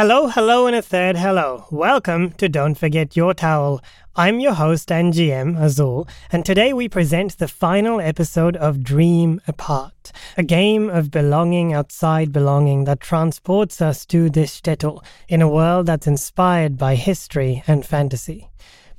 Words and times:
Hello, 0.00 0.28
hello, 0.28 0.66
and 0.66 0.74
a 0.74 0.80
third 0.80 1.18
hello. 1.18 1.66
Welcome 1.70 2.30
to 2.38 2.48
Don't 2.48 2.74
Forget 2.74 3.18
Your 3.18 3.34
Towel. 3.34 3.82
I'm 4.16 4.40
your 4.40 4.54
host 4.54 4.90
and 4.90 5.12
GM, 5.12 5.60
Azul, 5.60 6.08
and 6.32 6.42
today 6.42 6.72
we 6.72 6.88
present 6.88 7.36
the 7.36 7.46
final 7.46 8.00
episode 8.00 8.56
of 8.56 8.82
Dream 8.82 9.42
Apart, 9.46 10.10
a 10.38 10.42
game 10.42 10.88
of 10.88 11.10
belonging 11.10 11.74
outside 11.74 12.32
belonging 12.32 12.84
that 12.84 13.00
transports 13.00 13.82
us 13.82 14.06
to 14.06 14.30
this 14.30 14.58
shtetl 14.58 15.04
in 15.28 15.42
a 15.42 15.50
world 15.50 15.84
that's 15.84 16.06
inspired 16.06 16.78
by 16.78 16.94
history 16.94 17.62
and 17.66 17.84
fantasy. 17.84 18.48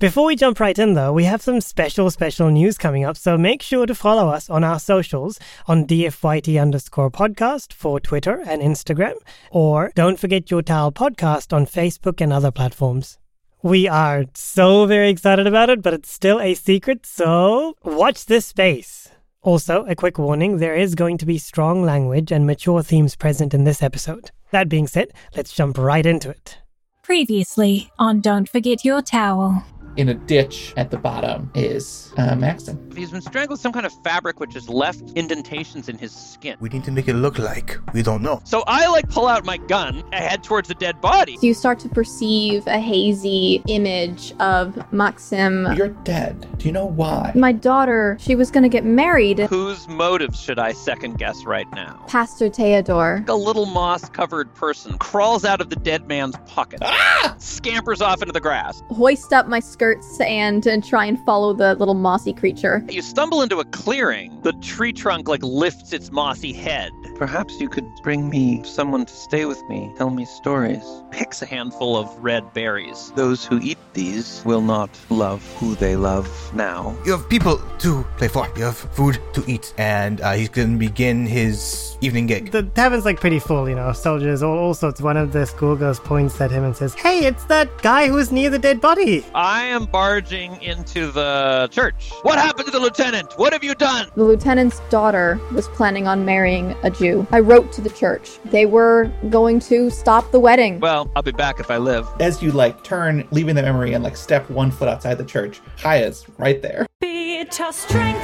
Before 0.01 0.25
we 0.25 0.35
jump 0.35 0.59
right 0.59 0.79
in, 0.79 0.95
though, 0.95 1.13
we 1.13 1.25
have 1.25 1.43
some 1.43 1.61
special, 1.61 2.09
special 2.09 2.49
news 2.49 2.75
coming 2.75 3.05
up, 3.05 3.15
so 3.15 3.37
make 3.37 3.61
sure 3.61 3.85
to 3.85 3.93
follow 3.93 4.29
us 4.29 4.49
on 4.49 4.63
our 4.63 4.79
socials 4.79 5.39
on 5.67 5.85
DFYT 5.85 6.59
underscore 6.59 7.11
podcast 7.11 7.71
for 7.71 7.99
Twitter 7.99 8.41
and 8.47 8.63
Instagram, 8.63 9.13
or 9.51 9.91
don't 9.93 10.17
forget 10.17 10.49
your 10.49 10.63
towel 10.63 10.91
podcast 10.91 11.53
on 11.53 11.67
Facebook 11.67 12.19
and 12.19 12.33
other 12.33 12.49
platforms. 12.49 13.19
We 13.61 13.87
are 13.87 14.25
so 14.33 14.87
very 14.87 15.11
excited 15.11 15.45
about 15.45 15.69
it, 15.69 15.83
but 15.83 15.93
it's 15.93 16.11
still 16.11 16.39
a 16.39 16.55
secret, 16.55 17.05
so 17.05 17.75
watch 17.83 18.25
this 18.25 18.47
space. 18.47 19.07
Also, 19.43 19.85
a 19.85 19.93
quick 19.93 20.17
warning 20.17 20.57
there 20.57 20.75
is 20.75 20.95
going 20.95 21.19
to 21.19 21.27
be 21.27 21.37
strong 21.37 21.83
language 21.83 22.31
and 22.31 22.47
mature 22.47 22.81
themes 22.81 23.15
present 23.15 23.53
in 23.53 23.65
this 23.65 23.83
episode. 23.83 24.31
That 24.49 24.67
being 24.67 24.87
said, 24.87 25.09
let's 25.35 25.53
jump 25.53 25.77
right 25.77 26.07
into 26.07 26.31
it. 26.31 26.57
Previously 27.03 27.91
on 27.99 28.19
Don't 28.19 28.49
Forget 28.49 28.83
Your 28.83 29.03
Towel. 29.03 29.63
In 29.97 30.09
a 30.09 30.13
ditch 30.13 30.73
at 30.77 30.89
the 30.91 30.97
bottom 30.97 31.49
is 31.55 32.13
uh, 32.17 32.35
Maxim. 32.35 32.89
He's 32.95 33.11
been 33.11 33.21
strangled 33.21 33.51
with 33.51 33.59
some 33.59 33.71
kind 33.71 33.85
of 33.85 33.93
fabric 34.03 34.39
which 34.39 34.53
has 34.53 34.69
left 34.69 35.01
indentations 35.15 35.89
in 35.89 35.97
his 35.97 36.11
skin. 36.11 36.57
We 36.59 36.69
need 36.69 36.83
to 36.85 36.91
make 36.91 37.07
it 37.07 37.13
look 37.15 37.39
like 37.39 37.77
we 37.93 38.01
don't 38.01 38.21
know. 38.21 38.41
So 38.45 38.63
I 38.67 38.87
like 38.87 39.09
pull 39.09 39.27
out 39.27 39.45
my 39.45 39.57
gun 39.57 40.03
and 40.11 40.15
head 40.15 40.43
towards 40.43 40.67
the 40.67 40.75
dead 40.75 41.01
body. 41.01 41.37
You 41.41 41.53
start 41.53 41.79
to 41.79 41.89
perceive 41.89 42.65
a 42.67 42.79
hazy 42.79 43.61
image 43.67 44.33
of 44.39 44.91
Maxim. 44.93 45.67
You're 45.73 45.89
dead. 45.89 46.47
Do 46.57 46.65
you 46.67 46.71
know 46.71 46.85
why? 46.85 47.31
My 47.35 47.51
daughter, 47.51 48.17
she 48.19 48.35
was 48.35 48.51
going 48.51 48.63
to 48.63 48.69
get 48.69 48.85
married. 48.85 49.39
Whose 49.39 49.87
motives 49.87 50.39
should 50.39 50.59
I 50.59 50.71
second 50.73 51.17
guess 51.17 51.43
right 51.45 51.69
now? 51.73 52.03
Pastor 52.07 52.49
Theodore. 52.49 53.23
A 53.27 53.35
little 53.35 53.65
moss 53.65 54.09
covered 54.09 54.53
person 54.55 54.97
crawls 54.99 55.43
out 55.45 55.61
of 55.61 55.69
the 55.69 55.75
dead 55.75 56.07
man's 56.07 56.35
pocket, 56.45 56.79
Ah! 56.83 57.35
scampers 57.39 58.01
off 58.01 58.21
into 58.21 58.31
the 58.33 58.39
grass. 58.39 58.81
Hoist 58.89 59.33
up 59.33 59.47
my 59.47 59.59
skirts 59.81 60.19
and, 60.21 60.67
and 60.67 60.83
try 60.83 61.05
and 61.05 61.17
follow 61.25 61.53
the 61.53 61.73
little 61.73 61.95
mossy 61.95 62.33
creature. 62.33 62.85
You 62.87 63.01
stumble 63.01 63.41
into 63.41 63.57
a 63.57 63.65
clearing. 63.65 64.39
The 64.43 64.53
tree 64.61 64.93
trunk 64.93 65.27
like 65.27 65.41
lifts 65.41 65.91
its 65.91 66.11
mossy 66.11 66.53
head. 66.53 66.91
Perhaps 67.15 67.59
you 67.59 67.67
could 67.67 67.87
bring 68.03 68.29
me 68.29 68.63
someone 68.63 69.07
to 69.07 69.13
stay 69.13 69.45
with 69.45 69.59
me, 69.67 69.91
tell 69.97 70.11
me 70.11 70.25
stories. 70.25 70.83
Picks 71.09 71.41
a 71.41 71.47
handful 71.47 71.97
of 71.97 72.07
red 72.23 72.53
berries. 72.53 73.11
Those 73.15 73.43
who 73.43 73.59
eat 73.59 73.79
these 73.93 74.43
will 74.45 74.61
not 74.61 74.89
love 75.09 75.41
who 75.57 75.73
they 75.73 75.95
love 75.95 76.29
now. 76.53 76.95
You 77.03 77.13
have 77.13 77.27
people 77.27 77.57
to 77.79 78.03
play 78.17 78.27
for. 78.27 78.47
You 78.55 78.65
have 78.65 78.77
food 78.77 79.19
to 79.33 79.43
eat, 79.47 79.73
and 79.79 80.21
uh, 80.21 80.33
he's 80.33 80.49
going 80.49 80.73
to 80.73 80.77
begin 80.77 81.25
his 81.25 81.97
evening 82.01 82.27
gig. 82.27 82.51
The 82.51 82.63
tavern's 82.63 83.05
like 83.05 83.19
pretty 83.19 83.39
full, 83.39 83.67
you 83.69 83.75
know, 83.75 83.91
soldiers, 83.93 84.43
all, 84.43 84.57
all 84.57 84.73
sorts. 84.73 85.01
One 85.01 85.17
of 85.17 85.31
the 85.31 85.45
schoolgirls 85.45 85.99
points 85.99 86.39
at 86.41 86.51
him 86.51 86.63
and 86.63 86.75
says, 86.75 86.93
Hey, 86.93 87.25
it's 87.25 87.45
that 87.45 87.81
guy 87.81 88.07
who's 88.07 88.31
near 88.31 88.49
the 88.49 88.59
dead 88.59 88.81
body. 88.81 89.25
I 89.33 89.70
am 89.71 89.85
barging 89.85 90.61
into 90.61 91.11
the 91.11 91.69
church. 91.71 92.11
What 92.23 92.37
happened 92.37 92.65
to 92.65 92.71
the 92.71 92.79
lieutenant? 92.79 93.33
What 93.37 93.53
have 93.53 93.63
you 93.63 93.73
done? 93.73 94.09
The 94.15 94.23
lieutenant's 94.23 94.79
daughter 94.89 95.39
was 95.53 95.67
planning 95.69 96.07
on 96.07 96.25
marrying 96.25 96.75
a 96.83 96.91
Jew. 96.91 97.25
I 97.31 97.39
wrote 97.39 97.71
to 97.73 97.81
the 97.81 97.89
church. 97.89 98.37
They 98.45 98.65
were 98.65 99.11
going 99.29 99.59
to 99.61 99.89
stop 99.89 100.29
the 100.31 100.39
wedding. 100.39 100.79
Well, 100.79 101.09
I'll 101.15 101.23
be 101.23 101.31
back 101.31 101.59
if 101.59 101.71
I 101.71 101.77
live. 101.77 102.07
As 102.19 102.43
you 102.43 102.51
like 102.51 102.83
turn, 102.83 103.27
leaving 103.31 103.55
the 103.55 103.63
memory, 103.63 103.93
and 103.93 104.03
like 104.03 104.17
step 104.17 104.49
one 104.49 104.71
foot 104.71 104.89
outside 104.89 105.15
the 105.15 105.25
church, 105.25 105.61
Haya's 105.77 106.25
right 106.37 106.61
there. 106.61 106.85
Be 106.99 107.37
it 107.37 107.59
our 107.61 107.71
strength, 107.71 108.21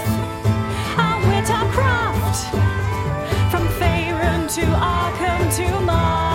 our 0.97 1.19
wit, 1.27 1.49
our 1.49 1.71
craft. 1.71 2.51
From 3.51 3.65
Faerun 3.79 4.53
to 4.55 4.61
Arkham 4.61 5.55
to 5.55 5.79
Mars, 5.85 6.26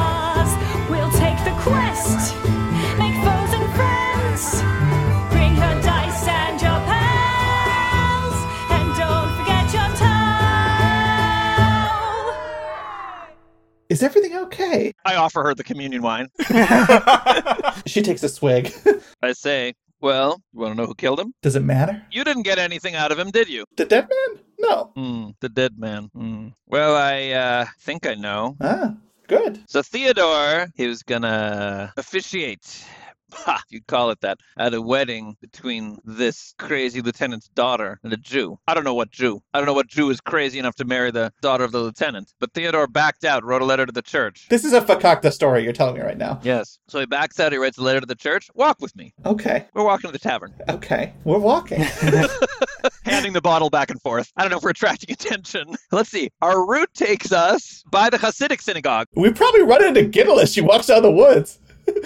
Is 13.93 14.03
everything 14.03 14.35
okay? 14.35 14.95
I 15.05 15.17
offer 15.17 15.43
her 15.43 15.55
the 15.55 15.63
communion 15.63 16.01
wine. 16.01 16.29
She 17.85 18.01
takes 18.01 18.23
a 18.23 18.29
swig. 18.31 18.73
I 19.23 19.33
say, 19.33 19.75
Well, 20.01 20.41
you 20.55 20.61
want 20.61 20.73
to 20.73 20.81
know 20.81 20.87
who 20.87 20.95
killed 20.95 21.21
him? 21.21 21.35
Does 21.43 21.57
it 21.57 21.63
matter? 21.63 22.03
You 22.11 22.25
didn't 22.25 22.45
get 22.45 22.59
anything 22.59 22.95
out 22.95 23.13
of 23.13 23.19
him, 23.19 23.31
did 23.31 23.51
you? 23.51 23.67
The 23.77 23.85
dead 23.85 24.09
man? 24.09 24.41
No. 24.59 24.93
Hmm, 24.97 25.31
the 25.41 25.51
dead 25.51 25.79
man. 25.79 26.09
Hmm. 26.15 26.49
Well, 26.67 26.97
I 26.97 27.33
uh, 27.33 27.67
think 27.81 28.07
I 28.07 28.15
know. 28.15 28.57
Ah, 28.63 28.95
good. 29.27 29.61
So 29.67 29.83
Theodore, 29.83 30.69
he 30.75 30.87
was 30.87 31.03
gonna 31.03 31.93
officiate. 31.99 32.87
Ha, 33.33 33.63
you'd 33.71 33.87
call 33.87 34.11
it 34.11 34.21
that, 34.21 34.39
at 34.59 34.75
a 34.75 34.81
wedding 34.83 35.37
between 35.41 35.99
this 36.05 36.55
crazy 36.59 37.01
lieutenant's 37.01 37.49
daughter 37.49 37.99
and 38.05 38.13
a 38.13 38.17
Jew. 38.17 38.59
I 38.69 38.75
don't 38.75 38.85
know 38.85 38.95
what 38.95 39.11
Jew. 39.11 39.43
I 39.55 39.59
don't 39.59 39.67
know 39.67 39.73
what 39.73 39.89
Jew 39.89 40.11
is 40.11 40.21
crazy 40.21 40.59
enough 40.59 40.75
to 40.77 40.85
marry 40.85 41.11
the 41.11 41.33
daughter 41.41 41.65
of 41.65 41.73
the 41.73 41.81
lieutenant. 41.81 42.33
But 42.41 42.53
Theodore 42.53 42.87
backed 42.87 43.25
out, 43.25 43.45
wrote 43.45 43.63
a 43.63 43.65
letter 43.65 43.87
to 43.87 43.93
the 43.93 44.03
church. 44.03 44.47
This 44.49 44.65
is 44.65 44.73
a 44.73 44.81
fakakta 44.81 45.33
story 45.33 45.65
you're 45.65 45.73
telling 45.73 45.95
me 45.95 46.01
right 46.03 46.19
now. 46.19 46.41
Yes. 46.43 46.79
So 46.89 47.01
he 47.01 47.07
backs 47.07 47.41
out, 47.41 47.53
he 47.53 47.59
writes 47.59 47.79
a 47.79 47.83
letter 47.83 48.01
to 48.01 48.07
the 48.07 48.15
church. 48.15 48.51
Walk 48.55 48.77
with 48.81 48.95
me. 48.97 49.15
Okay. 49.25 49.67
We're 49.75 49.85
walking 49.85 50.09
to 50.09 50.13
the 50.13 50.19
tavern, 50.19 50.55
Okay. 50.69 51.13
We're 51.25 51.39
walking. 51.39 51.81
handing 53.05 53.33
the 53.33 53.41
bottle 53.41 53.71
back 53.71 53.91
and 53.91 54.01
forth. 54.01 54.33
I 54.37 54.43
don't 54.43 54.51
know 54.51 54.59
if 54.59 54.63
we're 54.63 54.71
attracting 54.71 55.13
attention. 55.13 55.75
Let's 55.91 56.11
see. 56.11 56.31
Our 56.41 56.65
route 56.67 56.93
takes 56.95 57.33
us 57.33 57.83
by 57.91 58.11
the 58.11 58.17
Hasidic 58.19 58.61
synagogue. 58.61 59.07
we 59.15 59.33
probably 59.33 59.63
run 59.63 59.85
into 59.85 60.03
Gittel 60.03 60.41
as 60.43 60.53
she 60.53 60.61
walks 60.61 60.91
out 60.91 60.99
of 60.99 61.03
the 61.03 61.11
woods. 61.11 61.59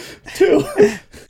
Too. 0.34 0.64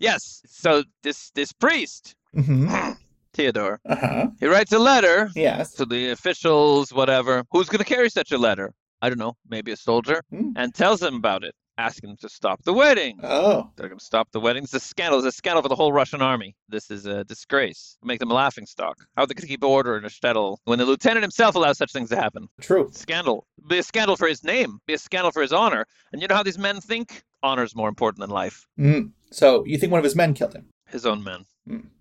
Yes. 0.01 0.43
So 0.47 0.83
this 1.03 1.31
this 1.35 1.53
priest, 1.53 2.15
hmm 2.35 2.69
Theodore, 3.35 3.81
Uh-huh. 3.85 4.29
he 4.41 4.47
writes 4.47 4.73
a 4.73 4.79
letter 4.79 5.31
Yes. 5.35 5.73
to 5.75 5.85
the 5.85 6.11
officials, 6.11 6.93
whatever. 6.93 7.45
Who's 7.53 7.69
going 7.69 7.85
to 7.85 7.95
carry 7.95 8.09
such 8.11 8.33
a 8.33 8.39
letter? 8.39 8.73
I 9.03 9.09
don't 9.11 9.19
know, 9.19 9.37
maybe 9.49 9.73
a 9.73 9.77
soldier, 9.77 10.23
Hmm. 10.31 10.51
and 10.57 10.75
tells 10.75 11.01
them 11.01 11.17
about 11.17 11.45
it, 11.45 11.55
asking 11.79 12.11
them 12.11 12.17
to 12.21 12.29
stop 12.29 12.63
the 12.63 12.73
wedding. 12.73 13.19
Oh. 13.23 13.71
They're 13.77 13.89
going 13.89 13.99
to 13.99 14.05
stop 14.05 14.31
the 14.33 14.41
wedding. 14.41 14.65
It's 14.65 14.75
a 14.75 14.81
scandal. 14.81 15.19
It's 15.19 15.29
a 15.29 15.33
scandal 15.33 15.63
for 15.63 15.69
the 15.69 15.77
whole 15.77 15.93
Russian 15.93 16.23
army. 16.23 16.57
This 16.69 16.91
is 16.91 17.07
a 17.07 17.25
disgrace. 17.25 17.99
Make 18.03 18.21
them 18.21 18.31
a 18.31 18.35
laughing 18.35 18.67
stock. 18.67 18.97
How 19.17 19.23
are 19.23 19.27
they 19.27 19.35
going 19.35 19.43
to 19.43 19.49
keep 19.49 19.65
order 19.65 19.97
in 19.97 20.05
a 20.05 20.09
shtetl 20.09 20.59
when 20.65 20.79
the 20.79 20.87
lieutenant 20.87 21.23
himself 21.23 21.55
allows 21.55 21.79
such 21.79 21.93
things 21.93 22.09
to 22.11 22.17
happen? 22.17 22.49
True. 22.61 22.91
Scandal. 22.93 23.47
Be 23.69 23.79
a 23.79 23.83
scandal 23.83 24.17
for 24.17 24.29
his 24.29 24.43
name. 24.43 24.79
Be 24.87 24.95
a 24.95 24.99
scandal 24.99 25.33
for 25.33 25.43
his 25.43 25.53
honor. 25.53 25.87
And 26.13 26.23
you 26.23 26.29
know 26.29 26.35
how 26.35 26.43
these 26.43 26.59
men 26.59 26.81
think? 26.81 27.23
Honor's 27.43 27.77
more 27.77 27.89
important 27.89 28.21
than 28.21 28.31
life. 28.31 28.67
Mm. 28.79 29.11
So 29.31 29.65
you 29.67 29.79
think 29.79 29.93
one 29.93 29.99
of 29.99 30.05
his 30.05 30.17
men 30.17 30.35
killed 30.35 30.55
him? 30.55 30.67
His 30.89 31.05
own 31.07 31.23
men. 31.23 31.45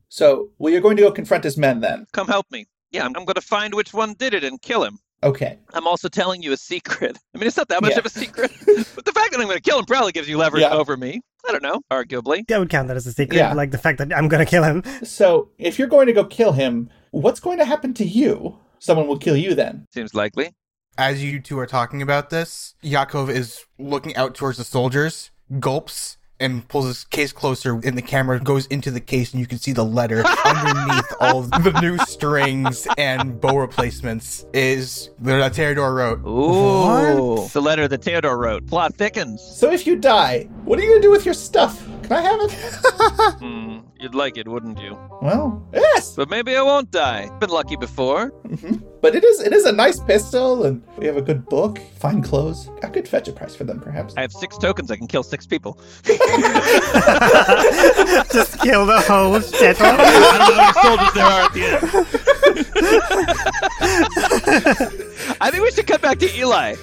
So, 0.09 0.50
well, 0.58 0.72
you're 0.72 0.81
going 0.81 0.97
to 0.97 1.03
go 1.03 1.12
confront 1.12 1.44
his 1.44 1.58
men 1.58 1.81
then. 1.81 2.06
Come 2.14 2.28
help 2.28 2.46
me. 2.52 2.66
Yeah, 2.91 3.02
I'm, 3.02 3.16
I'm 3.16 3.25
going 3.25 3.35
to 3.35 3.41
find 3.41 3.74
which 3.74 3.94
one 3.94 4.14
did 4.14 4.34
it 4.34 4.44
and 4.44 4.62
kill 4.62 4.84
him. 4.84 5.00
Okay. 5.25 5.58
I'm 5.74 5.88
also 5.88 6.08
telling 6.08 6.41
you 6.44 6.52
a 6.53 6.58
secret. 6.58 7.18
I 7.36 7.38
mean, 7.38 7.47
it's 7.47 7.58
not 7.58 7.68
that 7.69 7.81
much 7.81 7.91
Yeah. 7.94 8.00
of 8.00 8.06
a 8.06 8.09
secret, 8.09 8.52
but 8.96 9.06
the 9.06 9.12
fact 9.12 9.31
that 9.31 9.40
I'm 9.41 9.47
going 9.47 9.58
to 9.58 9.62
kill 9.62 9.80
him 9.80 9.86
probably 9.86 10.12
gives 10.12 10.30
you 10.30 10.38
leverage 10.38 10.62
Yeah. 10.62 10.69
over 10.74 10.96
me. 10.96 11.22
I 11.47 11.52
don't 11.52 11.63
know, 11.63 11.81
arguably. 11.91 12.50
I 12.52 12.58
would 12.59 12.69
count 12.69 12.88
that 12.88 12.97
as 12.97 13.06
a 13.08 13.12
secret, 13.12 13.38
Yeah. 13.38 13.53
like 13.53 13.72
the 13.72 13.78
fact 13.78 13.97
that 14.00 14.12
I'm 14.16 14.28
gonna 14.28 14.47
kill 14.47 14.64
him. 14.64 14.81
So, 15.03 15.50
if 15.59 15.78
you're 15.78 15.88
going 15.88 16.08
to 16.08 16.14
go 16.14 16.25
kill 16.25 16.53
him, 16.53 16.90
what's 17.12 17.40
going 17.40 17.59
to 17.59 17.66
happen 17.66 17.94
to 17.96 18.06
you? 18.06 18.58
Someone 18.80 19.08
will 19.08 19.19
kill 19.19 19.38
you 19.38 19.53
then. 19.53 19.85
Seems 19.94 20.14
likely. 20.16 20.53
As 20.97 21.24
you 21.24 21.40
two 21.40 21.59
are 21.59 21.68
talking 21.68 22.02
about 22.02 22.30
this, 22.31 22.74
Yakov 22.81 23.30
is 23.30 23.66
looking 23.78 24.16
out 24.16 24.34
towards 24.34 24.58
the 24.58 24.64
soldiers, 24.64 25.30
gulps, 25.59 26.18
and 26.40 26.67
pulls 26.67 26.87
his 26.87 27.03
case 27.05 27.32
closer, 27.32 27.79
and 27.84 27.97
the 27.97 28.02
camera 28.02 28.40
goes 28.40 28.66
into 28.67 28.91
the 28.91 28.99
case, 28.99 29.32
and 29.32 29.40
you 29.40 29.47
can 29.47 29.58
see 29.58 29.72
the 29.72 29.85
letter 29.85 30.23
underneath 30.46 31.14
all 31.20 31.43
the 31.43 31.79
new 31.82 31.97
strings 31.99 32.87
and 32.97 33.40
bow 33.40 33.58
replacements 33.58 34.46
is 34.53 35.09
the 35.20 35.49
Theodore 35.49 35.93
wrote. 35.93 36.26
Ooh. 36.26 37.43
It's 37.43 37.53
the 37.53 37.61
letter 37.61 37.87
that 37.87 38.03
Theodore 38.03 38.37
wrote. 38.37 38.67
Plot 38.67 38.96
thickens. 38.96 39.41
So, 39.41 39.72
if 39.72 39.87
you 39.87 39.96
die, 39.96 40.49
what 40.64 40.79
are 40.79 40.82
you 40.82 40.90
going 40.90 41.02
to 41.02 41.08
do 41.08 41.11
with 41.11 41.26
your 41.26 41.34
stuff? 41.34 41.87
Can 42.07 42.13
I 42.13 42.22
have 42.22 42.40
it? 42.41 42.52
Hmm, 43.40 43.79
you'd 43.99 44.13
like 44.16 44.37
it, 44.37 44.47
wouldn't 44.47 44.79
you? 44.79 44.97
well, 45.22 45.67
yes. 45.73 46.13
But 46.16 46.29
maybe 46.29 46.55
I 46.55 46.61
won't 46.61 46.91
die. 46.91 47.29
Been 47.40 47.49
lucky 47.49 47.75
before. 47.75 48.28
hmm 48.47 48.75
But 49.02 49.16
it 49.16 49.23
is 49.23 49.40
it 49.41 49.53
is 49.53 49.66
a 49.66 49.72
nice 49.72 49.99
pistol, 49.99 50.63
and 50.66 50.81
we 50.97 51.05
have 51.07 51.17
a 51.17 51.22
good 51.22 51.46
book, 51.49 51.79
fine 51.99 52.22
clothes. 52.22 52.69
I 52.84 52.87
could 52.87 53.07
fetch 53.07 53.28
a 53.28 53.31
price 53.34 53.55
for 53.55 53.63
them, 53.66 53.79
perhaps. 53.79 54.13
I 54.17 54.22
have 54.22 54.31
six 54.31 54.57
tokens. 54.57 54.90
I 54.91 54.96
can 54.97 55.07
kill 55.07 55.23
six 55.23 55.46
people. 55.47 55.79
Just 58.34 58.59
kill 58.61 58.85
the 58.85 59.02
whole 59.07 59.40
shtetl. 59.40 59.81
I 59.81 59.97
don't 59.97 60.22
know 60.22 60.31
how 60.34 60.49
many 60.55 60.73
soldiers 60.85 61.13
there 61.13 61.25
are 61.25 61.41
at 61.46 61.53
the 61.53 61.63
end. 61.66 61.81
I 65.41 65.52
think 65.52 65.63
we 65.63 65.72
should 65.72 65.87
cut 65.87 66.02
back 66.02 66.19
to 66.19 66.28
Eli. 66.37 66.75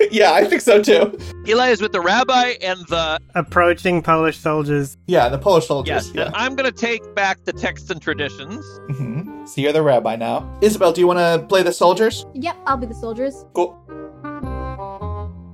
yeah, 0.10 0.32
I 0.32 0.44
think 0.44 0.60
so 0.62 0.82
too. 0.82 1.18
Eli 1.46 1.68
is 1.70 1.80
with 1.80 1.92
the 1.92 2.00
rabbi 2.00 2.54
and 2.62 2.80
the 2.88 3.18
Approaching 3.34 4.02
Polish 4.02 4.38
soldiers. 4.38 4.96
Yeah, 5.06 5.28
the 5.28 5.38
Polish 5.38 5.66
soldiers. 5.66 5.88
yes. 6.08 6.12
yeah. 6.14 6.26
And 6.26 6.36
I'm 6.36 6.54
gonna 6.56 6.72
take 6.72 7.14
back 7.14 7.44
the 7.44 7.52
texts 7.52 7.90
and 7.90 8.00
traditions. 8.00 8.64
hmm 8.90 9.44
So 9.46 9.60
you're 9.60 9.72
the 9.72 9.82
rabbi 9.82 10.16
now. 10.16 10.50
Isabel, 10.60 10.92
do 10.92 11.00
you 11.00 11.06
want 11.06 11.18
to 11.18 11.46
play 11.48 11.62
the 11.62 11.72
soldiers? 11.72 12.26
Yep, 12.34 12.56
I'll 12.66 12.76
be 12.76 12.86
the 12.86 12.94
soldiers. 12.94 13.44
Cool. 13.54 13.76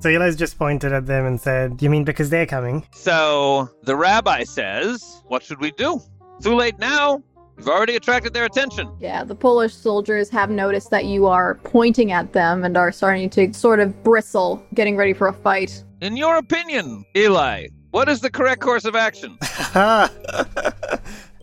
So 0.01 0.11
Eli's 0.11 0.37
just 0.37 0.59
pointed 0.59 0.93
at 0.93 1.07
them 1.07 1.25
and 1.25 1.41
said, 1.41 1.81
You 1.83 1.91
mean 1.91 2.05
because 2.05 2.31
they're 2.31 2.47
coming? 2.47 2.87
So 2.93 3.69
the 3.83 3.97
rabbi 3.97 4.45
says, 4.45 5.23
"What 5.27 5.43
should 5.43 5.61
we 5.61 5.71
do? 5.73 6.01
Too 6.43 6.55
late 6.55 6.79
now. 6.79 7.23
You've 7.57 7.69
already 7.69 7.97
attracted 7.97 8.35
their 8.35 8.45
attention." 8.45 8.91
Yeah, 9.01 9.25
the 9.25 9.35
Polish 9.35 9.75
soldiers 9.75 10.29
have 10.31 10.51
noticed 10.51 10.91
that 10.91 11.05
you 11.07 11.27
are 11.27 11.55
pointing 11.65 12.13
at 12.13 12.33
them 12.33 12.65
and 12.65 12.77
are 12.77 12.93
starting 12.93 13.31
to 13.31 13.53
sort 13.53 13.81
of 13.81 14.03
bristle, 14.03 14.65
getting 14.75 14.97
ready 14.97 15.13
for 15.13 15.29
a 15.29 15.33
fight. 15.33 15.83
In 16.01 16.17
your 16.17 16.37
opinion, 16.37 17.05
Eli, 17.17 17.69
what 17.91 18.09
is 18.09 18.21
the 18.21 18.31
correct 18.31 18.61
course 18.61 18.85
of 18.85 18.95
action? 18.95 19.39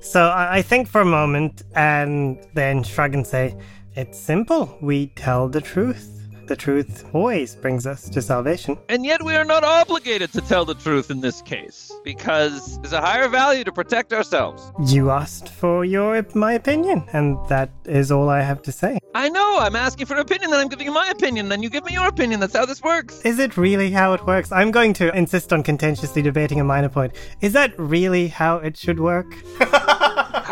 so 0.01 0.27
I 0.27 0.57
I 0.57 0.61
think 0.61 0.87
for 0.87 1.01
a 1.01 1.05
moment 1.05 1.63
and 1.75 2.37
then 2.53 2.83
shrug 2.83 3.15
and 3.15 3.25
say, 3.25 3.55
It's 3.95 4.19
simple. 4.19 4.77
We 4.81 5.07
tell 5.07 5.49
the 5.49 5.61
truth. 5.61 6.22
The 6.45 6.55
truth 6.55 7.05
always 7.13 7.55
brings 7.55 7.87
us 7.87 8.09
to 8.09 8.21
salvation. 8.21 8.77
And 8.89 9.05
yet 9.05 9.23
we 9.23 9.33
are 9.35 9.45
not 9.45 9.63
obligated 9.63 10.33
to 10.33 10.41
tell 10.41 10.65
the 10.65 10.75
truth 10.75 11.09
in 11.09 11.21
this 11.21 11.41
case, 11.41 11.91
because 12.03 12.79
there's 12.81 12.93
a 12.93 12.99
higher 12.99 13.29
value 13.29 13.63
to 13.63 13.71
protect 13.71 14.11
ourselves. 14.11 14.71
You 14.91 15.09
asked 15.09 15.47
for 15.49 15.85
your 15.85 16.25
my 16.35 16.53
opinion, 16.53 17.03
and 17.13 17.37
that 17.47 17.69
is 17.85 18.11
all 18.11 18.29
I 18.29 18.41
have 18.41 18.61
to 18.63 18.71
say. 18.71 18.99
I 19.15 19.29
know, 19.29 19.57
I'm 19.59 19.75
asking 19.75 20.07
for 20.07 20.15
an 20.15 20.19
opinion, 20.19 20.51
then 20.51 20.59
I'm 20.59 20.67
giving 20.67 20.85
you 20.85 20.93
my 20.93 21.07
opinion, 21.07 21.49
then 21.49 21.63
you 21.63 21.69
give 21.69 21.85
me 21.85 21.93
your 21.93 22.07
opinion. 22.07 22.39
That's 22.39 22.55
how 22.55 22.65
this 22.65 22.81
works. 22.81 23.21
Is 23.21 23.39
it 23.39 23.57
really 23.57 23.91
how 23.91 24.13
it 24.13 24.25
works? 24.25 24.51
I'm 24.51 24.71
going 24.71 24.93
to 24.93 25.15
insist 25.15 25.53
on 25.53 25.63
contentiously 25.63 26.21
debating 26.21 26.59
a 26.59 26.63
minor 26.63 26.89
point. 26.89 27.13
Is 27.39 27.53
that 27.53 27.77
really 27.79 28.27
how 28.27 28.57
it 28.57 28.75
should 28.75 28.99
work? 28.99 29.27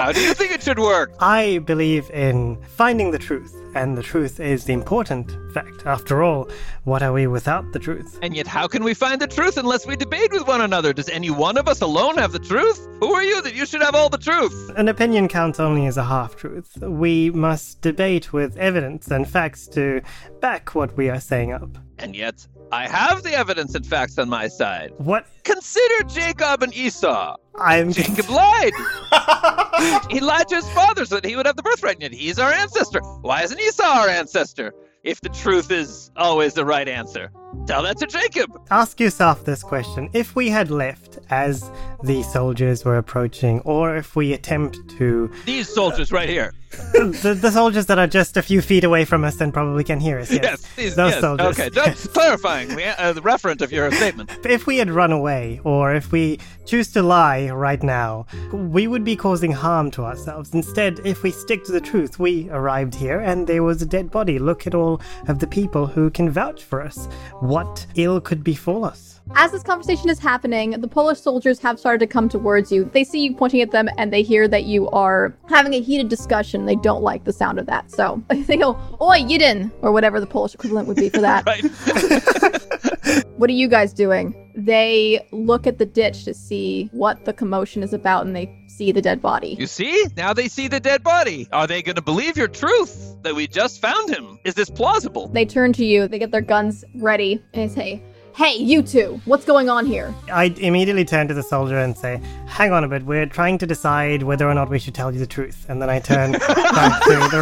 How 0.01 0.11
do 0.11 0.19
you 0.19 0.33
think 0.33 0.51
it 0.51 0.63
should 0.63 0.79
work? 0.79 1.13
I 1.19 1.59
believe 1.59 2.09
in 2.09 2.59
finding 2.63 3.11
the 3.11 3.19
truth, 3.19 3.53
and 3.75 3.95
the 3.95 4.01
truth 4.01 4.39
is 4.39 4.65
the 4.65 4.73
important 4.73 5.29
fact. 5.53 5.85
After 5.85 6.23
all, 6.23 6.49
what 6.85 7.03
are 7.03 7.13
we 7.13 7.27
without 7.27 7.71
the 7.71 7.77
truth? 7.77 8.17
And 8.23 8.35
yet, 8.35 8.47
how 8.47 8.67
can 8.67 8.83
we 8.83 8.95
find 8.95 9.21
the 9.21 9.27
truth 9.27 9.57
unless 9.57 9.85
we 9.85 9.95
debate 9.95 10.31
with 10.31 10.47
one 10.47 10.61
another? 10.61 10.91
Does 10.91 11.07
any 11.07 11.29
one 11.29 11.55
of 11.55 11.67
us 11.67 11.81
alone 11.81 12.17
have 12.17 12.31
the 12.31 12.39
truth? 12.39 12.79
Who 12.99 13.13
are 13.13 13.23
you 13.23 13.43
that 13.43 13.53
you 13.53 13.67
should 13.67 13.83
have 13.83 13.93
all 13.93 14.09
the 14.09 14.17
truth? 14.17 14.71
An 14.75 14.87
opinion 14.87 15.27
counts 15.27 15.59
only 15.59 15.85
as 15.85 15.97
a 15.97 16.03
half 16.03 16.35
truth. 16.35 16.75
We 16.81 17.29
must 17.29 17.81
debate 17.81 18.33
with 18.33 18.57
evidence 18.57 19.11
and 19.11 19.29
facts 19.29 19.67
to 19.67 20.01
back 20.39 20.73
what 20.73 20.97
we 20.97 21.11
are 21.11 21.19
saying 21.19 21.53
up. 21.53 21.77
And 21.99 22.15
yet, 22.15 22.47
I 22.71 22.87
have 22.87 23.23
the 23.23 23.33
evidence 23.33 23.75
and 23.75 23.85
facts 23.85 24.17
on 24.17 24.29
my 24.29 24.47
side. 24.47 24.93
What 24.97 25.27
Consider 25.43 26.03
Jacob 26.07 26.63
and 26.63 26.73
Esau. 26.73 27.35
I'm 27.59 27.91
Jacob 27.91 28.29
lied. 28.29 28.73
he 30.09 30.21
lied 30.21 30.47
to 30.49 30.55
his 30.55 30.69
father 30.69 31.05
so 31.05 31.15
that 31.15 31.25
he 31.25 31.35
would 31.35 31.45
have 31.45 31.57
the 31.57 31.63
birthright, 31.63 31.95
and 31.95 32.03
yet 32.03 32.13
he's 32.13 32.39
our 32.39 32.51
ancestor. 32.51 33.01
Why 33.21 33.43
isn't 33.43 33.59
Esau 33.59 33.83
our 33.83 34.07
ancestor? 34.07 34.73
If 35.03 35.19
the 35.21 35.29
truth 35.29 35.71
is 35.71 36.11
always 36.15 36.53
the 36.53 36.63
right 36.63 36.87
answer, 36.87 37.31
tell 37.67 37.83
that 37.83 37.97
to 37.99 38.07
Jacob. 38.07 38.49
ask 38.71 38.99
yourself 38.99 39.45
this 39.45 39.63
question. 39.63 40.09
If 40.13 40.35
we 40.35 40.49
had 40.49 40.69
left 40.71 41.19
as 41.29 41.69
the 42.03 42.23
soldiers 42.23 42.83
were 42.85 42.97
approaching, 42.97 43.59
or 43.61 43.95
if 43.95 44.15
we 44.15 44.33
attempt 44.33 44.77
to 44.97 45.31
These 45.45 45.69
soldiers 45.73 46.11
right 46.11 46.29
here. 46.29 46.53
the, 46.93 47.37
the 47.39 47.51
soldiers 47.51 47.87
that 47.87 47.99
are 47.99 48.07
just 48.07 48.37
a 48.37 48.41
few 48.41 48.61
feet 48.61 48.85
away 48.85 49.03
from 49.03 49.25
us 49.25 49.41
and 49.41 49.53
probably 49.53 49.83
can 49.83 49.99
hear 49.99 50.17
us. 50.19 50.31
Yes, 50.31 50.41
Yes, 50.41 50.75
these 50.77 50.95
those 50.95 51.11
yes. 51.11 51.21
soldiers. 51.21 51.59
Okay, 51.59 51.69
just 51.69 52.13
clarifying 52.13 52.69
the, 52.69 53.01
uh, 53.01 53.11
the 53.11 53.21
referent 53.21 53.61
of 53.61 53.73
your 53.73 53.91
statement. 54.01 54.31
If 54.45 54.67
we 54.67 54.77
had 54.77 54.89
run 54.89 55.11
away, 55.11 55.59
or 55.65 55.93
if 55.93 56.13
we 56.13 56.39
choose 56.65 56.89
to 56.93 57.03
lie 57.03 57.49
right 57.49 57.83
now, 57.83 58.25
we 58.53 58.87
would 58.87 59.03
be 59.03 59.17
causing 59.17 59.51
harm 59.51 59.91
to 59.91 60.05
ourselves. 60.05 60.53
Instead, 60.53 61.01
if 61.03 61.23
we 61.23 61.31
stick 61.31 61.65
to 61.65 61.73
the 61.73 61.81
truth, 61.81 62.19
we 62.19 62.49
arrived 62.51 62.95
here 62.95 63.19
and 63.19 63.47
there 63.47 63.63
was 63.63 63.81
a 63.81 63.85
dead 63.85 64.09
body. 64.09 64.39
Look 64.39 64.65
at 64.65 64.73
all 64.73 65.01
of 65.27 65.39
the 65.39 65.47
people 65.47 65.87
who 65.87 66.09
can 66.09 66.29
vouch 66.29 66.63
for 66.63 66.81
us. 66.81 67.09
What 67.41 67.87
ill 67.95 68.21
could 68.21 68.43
befall 68.43 68.85
us? 68.85 69.19
As 69.35 69.51
this 69.51 69.63
conversation 69.63 70.11
is 70.11 70.19
happening, 70.19 70.79
the 70.79 70.87
Polish 70.87 71.19
soldiers 71.19 71.57
have 71.57 71.79
started 71.79 71.99
to 72.01 72.05
come 72.05 72.29
towards 72.29 72.71
you. 72.71 72.85
They 72.93 73.03
see 73.03 73.23
you 73.23 73.33
pointing 73.33 73.61
at 73.61 73.71
them 73.71 73.89
and 73.97 74.13
they 74.13 74.21
hear 74.21 74.47
that 74.47 74.65
you 74.65 74.87
are 74.89 75.35
having 75.49 75.73
a 75.73 75.81
heated 75.81 76.07
discussion. 76.07 76.67
They 76.67 76.75
don't 76.75 77.01
like 77.01 77.23
the 77.23 77.33
sound 77.33 77.57
of 77.57 77.65
that. 77.65 77.89
So 77.89 78.21
they 78.29 78.57
go, 78.57 78.73
Oi, 79.01 79.21
Yidin, 79.21 79.71
or 79.81 79.91
whatever 79.91 80.19
the 80.19 80.27
Polish 80.27 80.53
equivalent 80.53 80.87
would 80.87 80.97
be 80.97 81.09
for 81.09 81.21
that. 81.21 81.43
Right. 81.51 83.25
What 83.37 83.49
are 83.49 83.53
you 83.53 83.67
guys 83.67 83.91
doing? 83.91 84.35
They 84.55 85.25
look 85.31 85.65
at 85.65 85.79
the 85.79 85.85
ditch 85.85 86.25
to 86.25 86.33
see 86.33 86.89
what 86.91 87.25
the 87.25 87.33
commotion 87.33 87.81
is 87.81 87.91
about 87.91 88.27
and 88.27 88.35
they 88.35 88.45
see 88.81 88.91
the 88.91 89.01
dead 89.01 89.21
body. 89.21 89.55
You 89.59 89.67
see? 89.67 90.07
Now 90.17 90.33
they 90.33 90.47
see 90.47 90.67
the 90.67 90.79
dead 90.79 91.03
body. 91.03 91.47
Are 91.51 91.67
they 91.67 91.83
going 91.83 91.97
to 91.97 92.01
believe 92.01 92.35
your 92.35 92.47
truth 92.47 93.15
that 93.21 93.35
we 93.35 93.45
just 93.45 93.79
found 93.79 94.09
him? 94.09 94.39
Is 94.43 94.55
this 94.55 94.71
plausible? 94.71 95.27
They 95.27 95.45
turn 95.45 95.71
to 95.73 95.85
you, 95.85 96.07
they 96.07 96.17
get 96.17 96.31
their 96.31 96.41
guns 96.41 96.83
ready, 96.95 97.33
and 97.53 97.69
they 97.69 97.75
say, 97.75 98.01
Hey, 98.33 98.55
you 98.55 98.81
two, 98.81 99.21
what's 99.25 99.45
going 99.45 99.69
on 99.69 99.85
here? 99.85 100.15
I 100.33 100.45
immediately 100.45 101.05
turn 101.05 101.27
to 101.27 101.35
the 101.35 101.43
soldier 101.43 101.77
and 101.77 101.95
say, 101.95 102.19
Hang 102.47 102.71
on 102.71 102.83
a 102.83 102.87
bit, 102.87 103.03
we're 103.03 103.27
trying 103.27 103.59
to 103.59 103.67
decide 103.67 104.23
whether 104.23 104.49
or 104.49 104.55
not 104.55 104.67
we 104.67 104.79
should 104.79 104.95
tell 104.95 105.13
you 105.13 105.19
the 105.19 105.27
truth. 105.27 105.67
And 105.69 105.79
then 105.79 105.91
I 105.91 105.99
turn 105.99 106.31
back 106.77 107.03
to 107.03 107.09
the 107.29 107.41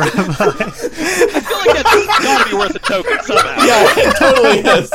rabbi. 1.37 1.48
I 1.77 1.83
feel 1.83 2.01
like 2.01 2.17
that's 2.17 2.23
got 2.25 2.43
to 2.43 2.49
be 2.49 2.55
worth 2.55 2.75
a 2.75 2.79
token 2.79 3.23
somehow. 3.23 3.65
Yeah, 3.65 3.93
it 3.97 4.15
totally 4.17 4.59
is. 4.79 4.89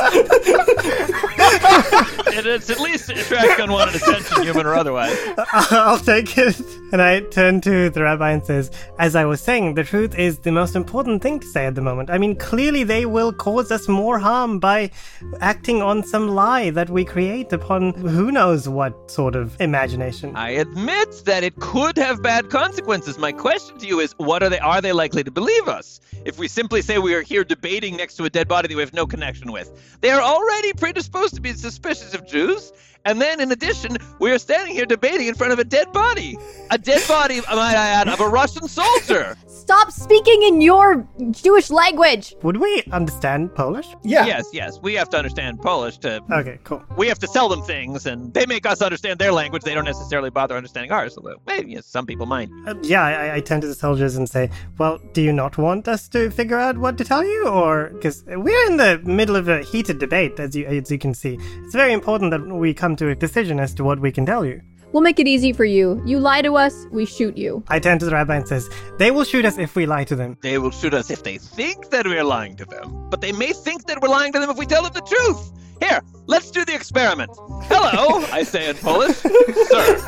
It 2.35 2.45
is 2.45 2.69
at 2.69 2.81
least 2.81 3.09
attracting 3.09 3.63
unwanted 3.63 4.01
attention, 4.01 4.43
human 4.43 4.65
or 4.65 4.75
otherwise. 4.75 5.17
I'll 5.53 5.99
take 5.99 6.37
it. 6.37 6.59
And 6.91 7.01
I 7.01 7.21
turn 7.21 7.61
to 7.61 7.89
the 7.89 8.03
rabbi 8.03 8.31
and 8.31 8.45
says, 8.45 8.71
As 8.99 9.15
I 9.15 9.23
was 9.23 9.39
saying, 9.39 9.75
the 9.75 9.85
truth 9.85 10.19
is 10.19 10.39
the 10.39 10.51
most 10.51 10.75
important 10.75 11.21
thing 11.21 11.39
to 11.39 11.47
say 11.47 11.65
at 11.65 11.75
the 11.75 11.81
moment. 11.81 12.09
I 12.09 12.17
mean, 12.17 12.35
clearly 12.35 12.83
they 12.83 13.05
will 13.05 13.31
cause 13.31 13.71
us 13.71 13.87
more 13.87 14.19
harm 14.19 14.59
by 14.59 14.91
acting 15.39 15.81
on 15.81 16.03
some 16.03 16.27
lie 16.27 16.71
that 16.71 16.89
we 16.89 17.05
create 17.05 17.53
upon 17.53 17.93
who 17.93 18.31
knows 18.31 18.67
what 18.67 19.09
sort 19.09 19.35
of 19.35 19.59
imagination. 19.61 20.35
I 20.35 20.49
admit 20.49 21.23
that 21.25 21.43
it 21.43 21.55
could 21.61 21.97
have 21.97 22.21
bad 22.21 22.49
consequences. 22.49 23.17
My 23.17 23.31
question 23.31 23.77
to 23.77 23.87
you 23.87 24.01
is 24.01 24.13
what 24.17 24.43
are 24.43 24.49
they 24.49 24.59
are 24.59 24.81
they 24.81 24.91
likely 24.91 25.23
to 25.23 25.31
believe 25.31 25.67
us? 25.69 26.01
If 26.25 26.37
we 26.37 26.47
simply 26.47 26.64
say 26.81 26.97
we 26.97 27.13
are 27.13 27.21
here 27.21 27.43
debating 27.43 27.95
next 27.95 28.15
to 28.15 28.23
a 28.25 28.29
dead 28.29 28.47
body 28.47 28.67
that 28.67 28.75
we 28.75 28.81
have 28.81 28.93
no 28.93 29.07
connection 29.07 29.51
with. 29.51 29.99
They 30.01 30.09
are 30.09 30.21
already 30.21 30.73
predisposed 30.73 31.35
to 31.35 31.41
be 31.41 31.53
suspicious 31.53 32.13
of 32.13 32.27
Jews. 32.27 32.71
And 33.05 33.21
then, 33.21 33.39
in 33.39 33.51
addition, 33.51 33.97
we 34.19 34.31
are 34.31 34.39
standing 34.39 34.73
here 34.73 34.85
debating 34.85 35.27
in 35.27 35.35
front 35.35 35.53
of 35.53 35.59
a 35.59 35.63
dead 35.63 35.91
body. 35.93 36.37
A 36.71 36.77
dead 36.77 37.07
body, 37.07 37.39
might 37.41 37.75
I 37.75 37.87
add, 37.87 38.07
of 38.07 38.19
a 38.19 38.27
Russian 38.27 38.67
soldier. 38.67 39.37
Stop 39.47 39.91
speaking 39.91 40.43
in 40.43 40.61
your 40.61 41.07
Jewish 41.31 41.69
language! 41.69 42.35
Would 42.43 42.57
we 42.57 42.83
understand 42.91 43.53
Polish? 43.55 43.87
Yeah. 44.03 44.25
Yes, 44.25 44.49
yes, 44.53 44.79
we 44.81 44.93
have 44.95 45.09
to 45.09 45.17
understand 45.17 45.61
Polish 45.61 45.97
to. 45.99 46.21
Okay, 46.31 46.59
cool. 46.63 46.83
We 46.97 47.07
have 47.07 47.19
to 47.19 47.27
sell 47.27 47.47
them 47.47 47.61
things, 47.61 48.05
and 48.05 48.33
they 48.33 48.45
make 48.45 48.65
us 48.65 48.81
understand 48.81 49.19
their 49.19 49.31
language. 49.31 49.63
They 49.63 49.73
don't 49.73 49.85
necessarily 49.85 50.29
bother 50.29 50.55
understanding 50.55 50.91
ours, 50.91 51.17
although 51.17 51.37
maybe 51.47 51.71
yes, 51.71 51.85
some 51.85 52.05
people 52.05 52.25
might. 52.25 52.49
Uh, 52.67 52.75
yeah, 52.83 53.03
I, 53.03 53.35
I 53.35 53.39
turn 53.39 53.61
to 53.61 53.67
the 53.67 53.75
soldiers 53.75 54.15
and 54.15 54.29
say, 54.29 54.49
Well, 54.77 54.99
do 55.13 55.21
you 55.21 55.33
not 55.33 55.57
want 55.57 55.87
us 55.87 56.07
to 56.09 56.29
figure 56.31 56.59
out 56.59 56.77
what 56.77 56.97
to 56.97 57.03
tell 57.03 57.23
you? 57.23 57.47
Or, 57.47 57.89
because 57.93 58.23
we're 58.27 58.65
in 58.67 58.77
the 58.77 58.99
middle 59.03 59.35
of 59.35 59.47
a 59.47 59.61
heated 59.61 59.99
debate, 59.99 60.39
as 60.39 60.55
you, 60.55 60.65
as 60.65 60.91
you 60.91 60.97
can 60.97 61.13
see. 61.13 61.37
It's 61.63 61.75
very 61.75 61.93
important 61.93 62.31
that 62.31 62.45
we 62.45 62.73
come 62.73 62.94
to 62.97 63.09
a 63.09 63.15
decision 63.15 63.59
as 63.59 63.73
to 63.75 63.83
what 63.83 63.99
we 63.99 64.11
can 64.11 64.25
tell 64.25 64.45
you. 64.45 64.61
We'll 64.91 65.03
make 65.03 65.19
it 65.19 65.27
easy 65.27 65.51
for 65.51 65.65
you. 65.65 66.01
You 66.05 66.19
lie 66.19 66.41
to 66.41 66.55
us, 66.55 66.85
we 66.91 67.05
shoot 67.05 67.37
you. 67.37 67.63
I 67.67 67.79
turn 67.79 67.99
to 67.99 68.05
the 68.05 68.11
rabbi 68.11 68.37
and 68.37 68.47
says, 68.47 68.69
They 68.97 69.11
will 69.11 69.25
shoot 69.25 69.43
us 69.43 69.57
if 69.57 69.75
we 69.75 69.85
lie 69.85 70.05
to 70.05 70.15
them. 70.15 70.37
They 70.41 70.57
will 70.57 70.71
shoot 70.71 70.93
us 70.93 71.09
if 71.11 71.23
they 71.23 71.37
think 71.37 71.89
that 71.89 72.05
we're 72.05 72.23
lying 72.23 72.55
to 72.55 72.65
them, 72.65 73.09
but 73.09 73.19
they 73.19 73.33
may 73.33 73.51
think 73.51 73.87
that 73.87 74.01
we're 74.01 74.07
lying 74.07 74.31
to 74.31 74.39
them 74.39 74.49
if 74.49 74.57
we 74.57 74.65
tell 74.65 74.83
them 74.83 74.93
the 74.93 75.01
truth. 75.01 75.51
Here, 75.81 75.99
let's 76.27 76.49
do 76.51 76.63
the 76.63 76.73
experiment. 76.73 77.29
Hello, 77.63 78.25
I 78.31 78.43
say 78.43 78.69
in 78.69 78.77
Polish. 78.77 79.17
Sir, 79.17 79.99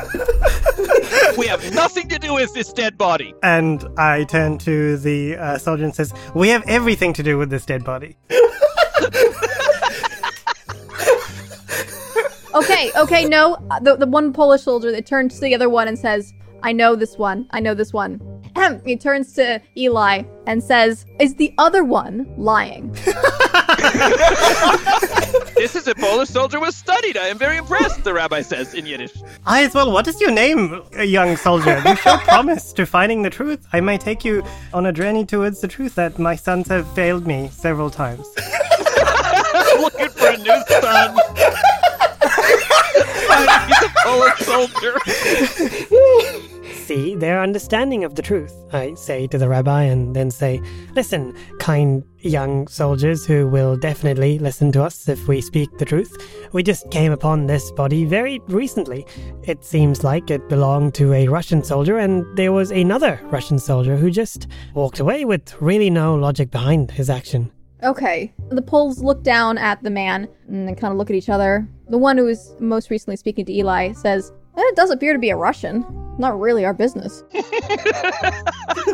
we 1.36 1.46
have 1.46 1.74
nothing 1.74 2.08
to 2.08 2.18
do 2.18 2.32
with 2.32 2.54
this 2.54 2.72
dead 2.72 2.96
body. 2.96 3.34
And 3.42 3.84
I 3.98 4.24
turn 4.24 4.56
to 4.58 4.96
the 4.96 5.36
uh, 5.36 5.58
soldier 5.58 5.84
and 5.84 5.94
says, 5.94 6.14
We 6.34 6.48
have 6.48 6.62
everything 6.66 7.12
to 7.14 7.22
do 7.22 7.36
with 7.36 7.50
this 7.50 7.66
dead 7.66 7.84
body. 7.84 8.16
Okay, 12.58 12.90
okay, 12.96 13.24
no. 13.24 13.54
Uh, 13.70 13.78
The, 13.80 13.96
the 13.96 14.06
one 14.06 14.32
Polish 14.32 14.62
soldier 14.62 14.90
that 14.92 15.06
turns 15.06 15.34
to 15.36 15.40
the 15.42 15.54
other 15.54 15.68
one 15.68 15.86
and 15.88 15.98
says, 15.98 16.32
I 16.62 16.72
know 16.72 16.96
this 16.96 17.16
one. 17.16 17.46
I 17.50 17.60
know 17.60 17.74
this 17.74 17.92
one. 17.92 18.20
He 18.84 18.96
turns 18.96 19.32
to 19.34 19.60
Eli 19.76 20.24
and 20.46 20.62
says, 20.62 21.06
Is 21.20 21.36
the 21.36 21.54
other 21.58 21.84
one 21.84 22.26
lying? 22.36 22.96
This 25.56 25.74
is 25.74 25.88
a 25.88 25.94
Polish 25.94 26.28
soldier 26.28 26.60
was 26.60 26.76
studied. 26.76 27.16
I 27.16 27.26
am 27.26 27.36
very 27.36 27.56
impressed, 27.56 28.04
the 28.04 28.14
rabbi 28.14 28.42
says 28.42 28.74
in 28.74 28.86
Yiddish. 28.86 29.10
I 29.44 29.64
as 29.64 29.74
well, 29.74 29.90
what 29.90 30.06
is 30.06 30.20
your 30.20 30.30
name, 30.30 30.82
uh, 30.96 31.02
young 31.02 31.36
soldier? 31.36 31.82
You 31.84 31.96
show 31.96 32.16
promise 32.28 32.72
to 32.74 32.86
finding 32.86 33.22
the 33.22 33.30
truth. 33.30 33.66
I 33.72 33.80
may 33.80 33.98
take 33.98 34.24
you 34.24 34.44
on 34.72 34.86
a 34.86 34.92
journey 34.92 35.24
towards 35.26 35.60
the 35.60 35.66
truth 35.68 35.96
that 35.96 36.18
my 36.18 36.36
sons 36.36 36.68
have 36.68 36.86
failed 36.94 37.26
me 37.26 37.48
several 37.48 37.90
times. 37.90 38.26
looking 39.80 40.08
for 40.10 40.28
a 40.28 40.36
new 40.38 40.62
son. 40.68 41.18
A 44.06 44.44
soldier. 44.44 44.96
See 46.72 47.14
their 47.14 47.42
understanding 47.42 48.04
of 48.04 48.14
the 48.14 48.22
truth, 48.22 48.54
I 48.72 48.94
say 48.94 49.26
to 49.28 49.38
the 49.38 49.48
rabbi, 49.48 49.82
and 49.82 50.16
then 50.16 50.30
say, 50.30 50.62
Listen, 50.94 51.36
kind 51.58 52.02
young 52.20 52.66
soldiers 52.66 53.26
who 53.26 53.46
will 53.46 53.76
definitely 53.76 54.38
listen 54.38 54.72
to 54.72 54.82
us 54.82 55.08
if 55.08 55.28
we 55.28 55.40
speak 55.40 55.76
the 55.78 55.84
truth. 55.84 56.16
We 56.52 56.62
just 56.62 56.90
came 56.90 57.12
upon 57.12 57.46
this 57.46 57.70
body 57.72 58.04
very 58.04 58.40
recently. 58.48 59.06
It 59.42 59.64
seems 59.64 60.02
like 60.02 60.30
it 60.30 60.48
belonged 60.48 60.94
to 60.94 61.12
a 61.12 61.28
Russian 61.28 61.62
soldier, 61.62 61.98
and 61.98 62.24
there 62.36 62.52
was 62.52 62.70
another 62.70 63.20
Russian 63.24 63.58
soldier 63.58 63.96
who 63.96 64.10
just 64.10 64.46
walked 64.74 64.98
away 64.98 65.24
with 65.24 65.60
really 65.60 65.90
no 65.90 66.14
logic 66.14 66.50
behind 66.50 66.90
his 66.90 67.10
action. 67.10 67.52
Okay. 67.82 68.32
The 68.50 68.62
Poles 68.62 69.02
look 69.02 69.22
down 69.22 69.56
at 69.58 69.82
the 69.82 69.90
man 69.90 70.28
and 70.48 70.66
then 70.66 70.74
kind 70.74 70.90
of 70.92 70.98
look 70.98 71.10
at 71.10 71.16
each 71.16 71.28
other. 71.28 71.68
The 71.88 71.98
one 71.98 72.16
who 72.18 72.24
was 72.24 72.54
most 72.58 72.90
recently 72.90 73.16
speaking 73.16 73.44
to 73.46 73.52
Eli 73.52 73.92
says, 73.92 74.32
"Eh, 74.56 74.60
It 74.60 74.76
does 74.76 74.90
appear 74.90 75.12
to 75.12 75.18
be 75.18 75.30
a 75.30 75.36
Russian. 75.36 75.84
Not 76.18 76.38
really 76.40 76.64
our 76.64 76.74
business. 76.74 77.22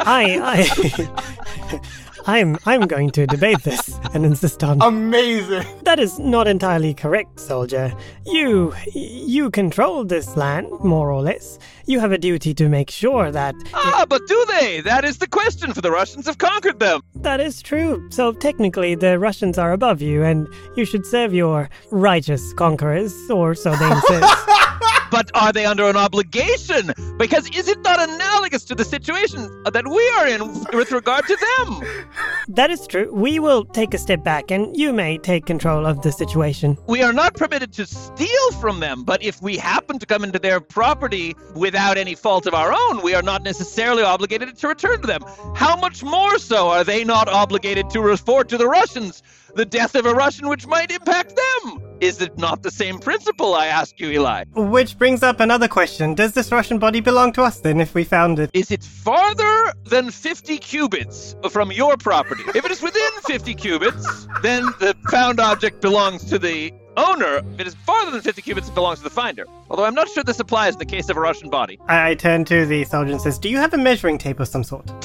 I, 0.06 0.38
I, 0.42 1.80
I'm, 2.26 2.56
I'm 2.64 2.82
going 2.82 3.10
to 3.10 3.26
debate 3.26 3.62
this 3.64 3.98
and 4.14 4.24
insist 4.24 4.64
on. 4.64 4.80
Amazing. 4.80 5.66
That 5.82 5.98
is 6.00 6.18
not 6.18 6.48
entirely 6.48 6.94
correct, 6.94 7.38
soldier. 7.38 7.92
You 8.24 8.72
you 8.94 9.50
control 9.50 10.04
this 10.04 10.36
land, 10.36 10.68
more 10.82 11.10
or 11.12 11.20
less. 11.22 11.58
You 11.86 12.00
have 12.00 12.12
a 12.12 12.18
duty 12.18 12.54
to 12.54 12.68
make 12.68 12.90
sure 12.90 13.30
that 13.30 13.54
Ah, 13.74 14.06
but 14.08 14.26
do 14.26 14.44
they? 14.48 14.80
That 14.80 15.04
is 15.04 15.18
the 15.18 15.26
question, 15.28 15.74
for 15.74 15.82
the 15.82 15.90
Russians 15.90 16.26
have 16.26 16.38
conquered 16.38 16.80
them. 16.80 17.02
that 17.16 17.40
is 17.40 17.60
true. 17.60 18.06
So 18.10 18.32
technically 18.32 18.94
the 18.94 19.18
Russians 19.18 19.58
are 19.58 19.72
above 19.72 20.00
you 20.00 20.22
and 20.22 20.48
you 20.76 20.84
should 20.86 21.04
serve 21.06 21.34
your 21.34 21.68
righteous 21.90 22.52
conquerors, 22.54 23.14
or 23.30 23.54
so 23.54 23.74
they 23.76 23.90
insist. 23.90 24.34
But 25.10 25.30
are 25.34 25.52
they 25.52 25.64
under 25.66 25.88
an 25.88 25.96
obligation? 25.96 26.92
Because 27.18 27.48
is 27.50 27.68
it 27.68 27.80
not 27.82 28.00
analogous 28.00 28.64
to 28.64 28.74
the 28.74 28.84
situation 28.84 29.62
that 29.64 29.86
we 29.86 30.08
are 30.18 30.28
in 30.28 30.40
with 30.76 30.92
regard 30.92 31.26
to 31.26 31.36
them? 31.36 31.82
that 32.48 32.70
is 32.70 32.86
true. 32.86 33.12
We 33.12 33.38
will 33.38 33.64
take 33.64 33.94
a 33.94 33.98
step 33.98 34.24
back 34.24 34.50
and 34.50 34.76
you 34.76 34.92
may 34.92 35.18
take 35.18 35.46
control 35.46 35.86
of 35.86 36.02
the 36.02 36.12
situation. 36.12 36.76
We 36.86 37.02
are 37.02 37.12
not 37.12 37.34
permitted 37.34 37.72
to 37.74 37.86
steal 37.86 38.52
from 38.60 38.80
them, 38.80 39.04
but 39.04 39.22
if 39.22 39.40
we 39.40 39.56
happen 39.56 39.98
to 39.98 40.06
come 40.06 40.24
into 40.24 40.38
their 40.38 40.60
property 40.60 41.34
without 41.54 41.96
any 41.96 42.14
fault 42.14 42.46
of 42.46 42.54
our 42.54 42.72
own, 42.72 43.02
we 43.02 43.14
are 43.14 43.22
not 43.22 43.42
necessarily 43.42 44.02
obligated 44.02 44.56
to 44.58 44.68
return 44.68 45.00
to 45.00 45.06
them. 45.06 45.22
How 45.54 45.76
much 45.76 46.02
more 46.02 46.38
so 46.38 46.68
are 46.68 46.84
they 46.84 47.04
not 47.04 47.28
obligated 47.28 47.90
to 47.90 48.00
report 48.00 48.48
to 48.50 48.58
the 48.58 48.68
Russians 48.68 49.22
the 49.54 49.64
death 49.64 49.94
of 49.94 50.04
a 50.04 50.12
Russian 50.12 50.48
which 50.48 50.66
might 50.66 50.90
impact 50.90 51.36
them? 51.36 51.93
Is 52.04 52.20
it 52.20 52.36
not 52.36 52.62
the 52.62 52.70
same 52.70 52.98
principle, 52.98 53.54
I 53.54 53.68
ask 53.68 53.98
you, 53.98 54.10
Eli? 54.10 54.44
Which 54.54 54.98
brings 54.98 55.22
up 55.22 55.40
another 55.40 55.66
question. 55.66 56.14
Does 56.14 56.32
this 56.32 56.52
Russian 56.52 56.78
body 56.78 57.00
belong 57.00 57.32
to 57.32 57.42
us 57.42 57.60
then 57.60 57.80
if 57.80 57.94
we 57.94 58.04
found 58.04 58.38
it? 58.38 58.50
Is 58.52 58.70
it 58.70 58.84
farther 58.84 59.72
than 59.86 60.10
50 60.10 60.58
cubits 60.58 61.34
from 61.48 61.72
your 61.72 61.96
property? 61.96 62.42
If 62.54 62.62
it 62.62 62.70
is 62.70 62.82
within 62.82 63.10
50 63.26 63.54
cubits, 63.54 64.28
then 64.42 64.66
the 64.80 64.94
found 65.10 65.40
object 65.40 65.80
belongs 65.80 66.26
to 66.26 66.38
the 66.38 66.74
owner. 66.98 67.38
If 67.54 67.60
it 67.60 67.66
is 67.68 67.74
farther 67.74 68.10
than 68.10 68.20
50 68.20 68.42
cubits, 68.42 68.68
it 68.68 68.74
belongs 68.74 68.98
to 68.98 69.04
the 69.04 69.08
finder. 69.08 69.46
Although 69.70 69.86
I'm 69.86 69.94
not 69.94 70.10
sure 70.10 70.22
this 70.22 70.40
applies 70.40 70.74
in 70.74 70.80
the 70.80 70.84
case 70.84 71.08
of 71.08 71.16
a 71.16 71.20
Russian 71.20 71.48
body. 71.48 71.80
I 71.88 72.10
I 72.10 72.14
turn 72.16 72.44
to 72.44 72.66
the 72.66 72.84
soldier 72.84 73.12
and 73.12 73.20
says, 73.20 73.38
Do 73.38 73.48
you 73.48 73.56
have 73.56 73.72
a 73.72 73.78
measuring 73.78 74.18
tape 74.18 74.40
of 74.40 74.48
some 74.48 74.62
sort? 74.62 74.84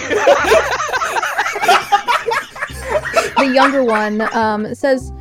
the 3.37 3.51
younger 3.53 3.85
one 3.85 4.19
um, 4.35 4.75
says, 4.75 5.13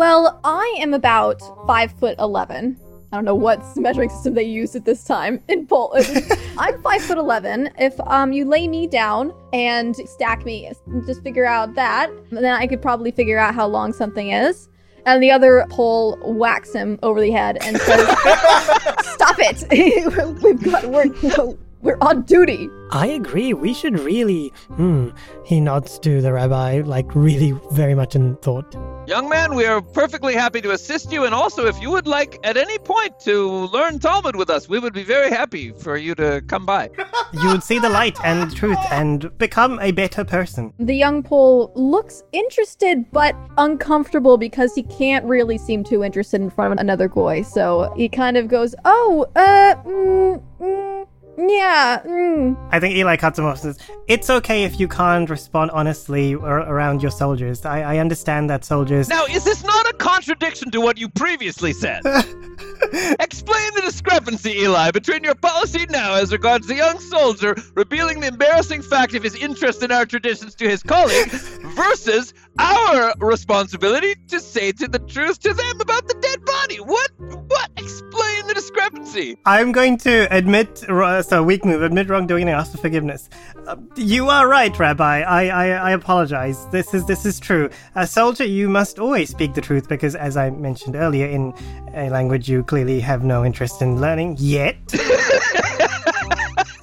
"Well, 0.00 0.40
I 0.44 0.78
am 0.80 0.94
about 0.94 1.42
five 1.66 1.92
foot 1.92 2.18
eleven. 2.18 2.78
I 3.12 3.16
don't 3.16 3.26
know 3.26 3.34
what 3.34 3.60
measuring 3.76 4.08
system 4.08 4.32
they 4.32 4.44
used 4.44 4.74
at 4.74 4.86
this 4.86 5.04
time 5.04 5.42
in 5.48 5.66
Poland. 5.66 6.08
I'm 6.58 6.80
five 6.80 7.02
foot 7.02 7.18
eleven. 7.18 7.68
If 7.78 8.00
um 8.06 8.32
you 8.32 8.46
lay 8.46 8.66
me 8.66 8.86
down 8.86 9.34
and 9.52 9.94
stack 9.94 10.46
me, 10.46 10.72
just 11.04 11.22
figure 11.22 11.44
out 11.44 11.74
that, 11.74 12.10
then 12.30 12.46
I 12.46 12.66
could 12.66 12.80
probably 12.80 13.10
figure 13.10 13.38
out 13.38 13.54
how 13.54 13.66
long 13.66 13.92
something 13.92 14.30
is." 14.30 14.70
And 15.04 15.22
the 15.22 15.32
other 15.32 15.66
pole 15.68 16.16
whacks 16.24 16.72
him 16.72 16.98
over 17.02 17.20
the 17.20 17.30
head 17.30 17.58
and 17.60 17.76
says, 17.76 18.08
"Stop 19.16 19.36
it! 19.38 19.58
We've 20.42 20.62
got 20.62 20.86
we're 20.86 21.12
we're 21.82 21.98
on 22.00 22.22
duty." 22.22 22.68
I 22.92 23.06
agree. 23.06 23.54
We 23.54 23.72
should 23.72 23.98
really. 24.00 24.52
Hmm. 24.74 25.10
He 25.44 25.60
nods 25.60 25.98
to 26.00 26.20
the 26.20 26.32
rabbi, 26.32 26.82
like 26.84 27.14
really 27.14 27.52
very 27.70 27.94
much 27.94 28.16
in 28.16 28.36
thought. 28.36 28.74
Young 29.06 29.28
man, 29.28 29.54
we 29.54 29.64
are 29.64 29.80
perfectly 29.80 30.34
happy 30.34 30.60
to 30.60 30.72
assist 30.72 31.12
you, 31.12 31.24
and 31.24 31.34
also 31.34 31.66
if 31.66 31.80
you 31.80 31.90
would 31.90 32.06
like 32.06 32.38
at 32.44 32.56
any 32.56 32.78
point 32.78 33.18
to 33.20 33.66
learn 33.66 33.98
Talmud 33.98 34.36
with 34.36 34.50
us, 34.50 34.68
we 34.68 34.78
would 34.78 34.92
be 34.92 35.02
very 35.02 35.30
happy 35.30 35.72
for 35.72 35.96
you 35.96 36.14
to 36.16 36.42
come 36.48 36.66
by. 36.66 36.90
You 37.32 37.48
would 37.48 37.62
see 37.62 37.78
the 37.78 37.88
light 37.88 38.18
and 38.24 38.50
the 38.50 38.54
truth 38.54 38.78
and 38.90 39.36
become 39.38 39.78
a 39.80 39.92
better 39.92 40.24
person. 40.24 40.72
The 40.78 40.94
young 40.94 41.22
Pole 41.22 41.72
looks 41.76 42.22
interested 42.32 43.10
but 43.12 43.36
uncomfortable 43.56 44.36
because 44.36 44.74
he 44.74 44.82
can't 44.82 45.24
really 45.24 45.58
seem 45.58 45.84
too 45.84 46.02
interested 46.02 46.40
in 46.40 46.50
front 46.50 46.72
of 46.72 46.78
another 46.78 47.08
goy. 47.08 47.42
So 47.42 47.92
he 47.96 48.08
kind 48.08 48.36
of 48.36 48.48
goes, 48.48 48.74
"Oh, 48.84 49.26
uh, 49.36 49.74
mm, 49.84 50.42
mm, 50.60 51.06
yeah, 51.48 52.02
mm." 52.04 52.68
I 52.70 52.80
think 52.80 52.96
Eli 52.96 53.16
cuts 53.16 53.38
him 53.38 53.44
off 53.44 53.58
says, 53.58 53.78
It's 54.08 54.28
okay 54.30 54.64
if 54.64 54.80
you 54.80 54.88
can't 54.88 55.28
respond 55.28 55.70
honestly 55.70 56.34
ar- 56.34 56.68
around 56.68 57.02
your 57.02 57.10
soldiers. 57.10 57.64
I, 57.64 57.94
I 57.94 57.98
understand 57.98 58.50
that 58.50 58.64
soldiers. 58.64 59.08
Now, 59.08 59.24
is 59.26 59.44
this 59.44 59.62
not 59.64 59.88
a 59.88 59.92
contradiction 59.94 60.70
to 60.72 60.80
what 60.80 60.98
you 60.98 61.08
previously 61.08 61.72
said? 61.72 62.02
Explain 63.20 63.74
the 63.74 63.82
discrepancy, 63.82 64.50
Eli, 64.60 64.90
between 64.90 65.22
your 65.22 65.34
policy 65.34 65.86
now 65.90 66.14
as 66.14 66.32
regards 66.32 66.66
the 66.66 66.74
young 66.74 66.98
soldier 66.98 67.54
revealing 67.74 68.20
the 68.20 68.26
embarrassing 68.28 68.82
fact 68.82 69.14
of 69.14 69.22
his 69.22 69.34
interest 69.34 69.82
in 69.82 69.92
our 69.92 70.06
traditions 70.06 70.54
to 70.56 70.68
his 70.68 70.82
colleague 70.82 71.30
versus 71.76 72.34
our 72.58 73.14
responsibility 73.18 74.14
to 74.28 74.40
say 74.40 74.72
to 74.72 74.88
the 74.88 74.98
truth 74.98 75.38
to 75.40 75.54
them 75.54 75.80
about 75.80 76.06
the 76.08 76.14
dead 76.14 76.44
body. 76.44 76.76
What? 76.76 77.10
What? 77.18 77.70
Explain 77.76 78.39
I'm 79.44 79.72
going 79.72 79.98
to 79.98 80.28
admit, 80.34 80.78
so 80.78 81.42
weak 81.42 81.64
move, 81.64 81.82
admit 81.82 82.08
wrongdoing 82.08 82.42
and 82.42 82.50
ask 82.50 82.72
for 82.72 82.78
forgiveness. 82.78 83.28
Uh, 83.66 83.76
you 83.96 84.28
are 84.28 84.46
right, 84.48 84.76
Rabbi. 84.78 85.22
I, 85.22 85.46
I, 85.46 85.66
I 85.68 85.90
apologize. 85.92 86.66
This 86.68 86.94
is 86.94 87.06
this 87.06 87.26
is 87.26 87.40
true. 87.40 87.70
A 87.96 88.06
soldier, 88.06 88.44
you 88.44 88.68
must 88.68 88.98
always 88.98 89.30
speak 89.30 89.54
the 89.54 89.60
truth 89.60 89.88
because, 89.88 90.14
as 90.14 90.36
I 90.36 90.50
mentioned 90.50 90.94
earlier, 90.94 91.26
in 91.26 91.52
a 91.94 92.08
language 92.10 92.48
you 92.48 92.62
clearly 92.62 93.00
have 93.00 93.24
no 93.24 93.44
interest 93.44 93.82
in 93.82 94.00
learning 94.00 94.36
yet. 94.38 94.76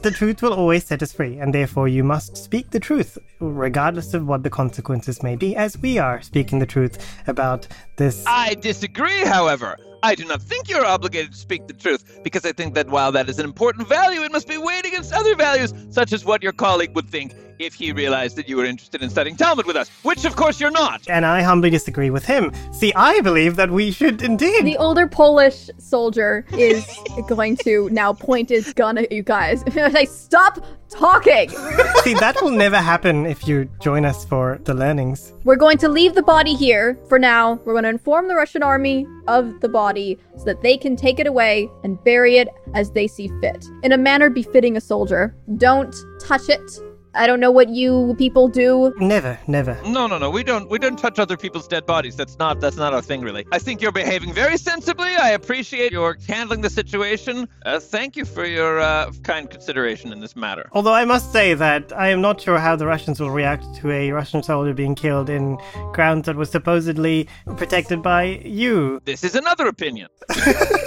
the 0.01 0.12
truth 0.13 0.41
will 0.41 0.53
always 0.53 0.86
set 0.86 1.01
us 1.01 1.13
free, 1.13 1.38
and 1.39 1.53
therefore 1.53 1.88
you 1.88 2.03
must 2.03 2.36
speak 2.36 2.72
the 2.72 2.79
truth, 2.79 3.17
regardless 3.39 4.13
of 4.13 4.27
what 4.27 4.43
the 4.43 4.50
consequences 4.50 5.24
may 5.24 5.36
be, 5.36 5.55
as 5.55 5.77
we 5.77 5.98
are 5.98 6.22
speaking 6.22 6.60
the 6.60 6.65
truth 6.65 6.98
about 7.27 7.67
this. 7.96 8.25
I 8.27 8.55
disagree, 8.55 9.24
however. 9.24 9.77
I 10.04 10.16
do 10.16 10.25
not 10.25 10.42
think 10.42 10.70
you're 10.70 10.86
obligated 10.86 11.32
to 11.32 11.38
speak 11.38 11.68
the 11.68 11.74
truth, 11.74 12.20
because 12.24 12.46
I 12.46 12.51
think 12.51 12.75
that 12.75 12.89
while 12.89 13.12
that 13.12 13.30
is 13.30 13.39
an 13.39 13.46
important 13.46 13.88
value, 13.88 14.22
it 14.22 14.32
must 14.32 14.48
be 14.48 14.58
weighed 14.58 14.86
against 14.86 15.13
other 15.13 15.36
values, 15.36 15.74
such 15.89 16.13
as 16.13 16.25
what 16.25 16.44
your 16.44 16.54
colleague 16.54 16.96
would 16.96 17.10
think 17.10 17.34
if 17.60 17.74
he 17.74 17.92
realized 17.92 18.36
that 18.38 18.48
you 18.48 18.58
were 18.58 18.66
interested 18.66 19.02
in 19.02 19.10
studying 19.10 19.36
Talmud 19.36 19.66
with 19.66 19.76
us, 19.76 19.90
which 20.04 20.26
of 20.26 20.36
course 20.36 20.60
you're 20.60 20.72
not. 20.72 21.02
And 21.10 21.26
I 21.26 21.42
humbly 21.42 21.70
disagree 21.70 22.10
with 22.10 22.26
him. 22.26 22.52
See, 22.72 22.94
I 22.94 23.22
believe 23.22 23.56
that 23.56 23.72
we 23.72 23.92
should 23.92 24.22
indeed. 24.22 24.66
The 24.66 24.78
older 24.78 25.08
Polish 25.08 25.70
soldier 25.78 26.46
is 26.54 26.86
going 27.28 27.58
to 27.58 27.90
now 27.90 28.14
point 28.14 28.50
his 28.50 28.74
gun 28.74 28.98
at 28.98 29.12
you 29.12 29.24
guys 29.24 29.64
and 29.76 29.94
say, 29.94 30.06
"Stop 30.06 30.66
talking! 30.90 31.50
See, 32.04 32.14
that 32.16 32.38
will 32.42 32.52
never 32.52 32.78
happen 32.78 33.26
if 33.26 33.48
you 33.48 33.70
join 33.82 34.06
us 34.06 34.26
for 34.26 34.60
the 34.64 34.74
learnings. 34.74 35.34
We're 35.44 35.56
going 35.56 35.78
to 35.80 35.90
leave 35.90 36.16
the 36.16 36.24
body 36.24 36.54
here 36.54 36.98
for 37.10 37.20
now. 37.20 37.56
We're 37.66 37.74
going 37.74 37.84
to 37.84 37.90
inform 37.90 38.28
the 38.28 38.36
Russian 38.36 38.64
army 38.64 39.06
of 39.28 39.60
the 39.62 39.70
body 39.70 40.18
so 40.38 40.46
that 40.46 40.62
they 40.62 40.78
can 40.78 40.96
take 40.96 41.20
it 41.20 41.28
away 41.28 41.70
and 41.84 42.02
bury 42.04 42.38
it 42.38 42.50
as 42.74 42.92
they 42.92 43.08
see 43.08 43.30
fit, 43.42 43.66
in 43.84 43.92
a 43.92 43.98
manner 43.98 44.30
befitting 44.30 44.78
a 44.78 44.82
soldier. 44.82 45.36
Don't 45.58 45.96
touch 46.20 46.50
it." 46.50 46.87
I 47.18 47.28
don't 47.28 47.40
know 47.40 47.52
what 47.52 47.70
you 47.70 48.16
people 48.18 48.48
do. 48.48 48.94
Never, 48.98 49.40
never. 49.48 49.80
No, 49.86 50.08
no, 50.08 50.18
no. 50.18 50.30
We 50.30 50.44
don't. 50.44 50.70
We 50.70 50.78
don't 50.78 50.98
touch 50.98 51.20
other 51.20 51.36
people's 51.38 51.68
dead 51.68 51.86
bodies. 51.86 52.16
That's 52.16 52.38
not. 52.38 52.60
That's 52.60 52.78
not 52.78 52.94
our 52.94 53.02
thing, 53.02 53.22
really. 53.22 53.46
I 53.52 53.60
think 53.60 53.82
you're 53.82 53.92
behaving 53.92 54.34
very 54.34 54.58
sensibly. 54.58 55.16
I 55.16 55.30
appreciate 55.32 55.92
your 55.92 56.18
handling 56.28 56.62
the 56.62 56.70
situation. 56.70 57.48
Uh, 57.66 57.80
thank 57.80 58.16
you 58.16 58.26
for 58.26 58.46
your 58.46 58.80
uh, 58.80 59.12
kind 59.24 59.50
consideration 59.50 60.12
in 60.12 60.20
this 60.20 60.36
matter. 60.36 60.70
Although 60.74 60.94
I 60.94 61.06
must 61.06 61.32
say 61.32 61.54
that 61.56 61.92
I 61.94 62.10
am 62.10 62.22
not 62.22 62.40
sure 62.40 62.60
how 62.60 62.76
the 62.76 62.86
Russians 62.86 63.20
will 63.20 63.32
react 63.32 63.76
to 63.78 63.92
a 63.92 64.12
Russian 64.12 64.44
soldier 64.44 64.74
being 64.74 64.96
killed 64.96 65.30
in 65.30 65.58
grounds 65.94 66.28
that 66.28 66.36
was 66.36 66.50
supposedly 66.52 67.28
protected 67.58 68.04
by 68.04 68.42
you. 68.46 69.02
This 69.06 69.24
is 69.24 69.36
another 69.36 69.68
opinion. 69.68 70.10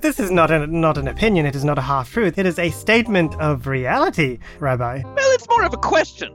This 0.00 0.20
is 0.20 0.30
not 0.30 0.50
a, 0.50 0.66
not 0.66 0.98
an 0.98 1.08
opinion. 1.08 1.46
It 1.46 1.56
is 1.56 1.64
not 1.64 1.78
a 1.78 1.82
half 1.82 2.12
truth. 2.12 2.38
It 2.38 2.46
is 2.46 2.58
a 2.58 2.70
statement 2.70 3.34
of 3.40 3.66
reality, 3.66 4.38
Rabbi. 4.60 5.02
Well, 5.04 5.32
it's 5.36 5.48
more 5.50 5.64
of 5.64 5.74
a 5.74 5.76
question. 5.76 6.34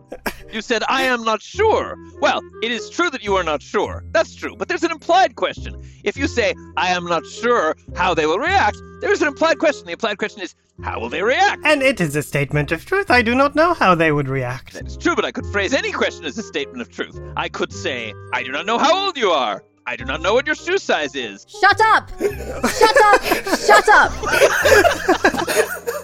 You 0.54 0.62
said, 0.62 0.84
I 0.88 1.04
am 1.04 1.24
not 1.24 1.42
sure. 1.42 1.98
Well, 2.20 2.40
it 2.62 2.72
is 2.72 2.88
true 2.90 3.10
that 3.10 3.24
you 3.24 3.36
are 3.36 3.44
not 3.44 3.64
sure. 3.64 4.04
That's 4.12 4.36
true. 4.36 4.56
But 4.56 4.68
there's 4.68 4.84
an 4.84 4.92
implied 4.92 5.36
question. 5.36 5.82
If 6.04 6.18
you 6.18 6.28
say, 6.28 6.54
I 6.78 6.90
am 6.90 7.06
not 7.06 7.26
sure 7.26 7.76
how 7.96 8.14
they 8.14 8.28
will 8.28 8.38
react, 8.38 8.78
there 9.00 9.12
is 9.12 9.24
an 9.24 9.28
implied 9.28 9.58
question. 9.58 9.88
The 9.88 9.94
implied 9.94 10.20
question 10.20 10.44
is, 10.44 10.54
how 10.84 11.00
will 11.00 11.10
they 11.10 11.24
react? 11.24 11.66
And 11.66 11.82
it 11.82 12.00
is 12.00 12.16
a 12.16 12.22
statement 12.22 12.72
of 12.72 12.86
truth. 12.86 13.10
I 13.10 13.24
do 13.24 13.34
not 13.34 13.56
know 13.56 13.74
how 13.74 13.96
they 13.96 14.12
would 14.12 14.30
react. 14.30 14.74
That 14.74 14.86
is 14.86 14.98
true, 14.98 15.16
but 15.16 15.26
I 15.26 15.32
could 15.32 15.48
phrase 15.48 15.74
any 15.74 15.92
question 15.92 16.26
as 16.26 16.38
a 16.38 16.44
statement 16.44 16.82
of 16.82 16.90
truth. 16.90 17.20
I 17.36 17.50
could 17.50 17.74
say, 17.74 18.14
I 18.34 18.44
do 18.44 18.52
not 18.52 18.68
know 18.68 18.78
how 18.78 19.06
old 19.06 19.18
you 19.18 19.32
are. 19.32 19.64
I 19.88 19.96
do 19.96 20.06
not 20.06 20.22
know 20.22 20.36
what 20.36 20.46
your 20.46 20.56
shoe 20.56 20.78
size 20.78 21.16
is. 21.16 21.48
Shut 21.50 21.82
up! 21.82 22.12
Shut 22.20 22.98
up! 23.02 23.24
Shut 23.58 23.90
up! 23.90 24.12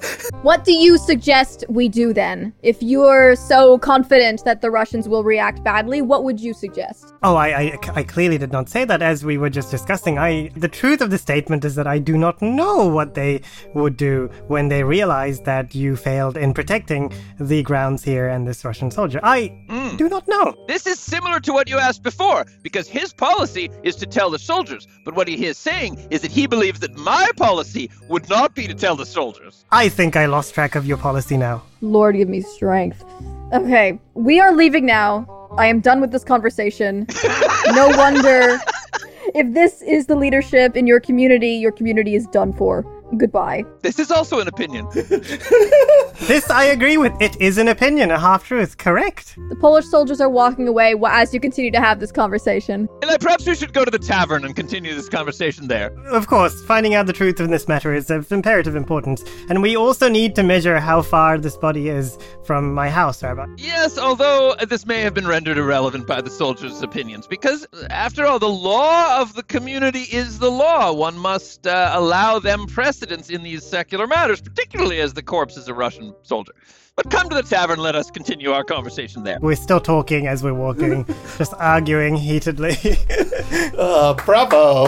what 0.41 0.63
do 0.63 0.73
you 0.73 0.97
suggest 0.97 1.63
we 1.69 1.89
do 1.89 2.13
then? 2.13 2.53
If 2.63 2.81
you're 2.81 3.35
so 3.35 3.77
confident 3.77 4.43
that 4.45 4.61
the 4.61 4.71
Russians 4.71 5.07
will 5.07 5.23
react 5.23 5.63
badly, 5.63 6.01
what 6.01 6.23
would 6.23 6.39
you 6.39 6.53
suggest? 6.53 7.13
Oh, 7.23 7.35
I, 7.35 7.47
I, 7.47 7.79
I 7.95 8.03
clearly 8.03 8.37
did 8.37 8.51
not 8.51 8.69
say 8.69 8.85
that 8.85 9.01
as 9.01 9.25
we 9.25 9.37
were 9.37 9.49
just 9.49 9.71
discussing. 9.71 10.17
I 10.17 10.49
the 10.55 10.67
truth 10.67 11.01
of 11.01 11.09
the 11.09 11.17
statement 11.17 11.65
is 11.65 11.75
that 11.75 11.87
I 11.87 11.99
do 11.99 12.17
not 12.17 12.41
know 12.41 12.87
what 12.87 13.13
they 13.13 13.41
would 13.73 13.97
do 13.97 14.29
when 14.47 14.67
they 14.67 14.83
realize 14.83 15.41
that 15.41 15.73
you 15.73 15.95
failed 15.95 16.37
in 16.37 16.53
protecting 16.53 17.11
the 17.39 17.63
grounds 17.63 18.03
here 18.03 18.27
and 18.27 18.47
this 18.47 18.65
Russian 18.65 18.91
soldier. 18.91 19.19
I 19.23 19.53
Mm. 19.69 19.97
do 19.97 20.09
not 20.09 20.27
know. 20.27 20.55
This 20.67 20.85
is 20.87 20.99
similar 20.99 21.39
to 21.41 21.53
what 21.53 21.69
you 21.69 21.77
asked 21.77 22.03
before, 22.03 22.45
because 22.63 22.87
his 22.87 23.13
policy 23.13 23.69
is 23.83 23.95
to 23.97 24.05
tell 24.05 24.29
the 24.29 24.39
soldiers. 24.39 24.87
But 25.05 25.15
what 25.15 25.27
he 25.27 25.45
is 25.45 25.57
saying 25.57 26.07
is 26.09 26.21
that 26.21 26.31
he 26.31 26.47
believes 26.47 26.79
that 26.79 26.95
my 26.97 27.29
policy 27.37 27.89
would 28.09 28.27
not 28.29 28.55
be 28.55 28.67
to 28.67 28.73
tell 28.73 28.95
the 28.95 29.05
soldiers. 29.05 29.65
I 29.71 29.87
think 29.89 30.15
I 30.17 30.25
lost 30.25 30.53
track 30.53 30.75
of 30.75 30.85
your 30.85 30.97
policy 30.97 31.37
now. 31.37 31.63
Lord, 31.81 32.15
give 32.15 32.29
me 32.29 32.41
strength. 32.41 33.03
Okay, 33.53 33.99
we 34.13 34.39
are 34.39 34.53
leaving 34.53 34.85
now. 34.85 35.25
I 35.57 35.67
am 35.67 35.79
done 35.79 36.01
with 36.01 36.11
this 36.11 36.23
conversation. 36.23 37.07
no 37.67 37.87
wonder. 37.89 38.59
If 39.35 39.53
this 39.53 39.81
is 39.81 40.07
the 40.07 40.15
leadership 40.15 40.75
in 40.75 40.87
your 40.87 40.99
community, 40.99 41.51
your 41.51 41.71
community 41.71 42.15
is 42.15 42.27
done 42.27 42.53
for. 42.53 42.85
Goodbye. 43.15 43.63
This 43.81 43.99
is 43.99 44.11
also 44.11 44.39
an 44.39 44.47
opinion. 44.47 44.87
This 46.21 46.49
I 46.49 46.65
agree 46.65 46.97
with. 46.97 47.13
It 47.21 47.39
is 47.39 47.57
an 47.57 47.67
opinion, 47.67 48.09
a 48.11 48.19
half 48.19 48.45
truth. 48.47 48.77
Correct. 48.77 49.37
The 49.49 49.55
Polish 49.55 49.85
soldiers 49.85 50.19
are 50.19 50.29
walking 50.29 50.67
away 50.67 50.93
wh- 50.93 51.09
as 51.09 51.31
you 51.33 51.39
continue 51.39 51.69
to 51.71 51.79
have 51.79 51.99
this 51.99 52.11
conversation. 52.11 52.89
And 53.01 53.11
uh, 53.11 53.17
perhaps 53.19 53.45
we 53.45 53.55
should 53.55 53.71
go 53.71 53.85
to 53.85 53.91
the 53.91 53.99
tavern 53.99 54.43
and 54.43 54.55
continue 54.55 54.93
this 54.95 55.07
conversation 55.07 55.67
there. 55.67 55.91
Of 56.07 56.27
course, 56.27 56.61
finding 56.65 56.95
out 56.95 57.05
the 57.05 57.13
truth 57.13 57.39
in 57.39 57.51
this 57.51 57.67
matter 57.67 57.93
is 57.93 58.09
of 58.09 58.29
imperative 58.31 58.75
importance, 58.75 59.23
and 59.47 59.61
we 59.61 59.77
also 59.77 60.09
need 60.09 60.35
to 60.35 60.43
measure 60.43 60.79
how 60.79 61.01
far 61.01 61.37
this 61.37 61.55
body 61.55 61.87
is 61.87 62.17
from 62.43 62.73
my 62.73 62.89
house, 62.89 63.21
Rabbi. 63.23 63.45
Yes, 63.57 63.97
although 63.97 64.55
this 64.67 64.85
may 64.85 65.01
have 65.01 65.13
been 65.13 65.27
rendered 65.27 65.57
irrelevant 65.57 66.07
by 66.07 66.19
the 66.19 66.31
soldiers' 66.31 66.81
opinions, 66.81 67.27
because 67.27 67.65
after 67.89 68.25
all, 68.25 68.39
the 68.39 68.49
law 68.49 69.21
of 69.21 69.35
the 69.35 69.43
community 69.43 70.05
is 70.11 70.39
the 70.39 70.51
law. 70.51 70.91
One 70.91 71.17
must 71.17 71.67
uh, 71.67 71.91
allow 71.93 72.39
them 72.39 72.65
precedence 72.97 73.29
in 73.29 73.43
these 73.43 73.63
secular 73.63 74.07
matters, 74.07 74.41
particularly 74.41 74.99
as 74.99 75.13
the 75.13 75.21
corpse 75.21 75.55
is 75.55 75.67
a 75.67 75.73
Russian 75.73 76.15
soldier. 76.23 76.53
But 76.95 77.11
come 77.11 77.29
to 77.29 77.35
the 77.35 77.43
tavern, 77.43 77.77
let 77.77 77.95
us 77.95 78.09
continue 78.09 78.51
our 78.51 78.63
conversation 78.63 79.23
there. 79.23 79.37
We're 79.39 79.55
still 79.55 79.79
talking 79.79 80.25
as 80.25 80.43
we're 80.43 80.55
walking, 80.55 81.05
just 81.37 81.53
arguing 81.55 82.15
heatedly. 82.15 82.77
Uh, 83.77 84.13
bravo. 84.25 84.87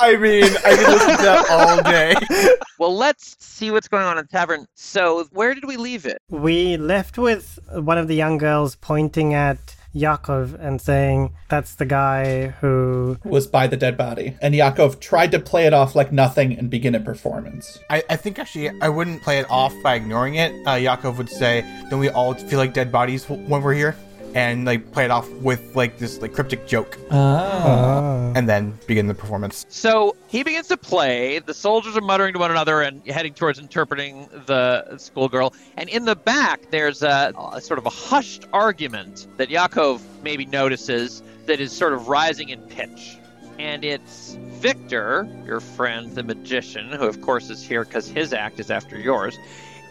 I 0.00 0.16
mean, 0.16 0.44
I 0.44 0.76
could 0.76 0.88
listen 0.88 1.16
to 1.16 1.22
that 1.22 1.46
all 1.50 1.82
day. 1.82 2.14
Well, 2.78 2.96
let's 2.96 3.36
see 3.40 3.72
what's 3.72 3.88
going 3.88 4.04
on 4.04 4.18
in 4.18 4.24
the 4.24 4.28
tavern. 4.28 4.66
So, 4.76 5.26
where 5.32 5.52
did 5.52 5.64
we 5.64 5.76
leave 5.76 6.06
it? 6.06 6.18
we 6.28 6.76
left 6.76 7.18
with 7.18 7.58
one 7.72 7.98
of 7.98 8.06
the 8.06 8.14
young 8.14 8.38
girls 8.38 8.76
pointing 8.76 9.34
at 9.34 9.74
Yakov 9.92 10.54
and 10.60 10.80
saying, 10.80 11.34
That's 11.48 11.74
the 11.74 11.86
guy 11.86 12.48
who. 12.60 13.18
Was 13.24 13.46
by 13.46 13.66
the 13.66 13.76
dead 13.76 13.96
body. 13.96 14.36
And 14.40 14.54
Yakov 14.54 15.00
tried 15.00 15.32
to 15.32 15.38
play 15.38 15.66
it 15.66 15.74
off 15.74 15.94
like 15.94 16.12
nothing 16.12 16.58
and 16.58 16.70
begin 16.70 16.94
a 16.94 17.00
performance. 17.00 17.78
I, 17.90 18.02
I 18.08 18.16
think 18.16 18.38
actually 18.38 18.70
I 18.80 18.88
wouldn't 18.88 19.22
play 19.22 19.38
it 19.38 19.50
off 19.50 19.74
by 19.82 19.94
ignoring 19.94 20.36
it. 20.36 20.52
Uh, 20.66 20.74
Yakov 20.74 21.18
would 21.18 21.28
say, 21.28 21.64
"Don't 21.90 22.00
we 22.00 22.10
all 22.10 22.34
feel 22.34 22.58
like 22.58 22.74
dead 22.74 22.92
bodies 22.92 23.28
when 23.28 23.62
we're 23.62 23.74
here?" 23.74 23.96
And 24.34 24.64
like 24.64 24.92
play 24.92 25.04
it 25.04 25.10
off 25.10 25.28
with 25.30 25.74
like 25.74 25.98
this 25.98 26.20
like 26.20 26.32
cryptic 26.34 26.66
joke, 26.66 26.98
Ah. 27.10 28.32
and 28.36 28.48
then 28.48 28.78
begin 28.86 29.06
the 29.08 29.14
performance. 29.14 29.66
So 29.68 30.16
he 30.28 30.42
begins 30.42 30.68
to 30.68 30.76
play. 30.76 31.38
The 31.38 31.54
soldiers 31.54 31.96
are 31.96 32.00
muttering 32.02 32.34
to 32.34 32.38
one 32.38 32.50
another 32.50 32.82
and 32.82 33.04
heading 33.06 33.34
towards 33.34 33.58
interpreting 33.58 34.28
the 34.46 34.98
schoolgirl. 34.98 35.54
And 35.76 35.88
in 35.88 36.04
the 36.04 36.14
back, 36.14 36.70
there's 36.70 37.02
a, 37.02 37.32
a 37.52 37.60
sort 37.60 37.78
of 37.78 37.86
a 37.86 37.90
hushed 37.90 38.46
argument 38.52 39.26
that 39.38 39.50
Yakov 39.50 40.02
maybe 40.22 40.44
notices 40.46 41.22
that 41.46 41.60
is 41.60 41.72
sort 41.72 41.92
of 41.94 42.08
rising 42.08 42.50
in 42.50 42.60
pitch. 42.62 43.16
And 43.58 43.84
it's 43.84 44.36
Victor, 44.60 45.26
your 45.46 45.60
friend, 45.60 46.14
the 46.14 46.22
magician, 46.22 46.90
who 46.90 47.06
of 47.06 47.20
course 47.22 47.50
is 47.50 47.62
here 47.62 47.84
because 47.84 48.06
his 48.08 48.32
act 48.32 48.60
is 48.60 48.70
after 48.70 48.98
yours. 48.98 49.36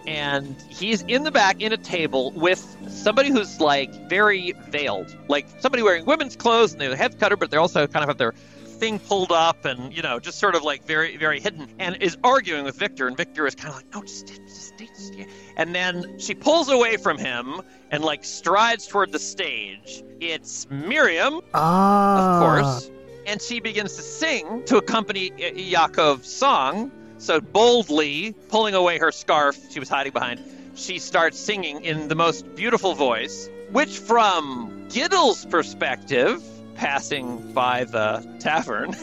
And 0.08 0.56
he's 0.70 1.02
in 1.04 1.24
the 1.24 1.32
back 1.32 1.62
in 1.62 1.74
a 1.74 1.78
table 1.78 2.32
with 2.32 2.78
somebody 2.90 3.30
who's 3.30 3.60
like 3.60 3.94
very 4.10 4.54
veiled, 4.70 5.16
like 5.28 5.46
somebody 5.60 5.84
wearing 5.84 6.06
women's 6.06 6.38
clothes 6.38 6.72
and 6.72 6.80
their 6.82 6.96
head's 6.96 7.16
cutter, 7.16 7.36
but 7.36 7.52
they 7.52 7.58
also 7.58 7.86
kind 7.88 8.04
of 8.04 8.08
have 8.08 8.18
their 8.18 8.34
thing 8.78 9.00
pulled 9.00 9.32
up 9.32 9.66
and 9.66 9.96
you 9.96 10.04
know 10.04 10.20
just 10.20 10.38
sort 10.38 10.54
of 10.54 10.62
like 10.64 10.86
very 10.86 11.18
very 11.18 11.40
hidden 11.40 11.68
and 11.80 11.96
is 12.02 12.16
arguing 12.24 12.64
with 12.64 12.76
victor 12.76 13.08
and 13.08 13.18
victor 13.18 13.48
is 13.48 13.56
kind 13.56 13.70
of 13.70 13.76
like 13.76 13.92
no 13.94 14.04
just, 14.04 14.28
just 14.28 14.68
stay 14.68 14.86
just 14.86 15.08
stay. 15.08 15.28
and 15.56 15.74
then 15.74 16.20
she 16.20 16.36
pulls 16.36 16.70
away 16.70 16.96
from 16.96 17.18
him 17.18 17.60
and 17.90 18.04
like 18.04 18.24
strides 18.24 18.86
toward 18.86 19.12
the 19.12 19.18
stage 19.18 20.04
it's 20.20 20.70
miriam 20.70 21.42
Ah. 21.56 22.36
of 22.36 22.44
course 22.44 22.92
and 23.26 23.42
she 23.42 23.60
begins 23.60 23.96
to 23.96 24.02
sing 24.04 24.64
to 24.66 24.78
accompany 24.78 25.32
Yaakov's 25.32 26.32
song 26.32 26.92
so 27.18 27.40
boldly 27.40 28.34
pulling 28.50 28.76
away 28.76 28.98
her 28.98 29.12
scarf 29.12 29.58
she 29.70 29.80
was 29.80 29.90
hiding 29.90 30.14
behind 30.14 30.42
she 30.76 31.00
starts 31.00 31.40
singing 31.40 31.84
in 31.84 32.08
the 32.08 32.16
most 32.16 32.56
beautiful 32.56 32.94
voice 32.94 33.50
which 33.72 33.98
from 33.98 34.88
Gittel's 34.90 35.46
perspective 35.46 36.44
passing 36.78 37.52
by 37.54 37.84
the 37.84 38.26
tavern 38.40 38.96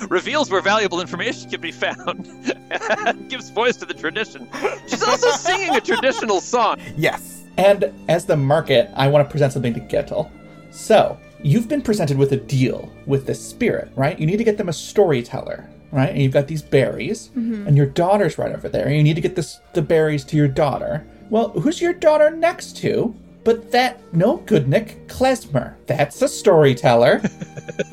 reveals 0.08 0.50
where 0.50 0.60
valuable 0.60 1.00
information 1.00 1.50
can 1.50 1.60
be 1.60 1.72
found 1.72 2.54
and 2.70 3.28
gives 3.30 3.50
voice 3.50 3.76
to 3.76 3.86
the 3.86 3.94
tradition. 3.94 4.48
She's 4.86 5.02
also 5.02 5.30
singing 5.30 5.74
a 5.74 5.80
traditional 5.80 6.40
song. 6.40 6.78
Yes. 6.96 7.42
And 7.56 7.92
as 8.08 8.26
the 8.26 8.36
market, 8.36 8.90
I 8.94 9.08
want 9.08 9.26
to 9.26 9.30
present 9.30 9.52
something 9.52 9.74
to 9.74 9.80
Gittel. 9.80 10.30
So, 10.70 11.18
you've 11.42 11.68
been 11.68 11.82
presented 11.82 12.16
with 12.16 12.32
a 12.32 12.36
deal 12.36 12.92
with 13.06 13.26
the 13.26 13.34
spirit, 13.34 13.90
right? 13.96 14.18
You 14.18 14.26
need 14.26 14.38
to 14.38 14.44
get 14.44 14.58
them 14.58 14.68
a 14.68 14.72
storyteller, 14.72 15.68
right? 15.92 16.10
And 16.10 16.20
you've 16.20 16.32
got 16.32 16.48
these 16.48 16.62
berries, 16.62 17.30
and 17.34 17.76
your 17.76 17.86
daughter's 17.86 18.38
right 18.38 18.52
over 18.54 18.68
there. 18.68 18.86
And 18.86 18.96
you 18.96 19.02
need 19.02 19.14
to 19.14 19.20
get 19.20 19.36
this, 19.36 19.60
the 19.74 19.82
berries 19.82 20.24
to 20.24 20.36
your 20.36 20.48
daughter. 20.48 21.06
Well, 21.30 21.50
who's 21.50 21.80
your 21.80 21.92
daughter 21.92 22.30
next 22.30 22.76
to? 22.78 23.14
But 23.44 23.70
that, 23.72 24.00
no, 24.14 24.38
Goodnick, 24.38 25.06
Klezmer. 25.06 25.74
That's 25.86 26.20
a 26.22 26.28
storyteller. 26.28 27.22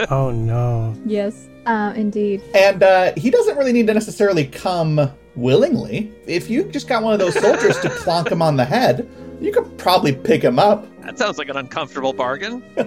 Oh 0.10 0.32
no. 0.32 0.96
Yes, 1.06 1.48
uh, 1.66 1.94
indeed. 1.96 2.42
and 2.56 2.82
uh, 2.82 3.14
he 3.16 3.30
doesn't 3.30 3.58
really 3.58 3.72
need 3.72 3.88
to 3.88 3.94
necessarily 3.94 4.46
come 4.46 5.10
willingly. 5.36 6.12
If 6.26 6.50
you 6.50 6.64
just 6.66 6.88
got 6.88 7.04
one 7.04 7.14
of 7.14 7.20
those 7.20 7.40
soldiers 7.40 7.80
to 7.82 7.90
plonk 8.04 8.32
him 8.32 8.42
on 8.42 8.56
the 8.58 8.66
head, 8.66 9.08
you 9.40 9.52
could 9.52 9.78
probably 9.78 10.14
pick 10.14 10.42
him 10.44 10.58
up. 10.60 10.86
That 11.10 11.18
sounds 11.18 11.40
like 11.40 11.50
an 11.50 11.58
uncomfortable 11.58 12.14
bargain. 12.14 12.62
A 12.78 12.86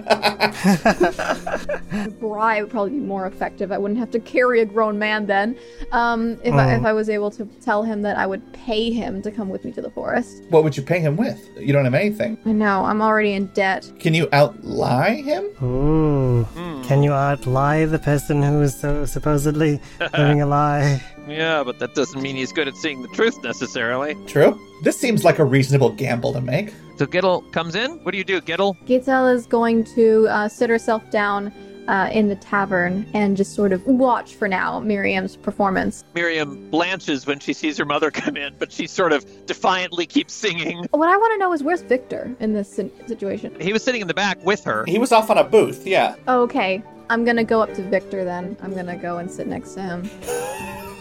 bribe 2.21 2.63
would 2.63 2.71
probably 2.71 2.91
be 2.91 2.99
more 2.99 3.27
effective. 3.27 3.69
I 3.69 3.77
wouldn't 3.77 3.99
have 3.99 4.11
to 4.11 4.19
carry 4.21 4.61
a 4.61 4.65
grown 4.65 4.97
man 4.97 5.25
then. 5.25 5.57
Um, 5.91 6.39
if, 6.41 6.53
I, 6.53 6.75
if 6.75 6.85
I 6.85 6.93
was 6.93 7.09
able 7.09 7.31
to 7.31 7.43
tell 7.59 7.83
him 7.83 8.01
that 8.03 8.17
I 8.17 8.25
would 8.25 8.53
pay 8.53 8.93
him 8.93 9.21
to 9.23 9.31
come 9.31 9.49
with 9.49 9.65
me 9.65 9.73
to 9.73 9.81
the 9.81 9.89
forest. 9.89 10.43
What 10.51 10.63
would 10.63 10.77
you 10.77 10.83
pay 10.83 11.01
him 11.01 11.17
with? 11.17 11.49
You 11.57 11.73
don't 11.73 11.83
have 11.83 11.93
anything. 11.93 12.37
I 12.45 12.53
know, 12.53 12.85
I'm 12.85 13.01
already 13.01 13.33
in 13.33 13.47
debt. 13.47 13.91
Can 13.99 14.13
you 14.13 14.27
outlie 14.27 15.21
him? 15.21 15.43
Ooh. 15.61 16.47
Can 16.85 17.03
you 17.03 17.11
outlie 17.11 17.91
the 17.91 17.99
person 17.99 18.41
who 18.41 18.61
is 18.61 18.73
so 18.73 19.05
supposedly 19.05 19.81
living 20.17 20.41
a 20.41 20.45
lie? 20.45 21.03
Yeah, 21.27 21.61
but 21.63 21.77
that 21.79 21.93
doesn't 21.93 22.21
mean 22.21 22.37
he's 22.37 22.53
good 22.53 22.69
at 22.69 22.75
seeing 22.77 23.01
the 23.01 23.09
truth 23.09 23.43
necessarily. 23.43 24.15
True. 24.27 24.57
This 24.81 24.97
seems 24.97 25.25
like 25.25 25.39
a 25.39 25.45
reasonable 25.45 25.89
gamble 25.91 26.31
to 26.33 26.41
make. 26.41 26.73
So 26.97 27.05
Gittel 27.05 27.51
comes 27.51 27.75
in. 27.75 28.03
What 28.03 28.11
do 28.11 28.17
you 28.17 28.23
do, 28.23 28.39
Gittel? 28.41 28.77
Gitel 28.85 29.33
is 29.33 29.47
going 29.47 29.83
to 29.95 30.27
uh, 30.29 30.47
sit 30.47 30.69
herself 30.69 31.09
down 31.09 31.51
uh, 31.87 32.09
in 32.11 32.29
the 32.29 32.35
tavern 32.35 33.05
and 33.13 33.35
just 33.35 33.53
sort 33.53 33.73
of 33.73 33.85
watch 33.85 34.35
for 34.35 34.47
now 34.47 34.79
Miriam's 34.79 35.35
performance. 35.35 36.03
Miriam 36.13 36.69
blanches 36.69 37.25
when 37.25 37.39
she 37.39 37.53
sees 37.53 37.77
her 37.77 37.85
mother 37.85 38.11
come 38.11 38.37
in, 38.37 38.55
but 38.59 38.71
she 38.71 38.87
sort 38.87 39.11
of 39.11 39.45
defiantly 39.45 40.05
keeps 40.05 40.33
singing. 40.33 40.85
What 40.91 41.09
I 41.09 41.17
want 41.17 41.33
to 41.33 41.37
know 41.39 41.53
is 41.53 41.63
where's 41.63 41.81
Victor 41.81 42.35
in 42.39 42.53
this 42.53 42.79
situation? 43.07 43.59
He 43.59 43.73
was 43.73 43.83
sitting 43.83 44.01
in 44.01 44.07
the 44.07 44.13
back 44.13 44.43
with 44.45 44.63
her. 44.63 44.85
He 44.85 44.99
was 44.99 45.11
off 45.11 45.29
on 45.29 45.37
a 45.37 45.43
booth, 45.43 45.85
yeah. 45.85 46.15
Okay, 46.27 46.83
I'm 47.09 47.25
gonna 47.25 47.43
go 47.43 47.61
up 47.61 47.73
to 47.73 47.83
Victor 47.83 48.23
then. 48.23 48.57
I'm 48.61 48.73
gonna 48.73 48.97
go 48.97 49.17
and 49.17 49.29
sit 49.29 49.47
next 49.47 49.73
to 49.73 49.81
him. 49.81 50.89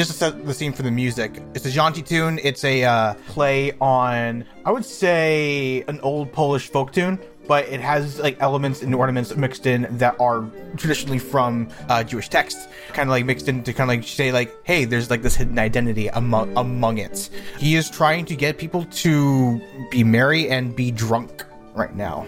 just 0.00 0.12
to 0.12 0.16
set 0.16 0.46
the 0.46 0.54
scene 0.54 0.72
for 0.72 0.80
the 0.80 0.90
music, 0.90 1.42
it's 1.52 1.66
a 1.66 1.70
jaunty 1.70 2.00
tune. 2.00 2.40
It's 2.42 2.64
a 2.64 2.84
uh, 2.84 3.14
play 3.26 3.72
on, 3.82 4.46
I 4.64 4.72
would 4.72 4.86
say, 4.86 5.84
an 5.88 6.00
old 6.00 6.32
Polish 6.32 6.70
folk 6.70 6.90
tune, 6.90 7.18
but 7.46 7.68
it 7.68 7.80
has 7.80 8.18
like 8.18 8.40
elements 8.40 8.80
and 8.80 8.94
ornaments 8.94 9.36
mixed 9.36 9.66
in 9.66 9.86
that 9.98 10.18
are 10.18 10.48
traditionally 10.78 11.18
from 11.18 11.68
uh, 11.90 12.02
Jewish 12.02 12.30
texts, 12.30 12.66
kind 12.94 13.10
of 13.10 13.10
like 13.10 13.26
mixed 13.26 13.46
in 13.46 13.62
to 13.62 13.74
kind 13.74 13.90
of 13.90 13.96
like 13.98 14.08
say 14.08 14.32
like, 14.32 14.50
hey, 14.64 14.86
there's 14.86 15.10
like 15.10 15.20
this 15.20 15.36
hidden 15.36 15.58
identity 15.58 16.08
among 16.08 16.56
among 16.56 16.96
it. 16.96 17.28
He 17.58 17.76
is 17.76 17.90
trying 17.90 18.24
to 18.24 18.34
get 18.34 18.56
people 18.56 18.86
to 19.04 19.60
be 19.90 20.02
merry 20.02 20.48
and 20.48 20.74
be 20.74 20.90
drunk 20.90 21.44
right 21.74 21.94
now. 21.94 22.24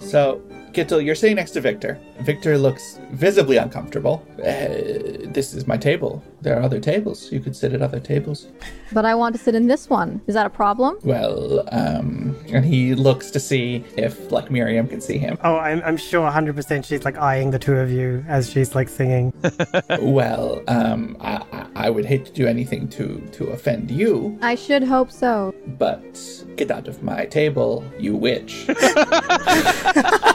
So, 0.00 0.42
Gittel, 0.72 1.04
you're 1.04 1.14
sitting 1.14 1.36
next 1.36 1.50
to 1.52 1.60
Victor. 1.60 1.98
Victor 2.20 2.56
looks 2.56 2.98
visibly 3.10 3.56
uncomfortable. 3.58 4.26
Uh, 4.38 5.28
this 5.32 5.52
is 5.54 5.66
my 5.66 5.76
table. 5.76 6.22
There 6.40 6.58
are 6.58 6.62
other 6.62 6.80
tables. 6.80 7.30
You 7.30 7.40
could 7.40 7.54
sit 7.54 7.72
at 7.72 7.82
other 7.82 8.00
tables. 8.00 8.48
But 8.92 9.04
I 9.04 9.14
want 9.14 9.34
to 9.36 9.40
sit 9.40 9.54
in 9.54 9.66
this 9.66 9.90
one. 9.90 10.20
Is 10.26 10.34
that 10.34 10.46
a 10.46 10.50
problem? 10.50 10.98
Well, 11.04 11.68
um, 11.72 12.36
and 12.48 12.64
he 12.64 12.94
looks 12.94 13.30
to 13.32 13.40
see 13.40 13.84
if, 13.96 14.32
like, 14.32 14.50
Miriam 14.50 14.88
can 14.88 15.00
see 15.00 15.18
him. 15.18 15.36
Oh, 15.44 15.56
I'm, 15.56 15.82
I'm 15.84 15.96
sure 15.96 16.28
100% 16.30 16.84
she's 16.84 17.04
like 17.04 17.18
eyeing 17.18 17.50
the 17.50 17.58
two 17.58 17.74
of 17.76 17.90
you 17.90 18.24
as 18.28 18.50
she's 18.50 18.74
like 18.74 18.88
singing. 18.88 19.32
well, 20.00 20.62
um, 20.68 21.16
I, 21.20 21.36
I- 21.52 21.66
I 21.74 21.88
would 21.90 22.04
hate 22.04 22.26
to 22.26 22.32
do 22.32 22.46
anything 22.46 22.86
to, 22.90 23.18
to 23.32 23.46
offend 23.48 23.90
you, 23.90 24.38
I 24.42 24.54
should 24.54 24.82
hope 24.84 25.10
so. 25.10 25.54
but 25.78 26.44
get 26.54 26.70
out 26.70 26.86
of 26.86 27.02
my 27.02 27.24
table, 27.24 27.82
you 27.98 28.14
witch. 28.14 28.66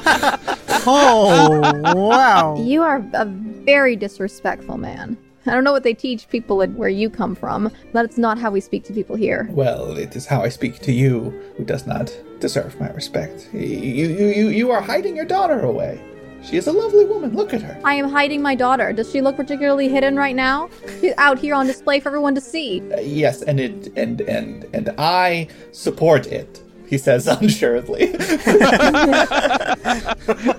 Oh, 0.90 1.82
wow. 1.96 2.56
You 2.64 2.82
are 2.82 3.04
a 3.14 3.26
very 3.26 3.98
disrespectful 3.98 4.78
man. 4.78 5.18
I 5.46 5.52
don't 5.52 5.64
know 5.66 5.72
what 5.74 5.84
they 5.84 5.94
teach 5.94 6.30
people 6.30 6.62
at 6.62 6.70
where 6.72 6.88
you 6.90 7.10
come 7.10 7.36
from, 7.36 7.72
but 7.92 8.06
it's 8.06 8.18
not 8.18 8.38
how 8.38 8.52
we 8.52 8.62
speak 8.62 8.84
to 8.86 8.94
people 8.94 9.16
here. 9.16 9.48
well, 9.52 9.98
it 9.98 10.16
is 10.16 10.26
how 10.26 10.42
I 10.42 10.50
speak 10.50 10.80
to 10.80 10.92
you, 10.94 11.32
who 11.58 11.66
does 11.66 11.86
not 11.88 12.18
deserve 12.40 12.80
my 12.80 12.90
respect. 12.92 13.50
You, 13.54 13.60
you, 13.60 14.08
you, 14.28 14.48
you 14.50 14.72
are 14.72 14.82
hiding 14.82 15.16
your 15.16 15.26
daughter 15.26 15.60
away. 15.62 16.02
She 16.44 16.56
is 16.56 16.68
a 16.68 16.72
lovely 16.72 17.04
woman. 17.06 17.34
Look 17.36 17.54
at 17.54 17.62
her. 17.62 17.80
I 17.84 17.96
am 17.96 18.08
hiding 18.10 18.42
my 18.42 18.56
daughter. 18.56 18.94
Does 18.94 19.12
she 19.12 19.22
look 19.22 19.36
particularly 19.36 19.90
hidden 19.90 20.16
right 20.16 20.36
now? 20.36 20.70
She's 21.02 21.14
out 21.18 21.40
here 21.40 21.56
on 21.56 21.66
display 21.66 22.00
for 22.00 22.10
everyone 22.10 22.36
to 22.36 22.42
see. 22.42 22.82
Uh, 22.94 23.00
yes, 23.02 23.42
and 23.42 23.60
it 23.60 23.88
and 23.98 24.22
and 24.22 24.66
and 24.74 24.90
I 24.98 25.48
support 25.72 26.28
it. 26.28 26.62
He 26.88 26.98
says 26.98 27.28
unsuredly. 27.28 28.16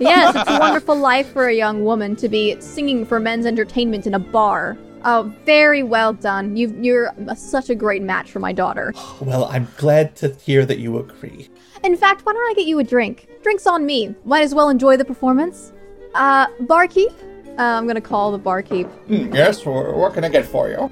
Yes, 0.01 0.35
it's 0.35 0.51
a 0.51 0.59
wonderful 0.59 0.97
life 0.97 1.31
for 1.33 1.49
a 1.49 1.55
young 1.55 1.85
woman 1.85 2.17
to 2.17 2.29
be 2.29 2.59
singing 2.61 3.05
for 3.05 3.21
men's 3.21 3.47
entertainment 3.47 4.07
in 4.07 4.15
a 4.15 4.19
bar. 4.19 4.79
Oh, 5.05 5.33
very 5.45 5.83
well 5.83 6.13
done. 6.13 6.57
You, 6.57 6.75
you're 6.81 7.13
a- 7.27 7.37
such 7.37 7.69
a 7.71 7.75
great 7.75 8.03
match 8.03 8.31
for 8.31 8.39
my 8.41 8.53
daughter. 8.53 8.95
well, 9.21 9.45
I'm 9.47 9.69
glad 9.77 10.17
to 10.17 10.35
hear 10.35 10.65
that 10.67 10.79
you 10.79 10.99
agree. 10.99 11.49
In 11.85 11.97
fact, 11.97 12.25
why 12.25 12.33
don't 12.33 12.51
I 12.51 12.55
get 12.55 12.67
you 12.67 12.79
a 12.79 12.85
drink? 12.85 13.29
Drink's 13.43 13.67
on 13.67 13.85
me. 13.87 14.15
Might 14.25 14.43
as 14.43 14.55
well 14.55 14.69
enjoy 14.69 14.97
the 14.97 15.05
performance. 15.05 15.73
Uh, 16.15 16.47
barkeep? 16.61 17.13
Uh, 17.59 17.63
I'm 17.63 17.87
gonna 17.87 18.01
call 18.01 18.33
the 18.33 18.39
barkeep. 18.39 18.87
Hmm, 19.09 19.35
yes, 19.35 19.65
what, 19.67 19.95
what 19.97 20.15
can 20.15 20.25
I 20.25 20.29
get 20.29 20.47
for 20.47 20.69
you? 20.69 20.91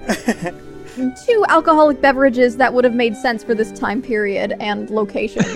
Two 1.27 1.45
alcoholic 1.49 2.01
beverages 2.01 2.57
that 2.57 2.73
would 2.73 2.85
have 2.85 2.95
made 2.95 3.15
sense 3.17 3.45
for 3.45 3.55
this 3.55 3.71
time 3.79 4.01
period 4.01 4.55
and 4.61 4.89
location. 4.91 5.43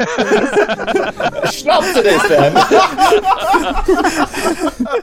Schnapps 1.50 1.96
it 1.96 2.06
is 2.06 2.28
then. 2.28 2.56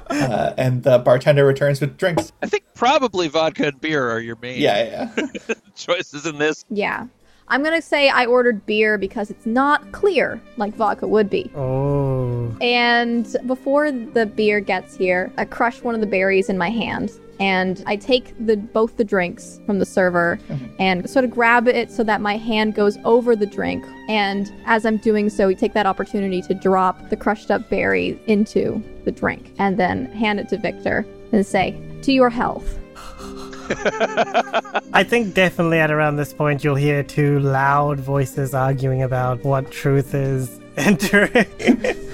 uh, 0.10 0.54
and 0.58 0.84
the 0.84 1.00
bartender 1.00 1.46
returns 1.46 1.82
with 1.82 1.98
drinks. 1.98 2.32
I 2.42 2.48
think 2.48 2.64
probably 2.76 3.28
vodka 3.28 3.68
and 3.68 3.82
beer 3.82 4.10
are 4.10 4.20
your 4.20 4.38
main 4.42 4.60
Yeah, 4.62 5.10
yeah. 5.18 5.28
choices 5.76 6.26
in 6.26 6.38
this. 6.38 6.66
yeah. 6.70 7.08
I'm 7.50 7.64
gonna 7.64 7.82
say 7.82 8.10
I 8.10 8.26
ordered 8.26 8.66
beer 8.66 8.98
because 8.98 9.30
it's 9.32 9.46
not 9.46 9.94
clear 9.94 10.42
like 10.58 10.76
vodka 10.76 11.08
would 11.08 11.30
be. 11.30 11.50
Oh. 11.56 12.54
And 12.60 13.34
before 13.48 13.90
the 13.90 14.26
beer 14.26 14.60
gets 14.60 14.98
here, 14.98 15.32
I 15.38 15.46
crush 15.46 15.82
one 15.82 15.96
of 15.96 16.02
the 16.02 16.08
berries 16.08 16.50
in 16.50 16.58
my 16.58 16.70
hand 16.70 17.10
and 17.40 17.84
I 17.86 17.96
take 17.96 18.34
the 18.46 18.58
both 18.58 18.98
the 18.98 19.04
drinks 19.04 19.60
from 19.66 19.80
the 19.80 19.86
server 19.86 20.40
mm-hmm. 20.48 20.66
and 20.80 21.10
sort 21.10 21.26
of 21.26 21.32
grab 21.32 21.68
it 21.68 21.92
so 21.92 22.04
that 22.04 22.22
my 22.22 22.38
hand 22.38 22.76
goes 22.76 22.98
over 23.06 23.36
the 23.36 23.46
drink. 23.46 23.86
And 24.10 24.52
as 24.66 24.86
I'm 24.86 24.98
doing 24.98 25.30
so, 25.30 25.48
we 25.48 25.56
take 25.56 25.74
that 25.74 25.86
opportunity 25.86 26.42
to 26.44 26.54
drop 26.54 27.10
the 27.10 27.16
crushed 27.16 27.52
up 27.52 27.70
berry 27.70 28.20
into 28.28 28.84
the 29.06 29.12
drink 29.12 29.54
and 29.60 29.78
then 29.78 30.08
hand 30.08 30.40
it 30.40 30.50
to 30.50 30.58
Victor 30.58 31.06
and 31.32 31.46
say, 31.46 31.76
"To 32.04 32.12
your 32.12 32.30
health." 32.30 32.80
I 34.94 35.04
think 35.04 35.34
definitely 35.34 35.80
at 35.80 35.92
around 35.92 36.16
this 36.16 36.34
point 36.34 36.64
you'll 36.64 36.76
hear 36.76 37.04
two 37.04 37.40
loud 37.40 38.00
voices 38.00 38.54
arguing 38.54 39.04
about 39.04 39.44
what 39.44 39.72
truth 39.72 40.16
is 40.16 40.62
entering. 40.78 41.46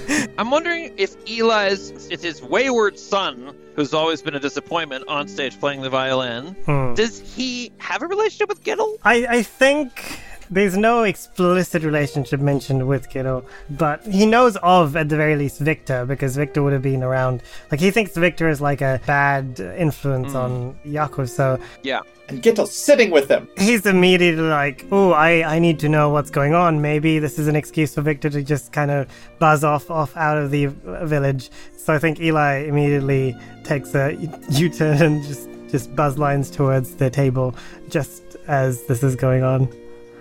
I'm 0.38 0.52
wondering 0.52 0.94
if 0.98 1.16
Eli's 1.28 1.92
it's 2.10 2.24
his 2.24 2.42
wayward 2.42 2.98
son, 3.00 3.56
who's 3.76 3.94
always 3.94 4.22
been 4.22 4.36
a 4.36 4.40
disappointment 4.40 5.06
on 5.08 5.28
stage 5.28 5.60
playing 5.60 5.82
the 5.82 5.90
violin. 5.90 6.56
Hmm. 6.66 6.94
Does 6.94 7.20
he 7.20 7.72
have 7.78 8.02
a 8.02 8.08
relationship 8.08 8.50
with 8.50 8.64
Gittle? 8.64 8.98
I, 9.04 9.26
I 9.30 9.44
think 9.44 10.20
there's 10.54 10.78
no 10.78 11.04
explicit 11.04 11.84
relationship 11.84 12.40
mentioned 12.40 12.88
with 12.88 13.10
Gittel, 13.10 13.46
but 13.72 14.06
he 14.06 14.26
knows 14.26 14.56
of, 14.58 14.96
at 14.96 15.10
the 15.10 15.18
very 15.18 15.36
least, 15.36 15.60
Victor, 15.60 16.06
because 16.06 16.36
Victor 16.36 16.62
would 16.62 16.74
have 16.74 16.82
been 16.82 17.04
around. 17.04 17.42
Like, 17.72 17.80
he 17.80 17.90
thinks 17.92 18.16
Victor 18.16 18.48
is 18.50 18.62
like 18.62 18.82
a 18.82 19.02
bad 19.06 19.60
influence 19.60 20.36
on 20.36 20.78
Yakov, 20.86 21.30
so 21.30 21.60
Yeah. 21.82 22.02
And 22.30 22.42
Gittel's 22.42 22.72
sitting 22.72 23.12
with 23.12 23.28
them. 23.28 23.50
he's 23.58 23.86
immediately 23.86 24.44
like, 24.44 24.86
oh, 24.92 25.12
I, 25.12 25.56
I 25.56 25.60
need 25.60 25.78
to 25.80 25.90
know 25.90 26.10
what's 26.10 26.30
going 26.30 26.54
on. 26.54 26.82
Maybe 26.82 27.20
this 27.20 27.38
is 27.38 27.48
an 27.50 27.56
excuse 27.56 27.96
for 27.96 28.02
Victor 28.02 28.30
to 28.30 28.42
just 28.42 28.72
kind 28.72 28.92
of 28.92 29.10
buzz 29.40 29.66
off, 29.66 29.92
off 29.92 30.16
out 30.16 30.38
of 30.38 30.50
the 30.50 30.68
uh, 30.68 31.06
village. 31.06 31.50
So 31.76 31.94
I 31.94 32.00
think 32.00 32.22
Eli 32.22 32.60
immediately 32.60 33.36
takes 33.66 33.94
a 33.94 34.14
U-turn 34.52 35.02
and 35.02 35.24
just, 35.24 35.50
just 35.68 35.94
buzz 35.96 36.18
lines 36.18 36.50
towards 36.50 36.96
the 36.96 37.10
table 37.10 37.56
just 37.90 38.24
as 38.48 38.84
this 38.86 39.04
is 39.04 39.18
going 39.18 39.44
on. 39.44 39.68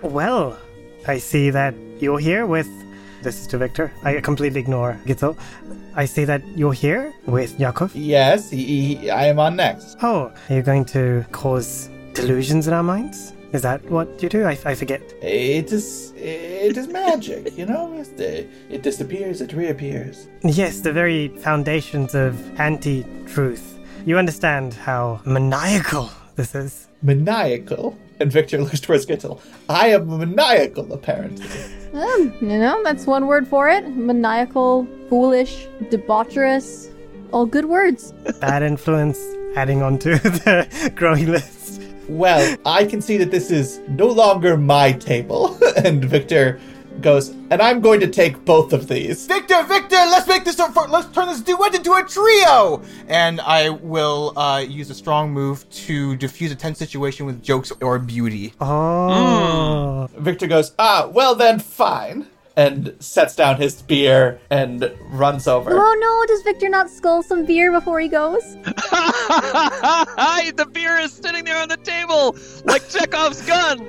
Well, 0.03 0.57
I 1.07 1.17
see 1.17 1.49
that 1.49 1.73
you're 1.99 2.19
here 2.19 2.45
with. 2.45 2.67
This 3.21 3.39
is 3.41 3.47
to 3.47 3.57
Victor. 3.57 3.91
I 4.03 4.19
completely 4.19 4.59
ignore 4.59 4.99
Gittel. 5.05 5.37
I 5.95 6.05
see 6.05 6.25
that 6.25 6.41
you're 6.57 6.73
here 6.73 7.13
with 7.25 7.57
Yakov. 7.59 7.95
Yes, 7.95 8.49
he, 8.49 8.95
he- 8.95 9.09
I 9.09 9.27
am 9.27 9.39
on 9.39 9.55
next. 9.55 9.97
Oh, 10.01 10.31
are 10.49 10.55
you 10.55 10.61
going 10.61 10.83
to 10.85 11.25
cause 11.31 11.89
delusions 12.13 12.67
in 12.67 12.73
our 12.73 12.83
minds? 12.83 13.33
Is 13.53 13.61
that 13.61 13.83
what 13.89 14.21
you 14.21 14.29
do? 14.29 14.45
I, 14.45 14.57
I 14.65 14.75
forget. 14.75 15.01
It 15.21 15.71
is 15.71 16.11
it 16.17 16.75
is 16.75 16.87
magic, 16.87 17.55
you 17.57 17.65
know. 17.65 18.03
The- 18.17 18.45
It 18.69 18.81
disappears, 18.83 19.39
it 19.41 19.53
reappears. 19.53 20.27
Yes, 20.43 20.81
the 20.81 20.91
very 20.91 21.29
foundations 21.29 22.15
of 22.15 22.33
anti 22.59 23.05
truth. 23.27 23.77
You 24.05 24.17
understand 24.17 24.73
how 24.73 25.21
maniacal 25.25 26.09
this 26.35 26.55
is. 26.55 26.87
Maniacal. 27.03 27.95
And 28.19 28.31
Victor 28.31 28.59
looks 28.61 28.79
towards 28.79 29.05
Gittel. 29.05 29.41
I 29.69 29.87
am 29.89 30.07
maniacal, 30.17 30.93
apparently. 30.93 31.45
Um, 31.93 32.33
you 32.41 32.57
know, 32.59 32.81
that's 32.83 33.05
one 33.05 33.27
word 33.27 33.47
for 33.47 33.69
it. 33.69 33.87
Maniacal, 33.87 34.87
foolish, 35.09 35.67
debaucherous. 35.83 36.89
All 37.31 37.45
good 37.45 37.65
words. 37.65 38.13
Bad 38.39 38.63
influence 38.63 39.19
adding 39.55 39.81
on 39.81 39.97
to 39.99 40.09
the 40.17 40.91
growing 40.95 41.27
list. 41.27 41.81
Well, 42.09 42.57
I 42.65 42.85
can 42.85 43.01
see 43.01 43.17
that 43.17 43.31
this 43.31 43.49
is 43.49 43.79
no 43.87 44.07
longer 44.07 44.57
my 44.57 44.91
table. 44.91 45.57
and 45.77 46.03
Victor 46.03 46.59
goes, 47.01 47.29
and 47.29 47.61
I'm 47.61 47.81
going 47.81 47.99
to 47.99 48.07
take 48.07 48.45
both 48.45 48.73
of 48.73 48.87
these. 48.87 49.27
Victor, 49.27 49.63
Victor, 49.63 49.95
let's 49.95 50.27
make 50.27 50.45
this 50.45 50.59
a, 50.59 50.65
let's 50.89 51.13
turn 51.13 51.27
this 51.27 51.41
duet 51.41 51.75
into 51.75 51.93
a 51.93 52.03
trio. 52.03 52.81
And 53.07 53.41
I 53.41 53.69
will 53.69 54.37
uh, 54.37 54.59
use 54.59 54.89
a 54.89 54.95
strong 54.95 55.31
move 55.31 55.69
to 55.69 56.15
diffuse 56.15 56.51
a 56.51 56.55
tense 56.55 56.79
situation 56.79 57.25
with 57.25 57.43
jokes 57.43 57.71
or 57.81 57.99
beauty. 57.99 58.53
Oh. 58.59 60.09
Victor 60.17 60.47
goes, 60.47 60.73
ah, 60.79 61.09
well 61.11 61.35
then, 61.35 61.59
fine. 61.59 62.27
And 62.55 62.95
sets 62.99 63.35
down 63.35 63.57
his 63.57 63.77
spear 63.77 64.39
and 64.51 64.93
runs 65.09 65.47
over. 65.47 65.71
Oh 65.73 65.97
no, 65.99 66.25
does 66.27 66.43
Victor 66.43 66.69
not 66.69 66.87
scull 66.87 67.23
some 67.23 67.45
beer 67.45 67.71
before 67.71 67.99
he 67.99 68.07
goes? 68.07 68.43
the 68.63 70.69
beer 70.71 70.99
is 70.99 71.13
sitting 71.13 71.45
there 71.45 71.57
on 71.57 71.69
the 71.69 71.77
table 71.77 72.35
like 72.65 72.87
Chekhov's 72.89 73.41
gun. 73.41 73.79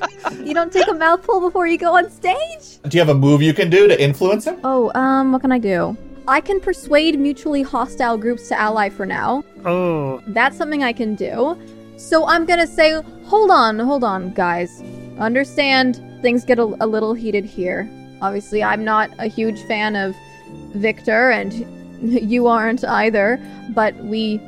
You 0.44 0.54
don't 0.54 0.72
take 0.72 0.88
a 0.88 0.94
mouthful 0.94 1.40
before 1.40 1.66
you 1.66 1.78
go 1.78 1.96
on 1.96 2.10
stage? 2.10 2.80
Do 2.82 2.96
you 2.96 3.00
have 3.00 3.08
a 3.08 3.14
move 3.14 3.42
you 3.42 3.54
can 3.54 3.70
do 3.70 3.88
to 3.88 4.00
influence 4.00 4.44
him? 4.46 4.58
Oh, 4.64 4.92
um, 4.94 5.32
what 5.32 5.42
can 5.42 5.52
I 5.52 5.58
do? 5.58 5.96
I 6.28 6.40
can 6.40 6.60
persuade 6.60 7.18
mutually 7.18 7.62
hostile 7.62 8.18
groups 8.18 8.48
to 8.48 8.58
ally 8.58 8.88
for 8.88 9.06
now. 9.06 9.44
Oh. 9.64 10.20
That's 10.28 10.56
something 10.56 10.82
I 10.82 10.92
can 10.92 11.14
do. 11.14 11.56
So 11.96 12.26
I'm 12.26 12.44
gonna 12.44 12.66
say, 12.66 13.00
hold 13.26 13.50
on, 13.50 13.78
hold 13.78 14.04
on, 14.04 14.32
guys. 14.34 14.82
Understand 15.18 16.02
things 16.22 16.44
get 16.44 16.58
a, 16.58 16.64
a 16.80 16.86
little 16.86 17.14
heated 17.14 17.44
here. 17.44 17.88
Obviously, 18.20 18.62
I'm 18.62 18.84
not 18.84 19.10
a 19.18 19.26
huge 19.26 19.62
fan 19.66 19.94
of 19.94 20.14
Victor, 20.74 21.30
and 21.30 21.52
you 22.30 22.46
aren't 22.46 22.84
either, 22.84 23.40
but 23.74 23.94
we 23.96 24.40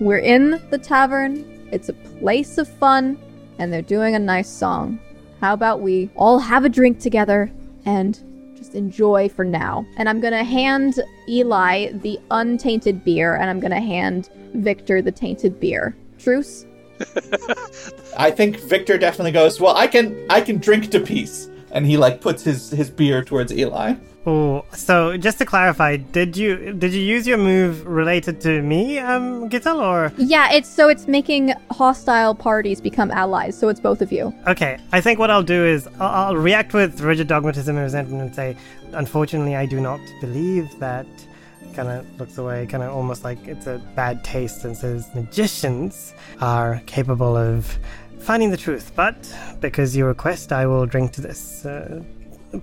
We're 0.00 0.18
in 0.18 0.62
the 0.70 0.78
tavern. 0.78 1.44
It's 1.72 1.88
a 1.88 1.92
place 1.92 2.56
of 2.58 2.68
fun, 2.68 3.18
and 3.58 3.72
they're 3.72 3.82
doing 3.82 4.14
a 4.14 4.18
nice 4.18 4.48
song. 4.48 4.98
How 5.40 5.54
about 5.54 5.80
we 5.80 6.10
all 6.16 6.38
have 6.38 6.64
a 6.64 6.68
drink 6.68 6.98
together 6.98 7.50
and 7.84 8.18
just 8.56 8.74
enjoy 8.74 9.28
for 9.28 9.44
now? 9.44 9.86
And 9.96 10.08
I'm 10.08 10.20
gonna 10.20 10.44
hand 10.44 11.00
Eli 11.28 11.92
the 11.92 12.18
untainted 12.30 13.04
beer, 13.04 13.36
and 13.36 13.48
I'm 13.48 13.60
gonna 13.60 13.80
hand 13.80 14.30
Victor 14.54 15.00
the 15.00 15.12
tainted 15.12 15.60
beer. 15.60 15.96
Truce? 16.18 16.66
I 18.18 18.30
think 18.32 18.58
Victor 18.60 18.98
definitely 18.98 19.32
goes, 19.32 19.60
Well, 19.60 19.76
I 19.76 19.86
can 19.86 20.26
I 20.28 20.40
can 20.40 20.58
drink 20.58 20.90
to 20.90 21.00
peace. 21.00 21.48
And 21.70 21.86
he 21.86 21.96
like 21.96 22.20
puts 22.20 22.42
his, 22.42 22.70
his 22.70 22.90
beer 22.90 23.22
towards 23.22 23.52
Eli. 23.52 23.94
Oh, 24.28 24.64
so 24.72 25.16
just 25.16 25.38
to 25.38 25.46
clarify, 25.46 25.96
did 25.96 26.36
you 26.36 26.74
did 26.74 26.92
you 26.92 27.00
use 27.00 27.26
your 27.26 27.38
move 27.38 27.86
related 27.86 28.40
to 28.42 28.60
me, 28.60 28.98
um, 28.98 29.48
Gittel, 29.48 29.78
or 29.80 30.12
Yeah, 30.18 30.52
it's 30.52 30.68
so 30.68 30.88
it's 30.90 31.06
making 31.08 31.54
hostile 31.70 32.34
parties 32.34 32.78
become 32.90 33.10
allies, 33.10 33.56
so 33.58 33.68
it's 33.70 33.80
both 33.80 34.02
of 34.02 34.12
you. 34.12 34.24
okay? 34.46 34.78
I 34.92 35.00
think 35.00 35.18
what 35.18 35.30
I'll 35.30 35.48
do 35.56 35.64
is 35.64 35.86
I'll, 35.98 36.14
I'll 36.20 36.36
react 36.36 36.74
with 36.74 37.00
rigid 37.00 37.26
dogmatism 37.28 37.68
and 37.76 37.78
resentment 37.78 38.20
and 38.22 38.34
say, 38.34 38.48
unfortunately, 38.92 39.56
I 39.56 39.64
do 39.66 39.80
not 39.80 40.00
believe 40.20 40.66
that. 40.78 41.06
Kind 41.74 41.90
of 41.90 42.18
looks 42.18 42.38
away, 42.38 42.66
kind 42.66 42.82
of 42.82 42.90
almost 42.92 43.22
like 43.22 43.38
it's 43.46 43.66
a 43.68 43.78
bad 43.94 44.24
taste, 44.24 44.64
and 44.64 44.76
says 44.76 45.08
magicians 45.14 46.12
are 46.40 46.82
capable 46.86 47.36
of 47.36 47.78
finding 48.18 48.50
the 48.50 48.56
truth. 48.56 48.90
But 48.96 49.16
because 49.60 49.94
you 49.96 50.04
request, 50.04 50.50
I 50.50 50.66
will 50.66 50.86
drink 50.86 51.12
to 51.12 51.20
this. 51.20 51.64
Uh, 51.64 52.02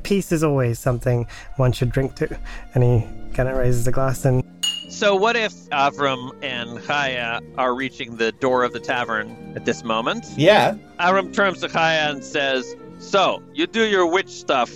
peace 0.03 0.31
is 0.31 0.43
always 0.43 0.79
something 0.79 1.27
one 1.57 1.71
should 1.71 1.91
drink 1.91 2.15
to. 2.15 2.37
And 2.73 2.83
he 2.83 3.07
kind 3.33 3.49
of 3.49 3.57
raises 3.57 3.87
a 3.87 3.91
glass 3.91 4.25
and 4.25 4.43
So 4.89 5.15
what 5.15 5.35
if 5.35 5.53
Avram 5.69 6.31
and 6.41 6.79
Chaya 6.79 7.41
are 7.57 7.75
reaching 7.75 8.15
the 8.17 8.31
door 8.31 8.63
of 8.63 8.73
the 8.73 8.79
tavern 8.79 9.53
at 9.55 9.65
this 9.65 9.83
moment? 9.83 10.25
Yeah. 10.37 10.75
Avram 10.99 11.33
turns 11.33 11.61
to 11.61 11.67
Chaya 11.67 12.11
and 12.11 12.23
says, 12.23 12.75
"So 12.99 13.41
you 13.53 13.67
do 13.67 13.85
your 13.85 14.07
witch 14.07 14.29
stuff. 14.29 14.71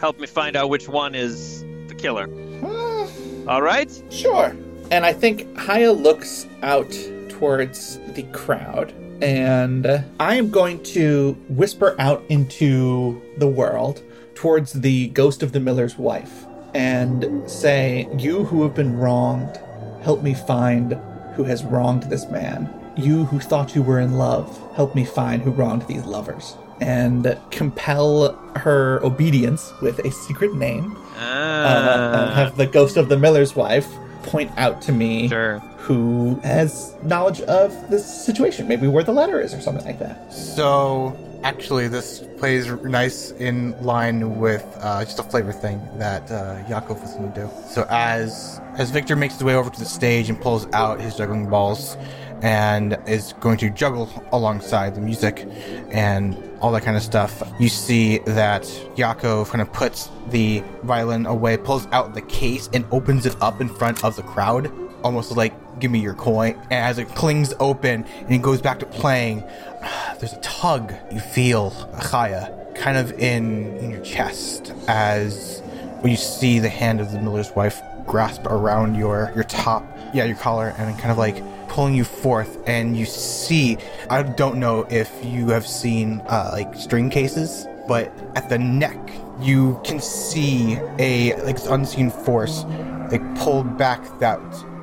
Help 0.00 0.18
me 0.18 0.26
find 0.26 0.56
out 0.56 0.70
which 0.70 0.88
one 0.88 1.14
is 1.14 1.62
the 1.88 1.94
killer. 1.94 2.26
Hmm. 2.26 3.48
All 3.48 3.62
right." 3.62 3.90
Sure. 4.10 4.56
And 4.90 5.06
I 5.06 5.12
think 5.12 5.56
Haya 5.56 5.92
looks 5.92 6.46
out 6.62 6.90
towards 7.28 7.98
the 8.14 8.24
crowd, 8.32 8.92
and 9.22 9.86
I 10.18 10.34
am 10.34 10.50
going 10.50 10.82
to 10.94 11.36
whisper 11.48 11.94
out 12.00 12.24
into 12.28 13.22
the 13.38 13.46
world 13.46 14.02
towards 14.40 14.72
the 14.72 15.08
ghost 15.08 15.42
of 15.42 15.52
the 15.52 15.60
miller's 15.60 15.98
wife 15.98 16.46
and 16.72 17.28
say, 17.50 18.08
You 18.16 18.44
who 18.44 18.62
have 18.62 18.74
been 18.74 18.96
wronged, 18.96 19.60
help 20.02 20.22
me 20.22 20.32
find 20.32 20.94
who 21.34 21.44
has 21.44 21.62
wronged 21.62 22.04
this 22.04 22.26
man. 22.30 22.72
You 22.96 23.24
who 23.26 23.38
thought 23.38 23.74
you 23.74 23.82
were 23.82 24.00
in 24.00 24.14
love, 24.14 24.46
help 24.74 24.94
me 24.94 25.04
find 25.04 25.42
who 25.42 25.50
wronged 25.50 25.86
these 25.88 26.04
lovers. 26.04 26.56
And 26.80 27.36
compel 27.50 28.32
her 28.56 29.04
obedience 29.04 29.70
with 29.82 29.98
a 29.98 30.10
secret 30.10 30.54
name 30.54 30.96
uh, 31.18 31.20
and 31.20 32.30
Ah, 32.30 32.32
have 32.34 32.56
the 32.56 32.66
ghost 32.66 32.96
of 32.96 33.10
the 33.10 33.18
miller's 33.18 33.54
wife 33.54 33.86
point 34.22 34.50
out 34.56 34.80
to 34.82 34.92
me 34.92 35.28
sure. 35.28 35.58
who 35.84 36.40
has 36.42 36.94
knowledge 37.02 37.42
of 37.42 37.90
this 37.90 38.06
situation, 38.24 38.66
maybe 38.66 38.86
where 38.86 39.04
the 39.04 39.12
letter 39.12 39.38
is 39.38 39.52
or 39.52 39.60
something 39.60 39.84
like 39.84 39.98
that. 39.98 40.32
So, 40.32 41.14
actually, 41.42 41.88
this 41.88 42.24
plays 42.38 42.66
nice 42.82 43.30
in 43.32 43.80
line 43.82 44.38
with 44.38 44.64
uh, 44.80 45.04
just 45.04 45.18
a 45.18 45.22
flavor 45.22 45.52
thing 45.52 45.80
that 45.98 46.30
uh, 46.30 46.62
Yakov 46.68 47.00
was 47.00 47.14
going 47.14 47.32
to 47.32 47.40
do. 47.40 47.50
So, 47.68 47.86
as 47.90 48.60
as 48.74 48.90
Victor 48.90 49.16
makes 49.16 49.34
his 49.34 49.44
way 49.44 49.54
over 49.54 49.70
to 49.70 49.78
the 49.78 49.86
stage 49.86 50.28
and 50.28 50.40
pulls 50.40 50.66
out 50.72 51.00
his 51.00 51.16
juggling 51.16 51.48
balls, 51.48 51.96
and 52.42 52.96
is 53.06 53.34
going 53.40 53.58
to 53.58 53.70
juggle 53.70 54.08
alongside 54.32 54.94
the 54.94 55.00
music 55.00 55.46
and 55.90 56.36
all 56.60 56.72
that 56.72 56.82
kind 56.82 56.96
of 56.96 57.02
stuff, 57.02 57.42
you 57.58 57.68
see 57.68 58.18
that 58.18 58.68
Yakov 58.96 59.50
kind 59.50 59.62
of 59.62 59.72
puts 59.72 60.10
the 60.28 60.62
violin 60.82 61.26
away, 61.26 61.56
pulls 61.56 61.86
out 61.92 62.14
the 62.14 62.22
case, 62.22 62.68
and 62.72 62.84
opens 62.90 63.26
it 63.26 63.36
up 63.40 63.60
in 63.60 63.68
front 63.68 64.04
of 64.04 64.16
the 64.16 64.22
crowd, 64.22 64.70
almost 65.02 65.36
like 65.36 65.52
"Give 65.80 65.90
me 65.90 66.00
your 66.00 66.14
coin." 66.14 66.54
And 66.64 66.72
as 66.72 66.98
it 66.98 67.08
clings 67.08 67.54
open 67.60 68.04
and 68.18 68.30
he 68.30 68.38
goes 68.38 68.60
back 68.60 68.78
to 68.80 68.86
playing, 68.86 69.44
there's 70.18 70.32
a 70.32 70.40
tug 70.40 70.94
you 71.10 71.20
feel, 71.20 71.70
Chaya, 72.00 72.74
kind 72.74 72.96
of 72.96 73.12
in 73.12 73.76
in 73.78 73.90
your 73.90 74.02
chest 74.02 74.72
as 74.88 75.62
you 76.04 76.16
see 76.16 76.58
the 76.58 76.68
hand 76.68 77.00
of 77.00 77.12
the 77.12 77.20
miller's 77.20 77.50
wife 77.50 77.80
grasp 78.06 78.46
around 78.46 78.96
your 78.96 79.32
your 79.34 79.44
top, 79.44 79.84
yeah, 80.14 80.24
your 80.24 80.36
collar, 80.36 80.74
and 80.78 80.98
kind 80.98 81.10
of 81.10 81.18
like 81.18 81.42
pulling 81.68 81.94
you 81.94 82.04
forth. 82.04 82.58
And 82.66 82.96
you 82.96 83.06
see, 83.06 83.78
I 84.08 84.22
don't 84.22 84.56
know 84.56 84.86
if 84.90 85.12
you 85.24 85.48
have 85.48 85.66
seen 85.66 86.20
uh, 86.26 86.50
like 86.52 86.74
string 86.74 87.10
cases, 87.10 87.66
but 87.86 88.12
at 88.34 88.48
the 88.48 88.58
neck 88.58 88.98
you 89.40 89.80
can 89.84 90.00
see 90.00 90.78
a 90.98 91.34
like 91.44 91.58
unseen 91.68 92.10
force 92.10 92.64
like 93.10 93.22
pulled 93.36 93.76
back 93.78 94.00
that 94.18 94.40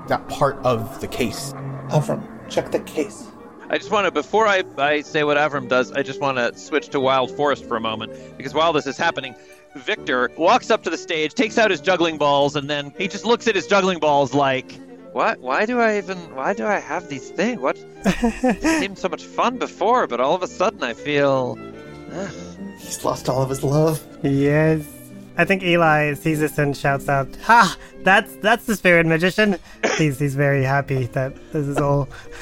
that 0.07 0.27
part 0.27 0.57
of 0.65 0.99
the 1.01 1.07
case. 1.07 1.53
Avram, 1.89 2.23
check 2.49 2.71
the 2.71 2.79
case. 2.81 3.27
I 3.69 3.77
just 3.77 3.91
want 3.91 4.05
to, 4.05 4.11
before 4.11 4.47
I, 4.47 4.63
I 4.77 5.01
say 5.01 5.25
what 5.25 5.35
Avram 5.35 5.67
does, 5.67 5.91
I 5.91 6.01
just 6.01 6.21
want 6.21 6.37
to 6.37 6.57
switch 6.57 6.87
to 6.89 6.99
Wild 6.99 7.31
Forest 7.31 7.65
for 7.65 7.75
a 7.75 7.81
moment. 7.81 8.13
Because 8.37 8.53
while 8.53 8.71
this 8.71 8.87
is 8.87 8.97
happening, 8.97 9.35
Victor 9.75 10.31
walks 10.37 10.71
up 10.71 10.83
to 10.83 10.89
the 10.89 10.97
stage, 10.97 11.33
takes 11.33 11.57
out 11.57 11.69
his 11.69 11.81
juggling 11.81 12.17
balls, 12.17 12.55
and 12.55 12.69
then 12.69 12.93
he 12.97 13.09
just 13.09 13.25
looks 13.25 13.47
at 13.47 13.55
his 13.55 13.67
juggling 13.67 13.99
balls 13.99 14.33
like, 14.33 14.71
what? 15.11 15.39
Why 15.39 15.65
do 15.65 15.81
I 15.81 15.97
even, 15.97 16.17
why 16.33 16.53
do 16.53 16.65
I 16.65 16.79
have 16.79 17.09
these 17.09 17.29
things? 17.29 17.59
What? 17.59 17.77
it 18.05 18.79
seemed 18.79 18.97
so 18.97 19.09
much 19.09 19.23
fun 19.23 19.57
before, 19.57 20.07
but 20.07 20.21
all 20.21 20.33
of 20.33 20.43
a 20.43 20.47
sudden 20.47 20.81
I 20.83 20.93
feel, 20.93 21.57
ugh. 22.13 22.31
He's 22.79 23.03
lost 23.03 23.27
all 23.27 23.41
of 23.41 23.49
his 23.49 23.63
love. 23.63 24.05
Yes. 24.23 24.85
I 25.37 25.45
think 25.45 25.61
Eli 25.63 26.13
sees 26.15 26.39
this 26.39 26.57
and 26.57 26.75
shouts 26.75 27.07
out, 27.07 27.27
"Ha! 27.43 27.77
That's 28.03 28.35
that's 28.37 28.65
the 28.65 28.75
spirit 28.75 29.05
magician." 29.05 29.57
he's 29.97 30.17
he's 30.19 30.35
very 30.35 30.63
happy 30.63 31.05
that 31.07 31.35
this 31.51 31.67
is 31.67 31.77
all. 31.77 32.09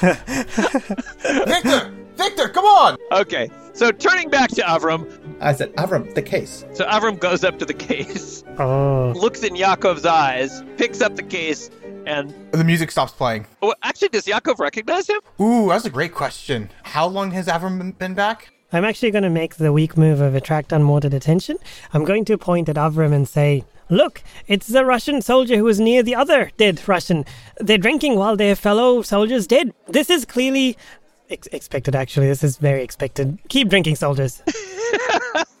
Victor, 1.46 1.92
Victor, 2.16 2.48
come 2.48 2.64
on! 2.64 2.96
Okay, 3.12 3.50
so 3.74 3.90
turning 3.90 4.30
back 4.30 4.50
to 4.50 4.62
Avram, 4.62 5.06
I 5.40 5.52
said, 5.52 5.72
Avram, 5.76 6.14
the 6.14 6.22
case. 6.22 6.64
so 6.72 6.84
Avram 6.86 7.18
goes 7.18 7.44
up 7.44 7.58
to 7.58 7.64
the 7.66 7.74
case, 7.74 8.42
oh, 8.58 9.12
looks 9.16 9.42
in 9.42 9.54
Yaakov's 9.54 10.06
eyes, 10.06 10.62
picks 10.76 11.00
up 11.00 11.16
the 11.16 11.22
case, 11.22 11.70
and 12.06 12.32
The 12.52 12.64
music 12.64 12.90
stops 12.90 13.12
playing. 13.12 13.46
oh, 13.62 13.74
actually, 13.82 14.08
does 14.08 14.24
Yaakov 14.24 14.58
recognize 14.58 15.08
him? 15.08 15.20
Ooh, 15.40 15.68
that's 15.68 15.84
a 15.84 15.90
great 15.90 16.14
question. 16.14 16.70
How 16.82 17.06
long 17.06 17.30
has 17.32 17.46
Avram 17.48 17.78
been- 17.78 17.92
been 17.92 18.14
back? 18.14 18.52
I'm 18.76 18.84
actually 18.84 19.10
going 19.10 19.24
to 19.24 19.30
make 19.30 19.56
the 19.56 19.72
weak 19.72 19.96
move 19.96 20.20
of 20.20 20.34
attract 20.34 20.70
unwanted 20.70 21.14
attention. 21.14 21.56
I'm 21.94 22.04
going 22.04 22.26
to 22.26 22.36
point 22.36 22.68
at 22.68 22.76
Avram 22.76 23.14
and 23.14 23.26
say, 23.26 23.64
"Look, 23.88 24.22
it's 24.46 24.66
the 24.66 24.84
Russian 24.84 25.22
soldier 25.22 25.56
who 25.56 25.64
was 25.64 25.80
near 25.80 26.02
the 26.02 26.14
other 26.14 26.50
dead 26.58 26.86
Russian. 26.86 27.24
They're 27.58 27.78
drinking 27.78 28.16
while 28.16 28.36
their 28.36 28.54
fellow 28.54 29.00
soldiers 29.00 29.46
dead. 29.46 29.72
This 29.88 30.10
is 30.10 30.24
clearly." 30.24 30.76
Ex- 31.28 31.48
expected, 31.48 31.96
actually. 31.96 32.28
This 32.28 32.44
is 32.44 32.56
very 32.58 32.84
expected. 32.84 33.38
Keep 33.48 33.68
drinking, 33.70 33.96
soldiers. 33.96 34.42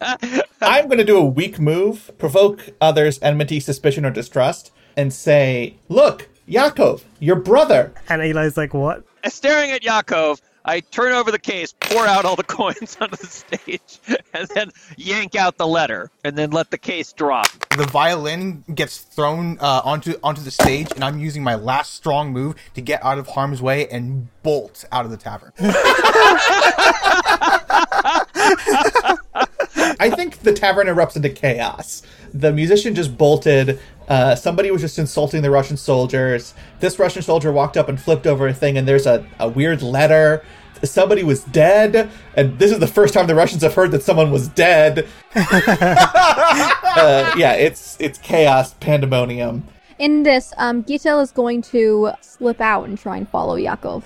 I'm 0.62 0.86
going 0.86 0.98
to 0.98 1.04
do 1.04 1.16
a 1.16 1.24
weak 1.24 1.58
move, 1.58 2.10
provoke 2.18 2.68
others' 2.80 3.18
enmity, 3.22 3.60
suspicion, 3.60 4.04
or 4.04 4.10
distrust, 4.10 4.72
and 4.96 5.12
say, 5.12 5.76
Look, 5.88 6.28
Yaakov, 6.48 7.02
your 7.18 7.36
brother. 7.36 7.92
And 8.08 8.22
Eli's 8.22 8.56
like, 8.56 8.74
What? 8.74 9.04
And 9.24 9.32
staring 9.32 9.70
at 9.70 9.82
Yaakov, 9.82 10.40
I 10.66 10.80
turn 10.80 11.12
over 11.12 11.30
the 11.30 11.38
case, 11.38 11.72
pour 11.78 12.04
out 12.04 12.24
all 12.24 12.34
the 12.34 12.42
coins 12.42 12.96
onto 13.00 13.16
the 13.16 13.26
stage, 13.26 14.00
and 14.34 14.48
then 14.48 14.72
yank 14.96 15.36
out 15.36 15.58
the 15.58 15.66
letter, 15.66 16.10
and 16.24 16.36
then 16.36 16.50
let 16.50 16.72
the 16.72 16.78
case 16.78 17.12
drop. 17.12 17.46
The 17.76 17.86
violin 17.86 18.64
gets 18.74 18.98
thrown 18.98 19.58
uh, 19.60 19.82
onto 19.84 20.14
onto 20.24 20.42
the 20.42 20.50
stage, 20.50 20.90
and 20.92 21.04
I'm 21.04 21.20
using 21.20 21.44
my 21.44 21.54
last 21.54 21.94
strong 21.94 22.32
move 22.32 22.56
to 22.74 22.80
get 22.80 23.04
out 23.04 23.18
of 23.18 23.28
harm's 23.28 23.62
way 23.62 23.86
and 23.88 24.26
bolt 24.42 24.84
out 24.90 25.04
of 25.04 25.12
the 25.12 25.16
tavern. 25.16 25.52
I 30.06 30.16
think 30.16 30.40
the 30.40 30.52
tavern 30.52 30.86
erupts 30.86 31.16
into 31.16 31.30
chaos. 31.30 32.02
The 32.32 32.52
musician 32.52 32.94
just 32.94 33.18
bolted. 33.18 33.80
Uh, 34.08 34.36
somebody 34.36 34.70
was 34.70 34.82
just 34.82 34.98
insulting 34.98 35.42
the 35.42 35.50
Russian 35.50 35.76
soldiers. 35.76 36.54
This 36.80 36.98
Russian 36.98 37.22
soldier 37.22 37.50
walked 37.50 37.76
up 37.76 37.88
and 37.88 38.00
flipped 38.00 38.26
over 38.26 38.46
a 38.46 38.54
thing, 38.54 38.78
and 38.78 38.86
there's 38.86 39.06
a, 39.06 39.26
a 39.38 39.48
weird 39.48 39.82
letter. 39.82 40.44
Somebody 40.84 41.24
was 41.24 41.42
dead, 41.44 42.10
and 42.36 42.58
this 42.58 42.70
is 42.70 42.78
the 42.78 42.86
first 42.86 43.14
time 43.14 43.26
the 43.26 43.34
Russians 43.34 43.62
have 43.62 43.74
heard 43.74 43.90
that 43.92 44.02
someone 44.02 44.30
was 44.30 44.48
dead. 44.48 45.08
uh, 45.34 47.32
yeah, 47.36 47.54
it's 47.54 47.96
it's 47.98 48.18
chaos, 48.18 48.74
pandemonium. 48.74 49.66
In 49.98 50.22
this, 50.22 50.52
um, 50.58 50.84
Gitel 50.84 51.22
is 51.22 51.32
going 51.32 51.62
to 51.62 52.12
slip 52.20 52.60
out 52.60 52.84
and 52.84 52.98
try 52.98 53.16
and 53.16 53.28
follow 53.28 53.56
Yakov. 53.56 54.04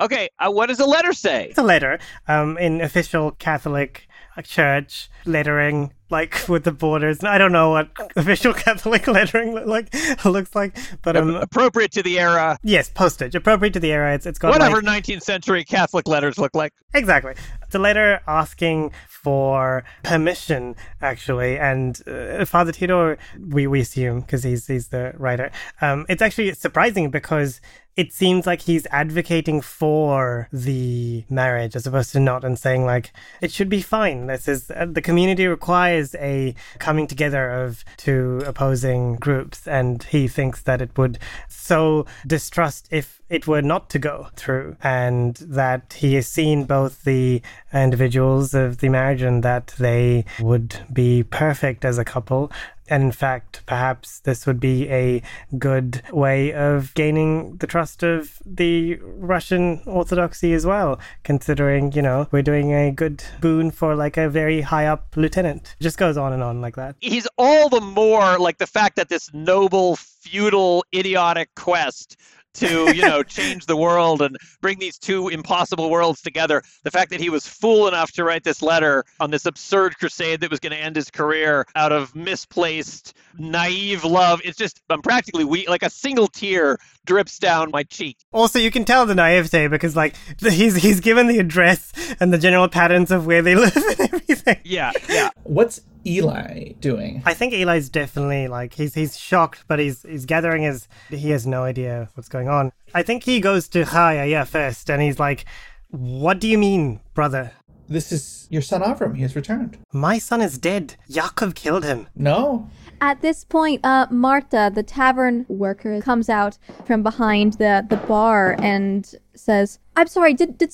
Okay, 0.00 0.28
uh, 0.40 0.50
what 0.50 0.66
does 0.66 0.78
the 0.78 0.86
letter 0.86 1.12
say? 1.12 1.46
It's 1.50 1.58
a 1.58 1.62
letter 1.62 2.00
um, 2.26 2.58
in 2.58 2.80
official 2.80 3.30
Catholic 3.30 4.08
church 4.42 5.08
lettering. 5.24 5.92
Like 6.10 6.48
with 6.48 6.64
the 6.64 6.72
borders. 6.72 7.24
I 7.24 7.38
don't 7.38 7.52
know 7.52 7.70
what 7.70 7.88
official 8.16 8.52
Catholic 8.66 9.06
lettering 9.06 9.54
look 9.54 9.66
like 9.66 9.94
looks 10.24 10.54
like, 10.54 10.76
but 11.02 11.16
um, 11.16 11.34
Appropriate 11.34 11.92
to 11.92 12.02
the 12.02 12.18
era. 12.18 12.58
yes, 12.62 12.90
postage 12.90 13.34
appropriate 13.34 13.72
to 13.74 13.80
the 13.80 13.92
era. 13.92 14.14
It's 14.14 14.26
it's 14.26 14.38
got 14.38 14.50
Whatever 14.50 14.82
like, 14.82 15.04
19th 15.04 15.22
century 15.22 15.64
Catholic 15.64 16.06
letters 16.08 16.38
look 16.38 16.54
like. 16.54 16.72
Exactly. 16.94 17.34
It's 17.62 17.74
a 17.74 17.78
letter 17.78 18.20
asking 18.28 18.92
for 19.08 19.84
permission, 20.02 20.76
actually, 21.00 21.58
and 21.58 22.00
uh, 22.06 22.44
Father 22.44 22.72
Tito, 22.72 23.16
we, 23.40 23.66
we 23.66 23.80
assume 23.80 24.20
because 24.20 24.42
he's 24.44 24.66
he's 24.66 24.88
the 24.88 25.14
writer. 25.16 25.50
Um, 25.80 26.04
it's 26.08 26.22
actually 26.22 26.52
surprising 26.52 27.10
because 27.10 27.60
it 27.96 28.12
seems 28.12 28.44
like 28.44 28.62
he's 28.62 28.86
advocating 28.90 29.60
for 29.60 30.48
the 30.52 31.24
marriage 31.30 31.76
as 31.76 31.86
opposed 31.86 32.12
to 32.12 32.20
not, 32.20 32.44
and 32.44 32.58
saying 32.58 32.84
like 32.84 33.12
it 33.40 33.50
should 33.52 33.68
be 33.68 33.80
fine. 33.80 34.26
This 34.26 34.48
is 34.48 34.70
uh, 34.70 34.86
the 34.90 35.02
community 35.02 35.46
requires 35.46 35.93
a 36.20 36.54
coming 36.78 37.06
together 37.06 37.50
of 37.50 37.84
two 37.96 38.42
opposing 38.46 39.16
groups, 39.16 39.66
and 39.66 40.02
he 40.04 40.28
thinks 40.28 40.62
that 40.62 40.80
it 40.80 40.96
would 40.96 41.18
so 41.48 42.06
distrust 42.26 42.88
if 42.90 43.20
it 43.28 43.46
were 43.46 43.62
not 43.62 43.88
to 43.90 43.98
go 43.98 44.28
through, 44.36 44.76
and 44.82 45.36
that 45.36 45.94
he 45.94 46.14
has 46.14 46.28
seen 46.28 46.64
both 46.64 47.04
the 47.04 47.42
individuals 47.72 48.54
of 48.54 48.78
the 48.78 48.88
marriage 48.88 49.22
and 49.22 49.42
that 49.42 49.68
they 49.78 50.24
would 50.40 50.76
be 50.92 51.22
perfect 51.22 51.84
as 51.84 51.98
a 51.98 52.04
couple. 52.04 52.50
And 52.88 53.02
in 53.04 53.12
fact, 53.12 53.62
perhaps 53.66 54.20
this 54.20 54.46
would 54.46 54.60
be 54.60 54.88
a 54.90 55.22
good 55.58 56.02
way 56.12 56.52
of 56.52 56.92
gaining 56.94 57.56
the 57.56 57.66
trust 57.66 58.02
of 58.02 58.38
the 58.44 58.96
Russian 59.02 59.82
Orthodoxy 59.86 60.52
as 60.52 60.66
well, 60.66 60.98
considering, 61.22 61.92
you 61.92 62.02
know, 62.02 62.28
we're 62.30 62.42
doing 62.42 62.72
a 62.72 62.90
good 62.90 63.24
boon 63.40 63.70
for 63.70 63.94
like 63.94 64.16
a 64.16 64.28
very 64.28 64.60
high 64.60 64.86
up 64.86 65.16
lieutenant. 65.16 65.76
Just 65.80 65.98
goes 65.98 66.16
on 66.16 66.32
and 66.32 66.42
on 66.42 66.60
like 66.60 66.76
that. 66.76 66.96
He's 67.00 67.28
all 67.38 67.68
the 67.68 67.80
more 67.80 68.38
like 68.38 68.58
the 68.58 68.66
fact 68.66 68.96
that 68.96 69.08
this 69.08 69.32
noble, 69.32 69.96
feudal, 69.96 70.84
idiotic 70.94 71.54
quest 71.54 72.16
to, 72.54 72.94
you 72.94 73.02
know, 73.02 73.22
change 73.22 73.66
the 73.66 73.76
world 73.76 74.22
and 74.22 74.36
bring 74.60 74.78
these 74.78 74.98
two 74.98 75.28
impossible 75.28 75.90
worlds 75.90 76.20
together. 76.20 76.62
The 76.82 76.90
fact 76.90 77.10
that 77.10 77.20
he 77.20 77.30
was 77.30 77.46
fool 77.46 77.88
enough 77.88 78.12
to 78.12 78.24
write 78.24 78.44
this 78.44 78.62
letter 78.62 79.04
on 79.20 79.30
this 79.30 79.46
absurd 79.46 79.98
crusade 79.98 80.40
that 80.40 80.50
was 80.50 80.60
going 80.60 80.72
to 80.72 80.78
end 80.78 80.96
his 80.96 81.10
career 81.10 81.66
out 81.74 81.92
of 81.92 82.14
misplaced, 82.14 83.14
naive 83.38 84.04
love. 84.04 84.40
It's 84.44 84.58
just, 84.58 84.80
I'm 84.90 85.02
practically 85.02 85.44
weak. 85.44 85.68
Like 85.68 85.82
a 85.82 85.90
single 85.90 86.28
tear 86.28 86.78
drips 87.04 87.38
down 87.38 87.70
my 87.70 87.82
cheek. 87.84 88.18
Also, 88.32 88.58
you 88.58 88.70
can 88.70 88.84
tell 88.84 89.06
the 89.06 89.14
naivete 89.14 89.68
because, 89.68 89.96
like, 89.96 90.14
he's 90.40 90.76
he's 90.76 91.00
given 91.00 91.26
the 91.26 91.38
address 91.38 91.92
and 92.20 92.32
the 92.32 92.38
general 92.38 92.68
patterns 92.68 93.10
of 93.10 93.26
where 93.26 93.42
they 93.42 93.54
live 93.54 93.76
and 93.76 94.00
everything. 94.00 94.60
Yeah, 94.64 94.92
yeah. 95.08 95.30
What's 95.44 95.80
Eli 96.06 96.72
doing? 96.80 97.22
I 97.24 97.34
think 97.34 97.52
Eli's 97.52 97.88
definitely 97.88 98.48
like 98.48 98.74
he's 98.74 98.94
he's 98.94 99.18
shocked, 99.18 99.64
but 99.68 99.78
he's 99.78 100.02
he's 100.02 100.24
gathering 100.24 100.62
his 100.62 100.88
he 101.08 101.30
has 101.30 101.46
no 101.46 101.62
idea 101.64 102.08
what's 102.14 102.28
going 102.28 102.48
on. 102.48 102.72
I 102.94 103.02
think 103.02 103.24
he 103.24 103.40
goes 103.40 103.68
to 103.68 103.84
Chaya 103.84 104.28
yeah 104.28 104.44
first, 104.44 104.90
and 104.90 105.02
he's 105.02 105.18
like, 105.18 105.44
"What 105.90 106.40
do 106.40 106.48
you 106.48 106.58
mean, 106.58 107.00
brother? 107.14 107.52
This 107.88 108.12
is 108.12 108.46
your 108.50 108.62
son 108.62 108.80
Avram. 108.82 109.14
He 109.16 109.22
has 109.22 109.36
returned. 109.36 109.78
My 109.92 110.18
son 110.18 110.40
is 110.40 110.58
dead. 110.58 110.96
Yaakov 111.10 111.54
killed 111.54 111.84
him." 111.84 112.08
No. 112.14 112.68
At 113.00 113.20
this 113.20 113.44
point, 113.44 113.84
uh, 113.84 114.06
Marta, 114.10 114.70
the 114.74 114.82
tavern 114.82 115.44
worker, 115.48 116.00
comes 116.00 116.28
out 116.28 116.58
from 116.86 117.02
behind 117.02 117.54
the, 117.54 117.84
the 117.88 117.96
bar 117.96 118.56
and 118.60 119.14
says, 119.34 119.78
"I'm 119.96 120.06
sorry. 120.06 120.34
Did 120.34 120.58
did 120.58 120.72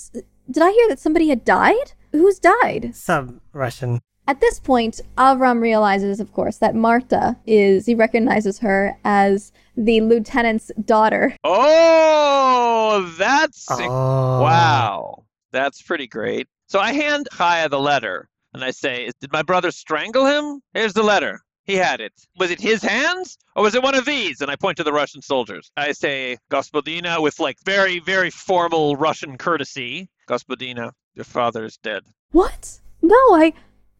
did 0.51 0.62
I 0.62 0.71
hear 0.71 0.88
that 0.88 0.99
somebody 0.99 1.29
had 1.29 1.45
died? 1.45 1.93
Who's 2.12 2.38
died?" 2.38 2.93
Some 2.95 3.40
Russian. 3.53 4.01
At 4.31 4.38
this 4.40 4.61
point, 4.61 5.01
Avram 5.19 5.61
realizes, 5.61 6.21
of 6.21 6.33
course, 6.33 6.59
that 6.59 6.77
Marta 6.77 7.37
is. 7.49 7.85
He 7.85 7.97
recognizes 7.97 8.61
her 8.61 8.97
as 9.03 9.51
the 9.77 10.01
lieutenant's 10.03 10.71
daughter. 10.85 11.35
Oh, 11.43 13.12
that's 13.19 13.66
Oh. 13.69 14.40
wow. 14.40 15.25
That's 15.51 15.83
pretty 15.83 16.07
great. 16.07 16.47
So 16.69 16.79
I 16.79 16.93
hand 16.93 17.27
Chaya 17.33 17.69
the 17.69 17.81
letter 17.81 18.29
and 18.55 18.62
I 18.62 18.71
say, 18.71 19.11
Did 19.21 19.33
my 19.33 19.43
brother 19.43 19.73
strangle 19.73 20.27
him? 20.27 20.61
Here's 20.75 20.93
the 20.93 21.03
letter. 21.03 21.40
He 21.64 21.75
had 21.75 22.01
it. 22.01 22.12
Was 22.38 22.53
it 22.53 22.61
his 22.61 22.83
hands 22.85 23.37
or 23.57 23.64
was 23.64 23.75
it 23.75 23.83
one 23.83 23.97
of 23.97 24.05
these? 24.05 24.40
And 24.40 24.49
I 24.49 24.55
point 24.55 24.77
to 24.77 24.85
the 24.85 24.93
Russian 24.93 25.23
soldiers. 25.23 25.73
I 25.77 25.90
say, 25.90 26.37
Gospodina, 26.53 27.21
with 27.21 27.40
like 27.40 27.57
very, 27.64 27.99
very 27.99 28.31
formal 28.31 28.95
Russian 28.95 29.37
courtesy. 29.38 30.09
Gospodina, 30.29 30.93
your 31.16 31.25
father 31.25 31.64
is 31.64 31.79
dead. 31.79 32.05
What? 32.31 32.79
No, 33.03 33.16
I 33.35 33.55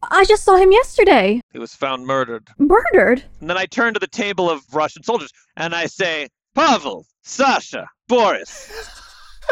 I 0.09 0.25
just 0.25 0.43
saw 0.43 0.57
him 0.57 0.71
yesterday. 0.71 1.41
He 1.53 1.59
was 1.59 1.75
found 1.75 2.05
murdered. 2.07 2.47
Murdered. 2.57 3.23
And 3.39 3.49
then 3.49 3.57
I 3.57 3.65
turn 3.65 3.93
to 3.93 3.99
the 3.99 4.07
table 4.07 4.49
of 4.49 4.61
Russian 4.73 5.03
soldiers 5.03 5.31
and 5.57 5.75
I 5.75 5.85
say, 5.85 6.27
Pavel, 6.55 7.05
Sasha, 7.23 7.87
Boris, 8.07 8.71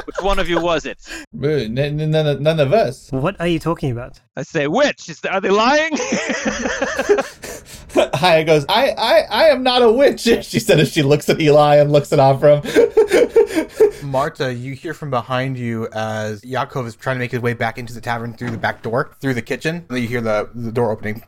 which 0.06 0.15
one 0.21 0.39
of 0.39 0.47
you 0.49 0.60
was 0.62 0.86
it? 0.86 0.99
Uh, 1.41 1.47
n- 1.47 1.78
n- 1.78 2.12
None, 2.12 2.41
none 2.43 2.60
of 2.60 2.73
us. 2.73 3.12
What 3.12 3.39
are 3.39 3.47
you 3.47 3.60
talking 3.60 3.91
about? 3.91 4.19
I 4.36 4.43
say, 4.43 4.67
which? 4.67 5.10
Is 5.10 5.23
are 5.25 5.41
they 5.41 5.49
lying? 5.49 5.91
Haya 8.13 8.43
goes, 8.43 8.65
I, 8.69 8.91
I, 8.91 9.19
I 9.30 9.43
am 9.45 9.63
not 9.63 9.82
a 9.82 9.91
witch, 9.91 10.19
she 10.45 10.60
said 10.60 10.80
as 10.80 10.91
she 10.91 11.02
looks 11.02 11.28
at 11.30 11.41
Eli 11.41 11.75
and 11.78 11.91
looks 11.91 12.13
at 12.13 12.19
Avram. 12.19 12.63
Marta, 14.04 14.54
you 14.54 14.73
hear 14.73 14.93
from 14.93 15.10
behind 15.10 15.58
you 15.58 15.88
as 15.93 16.41
Yaakov 16.41 16.86
is 16.88 16.95
trying 16.95 17.15
to 17.15 17.19
make 17.19 17.32
his 17.32 17.41
way 17.41 17.54
back 17.54 17.78
into 17.78 17.93
the 17.93 18.02
tavern 18.02 18.34
through 18.34 18.52
the 18.52 18.58
back 18.58 18.82
door, 18.82 19.12
through 19.19 19.34
the 19.34 19.41
kitchen. 19.41 19.86
And 19.89 19.99
you 19.99 20.08
hear 20.08 20.21
the, 20.21 20.49
the 20.54 20.71
door 20.71 20.91
opening 20.91 21.23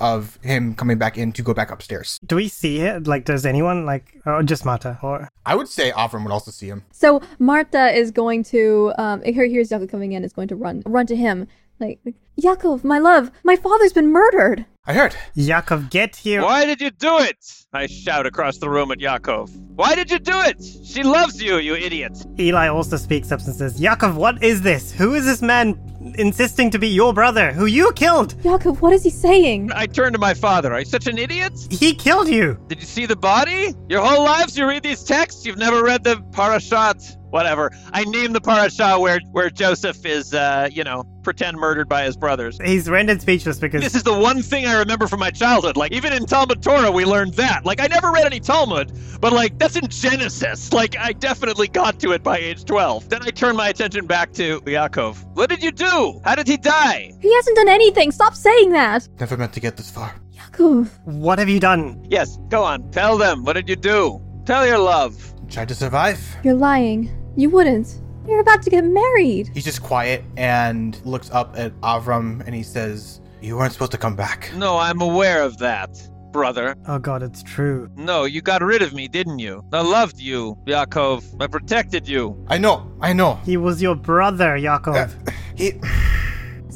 of 0.00 0.38
him 0.42 0.74
coming 0.74 0.98
back 0.98 1.16
in 1.18 1.32
to 1.32 1.42
go 1.42 1.54
back 1.54 1.70
upstairs. 1.70 2.20
Do 2.26 2.36
we 2.36 2.48
see 2.48 2.80
it? 2.80 3.06
Like, 3.06 3.24
does 3.24 3.46
anyone 3.46 3.86
like, 3.86 4.20
or 4.26 4.42
just 4.42 4.64
Marta 4.64 4.98
or? 5.02 5.28
I 5.44 5.54
would 5.54 5.68
say 5.68 5.90
Avram 5.92 6.22
would 6.24 6.32
also 6.32 6.50
see 6.50 6.68
him. 6.68 6.84
So 6.92 7.20
Marta 7.38 7.88
is 7.96 8.10
going 8.10 8.42
to 8.44 8.92
um 8.98 9.22
here 9.22 9.46
here's 9.46 9.70
Yaakov 9.70 9.90
coming 9.90 10.12
in 10.12 10.24
is 10.24 10.32
going 10.32 10.48
to 10.48 10.56
run 10.56 10.82
run 10.86 11.06
to 11.06 11.16
him 11.16 11.46
like 11.78 12.00
Yaakov, 12.40 12.84
my 12.84 12.98
love, 12.98 13.30
my 13.44 13.56
father's 13.56 13.92
been 13.92 14.12
murdered. 14.12 14.66
I 14.86 14.92
heard. 14.94 15.16
Yakov, 15.34 15.90
get 15.90 16.16
here! 16.16 16.42
Why 16.42 16.64
did 16.64 16.80
you 16.80 16.90
do 16.90 17.18
it? 17.18 17.36
I 17.72 17.86
shout 17.86 18.24
across 18.24 18.58
the 18.58 18.70
room 18.70 18.92
at 18.92 19.00
Yakov. 19.00 19.50
Why 19.74 19.94
did 19.94 20.10
you 20.10 20.18
do 20.18 20.38
it? 20.42 20.62
She 20.62 21.02
loves 21.02 21.42
you, 21.42 21.56
you 21.56 21.74
idiot. 21.74 22.16
Eli 22.38 22.68
also 22.68 22.96
speaks 22.96 23.32
up 23.32 23.40
and 23.40 23.54
says, 23.54 23.80
Yakov, 23.80 24.16
what 24.16 24.42
is 24.42 24.62
this? 24.62 24.92
Who 24.92 25.14
is 25.14 25.24
this 25.24 25.42
man 25.42 25.78
insisting 26.18 26.70
to 26.70 26.78
be 26.78 26.88
your 26.88 27.12
brother, 27.12 27.52
who 27.52 27.66
you 27.66 27.92
killed? 27.92 28.34
Yaakov, 28.42 28.80
what 28.80 28.92
is 28.92 29.02
he 29.02 29.10
saying? 29.10 29.70
I 29.74 29.86
turn 29.86 30.12
to 30.12 30.18
my 30.18 30.34
father. 30.34 30.72
Are 30.72 30.80
you 30.80 30.84
such 30.84 31.06
an 31.06 31.18
idiot? 31.18 31.52
He 31.70 31.94
killed 31.94 32.28
you! 32.28 32.58
Did 32.68 32.80
you 32.80 32.86
see 32.86 33.06
the 33.06 33.16
body? 33.16 33.74
Your 33.88 34.04
whole 34.04 34.24
lives 34.24 34.56
you 34.56 34.66
read 34.66 34.82
these 34.82 35.02
texts? 35.04 35.46
You've 35.46 35.58
never 35.58 35.82
read 35.82 36.04
the 36.04 36.16
parashat? 36.32 37.16
Whatever. 37.30 37.72
I 37.92 38.04
name 38.04 38.32
the 38.32 38.40
parasha 38.40 38.98
where 38.98 39.20
where 39.32 39.50
Joseph 39.50 40.04
is, 40.06 40.32
uh, 40.32 40.68
you 40.72 40.84
know, 40.84 41.04
pretend 41.22 41.56
murdered 41.56 41.88
by 41.88 42.04
his 42.04 42.16
brothers. 42.16 42.56
He's 42.64 42.88
rendered 42.88 43.20
speechless 43.20 43.58
because 43.58 43.82
This 43.82 43.96
is 43.96 44.04
the 44.04 44.16
one 44.16 44.42
thing 44.42 44.64
I 44.64 44.78
remember 44.78 45.08
from 45.08 45.18
my 45.18 45.30
childhood. 45.30 45.76
Like, 45.76 45.90
even 45.92 46.12
in 46.12 46.24
Talmud 46.24 46.62
Torah, 46.62 46.90
we 46.92 47.04
learned 47.04 47.34
that. 47.34 47.64
Like, 47.64 47.80
I 47.80 47.88
never 47.88 48.12
read 48.12 48.26
any 48.26 48.38
Talmud, 48.38 48.92
but, 49.20 49.32
like, 49.32 49.58
that's 49.58 49.74
in 49.74 49.88
Genesis. 49.88 50.72
Like, 50.72 50.96
I 50.96 51.12
definitely 51.12 51.66
got 51.66 51.98
to 52.00 52.12
it 52.12 52.22
by 52.22 52.38
age 52.38 52.64
12. 52.64 53.08
Then 53.08 53.22
I 53.24 53.30
turn 53.30 53.56
my 53.56 53.68
attention 53.70 54.06
back 54.06 54.32
to 54.34 54.60
Yaakov. 54.60 55.24
What 55.34 55.50
did 55.50 55.64
you 55.64 55.72
do? 55.72 56.20
How 56.24 56.36
did 56.36 56.46
he 56.46 56.56
die? 56.56 57.12
He 57.20 57.34
hasn't 57.34 57.56
done 57.56 57.68
anything. 57.68 58.12
Stop 58.12 58.34
saying 58.34 58.70
that. 58.70 59.08
Never 59.18 59.36
meant 59.36 59.52
to 59.54 59.60
get 59.60 59.76
this 59.76 59.90
far. 59.90 60.14
Yaakov. 60.32 60.88
what 61.04 61.40
have 61.40 61.48
you 61.48 61.58
done? 61.58 62.06
Yes, 62.08 62.38
go 62.48 62.62
on. 62.62 62.88
Tell 62.92 63.18
them. 63.18 63.42
What 63.44 63.54
did 63.54 63.68
you 63.68 63.76
do? 63.76 64.22
Tell 64.44 64.64
your 64.64 64.78
love. 64.78 65.32
Tried 65.50 65.68
to 65.68 65.74
survive. 65.74 66.20
You're 66.42 66.54
lying. 66.54 67.10
You 67.36 67.50
wouldn't. 67.50 68.00
You're 68.26 68.40
about 68.40 68.62
to 68.62 68.70
get 68.70 68.84
married. 68.84 69.50
He's 69.54 69.64
just 69.64 69.82
quiet 69.82 70.24
and 70.36 71.00
looks 71.06 71.30
up 71.30 71.54
at 71.56 71.72
Avram 71.80 72.44
and 72.44 72.54
he 72.54 72.62
says, 72.62 73.20
You 73.40 73.56
weren't 73.56 73.72
supposed 73.72 73.92
to 73.92 73.98
come 73.98 74.16
back. 74.16 74.50
No, 74.56 74.76
I'm 74.78 75.00
aware 75.00 75.42
of 75.42 75.58
that, 75.58 75.90
brother. 76.32 76.74
Oh 76.88 76.98
god, 76.98 77.22
it's 77.22 77.42
true. 77.42 77.88
No, 77.96 78.24
you 78.24 78.42
got 78.42 78.62
rid 78.62 78.82
of 78.82 78.92
me, 78.92 79.06
didn't 79.06 79.38
you? 79.38 79.62
I 79.72 79.82
loved 79.82 80.18
you, 80.18 80.58
Yaakov. 80.66 81.40
I 81.40 81.46
protected 81.46 82.08
you. 82.08 82.36
I 82.48 82.58
know, 82.58 82.90
I 83.00 83.12
know. 83.12 83.34
He 83.44 83.56
was 83.56 83.80
your 83.80 83.94
brother, 83.94 84.56
Yakov. 84.56 84.96
Uh, 84.96 85.08
he. 85.54 85.74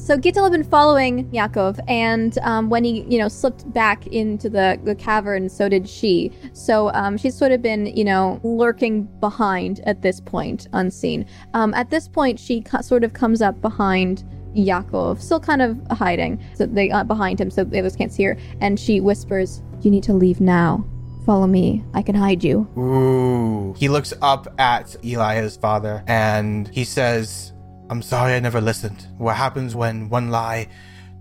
So 0.02 0.16
Gittel 0.16 0.42
had 0.42 0.52
been 0.52 0.64
following 0.64 1.30
Yaakov, 1.30 1.78
and 1.86 2.36
um, 2.38 2.68
when 2.68 2.82
he, 2.82 3.02
you 3.02 3.18
know, 3.18 3.28
slipped 3.28 3.70
back 3.72 4.06
into 4.08 4.48
the, 4.48 4.80
the 4.82 4.94
cavern, 4.96 5.48
so 5.48 5.68
did 5.68 5.88
she. 5.88 6.32
So 6.52 6.90
um, 6.94 7.16
she's 7.16 7.36
sort 7.36 7.52
of 7.52 7.62
been, 7.62 7.86
you 7.86 8.02
know, 8.02 8.40
lurking 8.42 9.04
behind 9.20 9.80
at 9.80 10.02
this 10.02 10.18
point, 10.18 10.66
unseen. 10.72 11.26
Um, 11.54 11.74
at 11.74 11.90
this 11.90 12.08
point, 12.08 12.40
she 12.40 12.62
co- 12.62 12.80
sort 12.80 13.04
of 13.04 13.12
comes 13.12 13.40
up 13.40 13.60
behind 13.60 14.24
Yaakov, 14.56 15.20
still 15.20 15.38
kind 15.38 15.62
of 15.62 15.78
hiding, 15.92 16.42
so 16.54 16.66
they 16.66 16.90
uh, 16.90 17.04
behind 17.04 17.40
him, 17.40 17.50
so 17.50 17.62
the 17.62 17.78
others 17.78 17.94
can't 17.94 18.12
see 18.12 18.24
her, 18.24 18.36
and 18.60 18.80
she 18.80 19.00
whispers, 19.00 19.62
"You 19.82 19.92
need 19.92 20.02
to 20.04 20.14
leave 20.14 20.40
now. 20.40 20.84
Follow 21.24 21.46
me. 21.46 21.84
I 21.94 22.02
can 22.02 22.16
hide 22.16 22.42
you." 22.42 22.66
Ooh. 22.76 23.74
He 23.74 23.88
looks 23.88 24.12
up 24.22 24.52
at 24.58 24.96
Eli, 25.04 25.36
his 25.36 25.56
father, 25.56 26.02
and 26.08 26.66
he 26.68 26.82
says, 26.84 27.52
I'm 27.90 28.02
sorry 28.02 28.34
I 28.34 28.38
never 28.38 28.60
listened. 28.60 29.08
What 29.18 29.34
happens 29.34 29.74
when 29.74 30.08
one 30.08 30.30
lie 30.30 30.68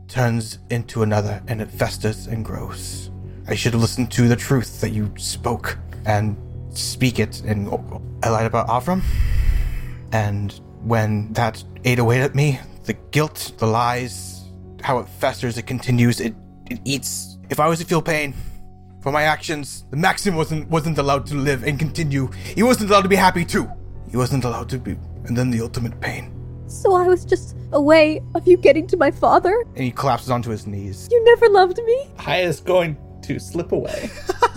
turns 0.08 0.60
into 0.70 1.02
another 1.02 1.42
and 1.48 1.62
it 1.62 1.72
festers 1.72 2.28
and 2.28 2.46
grows. 2.46 3.10
I 3.48 3.56
should 3.56 3.74
have 3.74 3.82
listened 3.82 4.12
to 4.12 4.28
the 4.28 4.36
truth 4.36 4.80
that 4.82 4.92
you 4.92 5.12
spoke 5.18 5.80
and 6.06 6.38
speak 6.70 7.18
it. 7.18 7.42
And 7.42 7.68
I 8.22 8.30
lied 8.30 8.46
about 8.46 8.68
Avram. 8.68 9.02
And 10.12 10.62
when 10.84 11.34
that 11.34 11.64
ate 11.86 11.98
away 11.98 12.22
at 12.22 12.36
me, 12.36 12.60
the 12.84 12.94
guilt, 12.94 13.54
the 13.58 13.66
lies, 13.66 14.46
how 14.84 15.00
it 15.00 15.10
festers, 15.10 15.58
it 15.58 15.66
continues, 15.66 16.20
it, 16.20 16.36
it 16.70 16.80
eats. 16.86 17.40
If 17.50 17.60
I 17.60 17.68
was 17.68 17.80
to 17.80 17.86
feel 17.86 18.04
pain 18.04 18.36
for 19.02 19.12
my 19.12 19.24
actions, 19.24 19.86
the 19.90 19.98
Maxim 19.98 20.36
wasn't 20.36 20.70
wasn't 20.70 21.00
allowed 21.00 21.26
to 21.28 21.36
live 21.36 21.64
and 21.64 21.80
continue. 21.80 22.30
He 22.44 22.62
wasn't 22.62 22.92
allowed 22.92 23.02
to 23.02 23.10
be 23.10 23.16
happy 23.16 23.44
too. 23.44 23.68
He 24.12 24.18
wasn't 24.18 24.44
allowed 24.44 24.70
to 24.70 24.78
be 24.78 24.98
and 25.26 25.36
then 25.36 25.50
the 25.50 25.62
ultimate 25.62 26.00
pain. 26.00 26.39
So 26.70 26.94
I 26.94 27.08
was 27.08 27.26
just 27.26 27.56
a 27.72 27.82
way 27.82 28.22
of 28.36 28.48
you 28.48 28.56
getting 28.56 28.88
to 28.88 28.98
my 28.98 29.12
father? 29.12 29.66
And 29.76 29.84
he 29.84 29.92
collapses 29.92 30.30
onto 30.30 30.50
his 30.50 30.68
knees. 30.68 31.10
You 31.12 31.22
never 31.26 31.50
loved 31.50 31.80
me? 31.84 32.08
Haya 32.18 32.48
is 32.48 32.62
going 32.62 32.96
to 33.24 33.40
slip 33.40 33.72
away. 33.72 34.10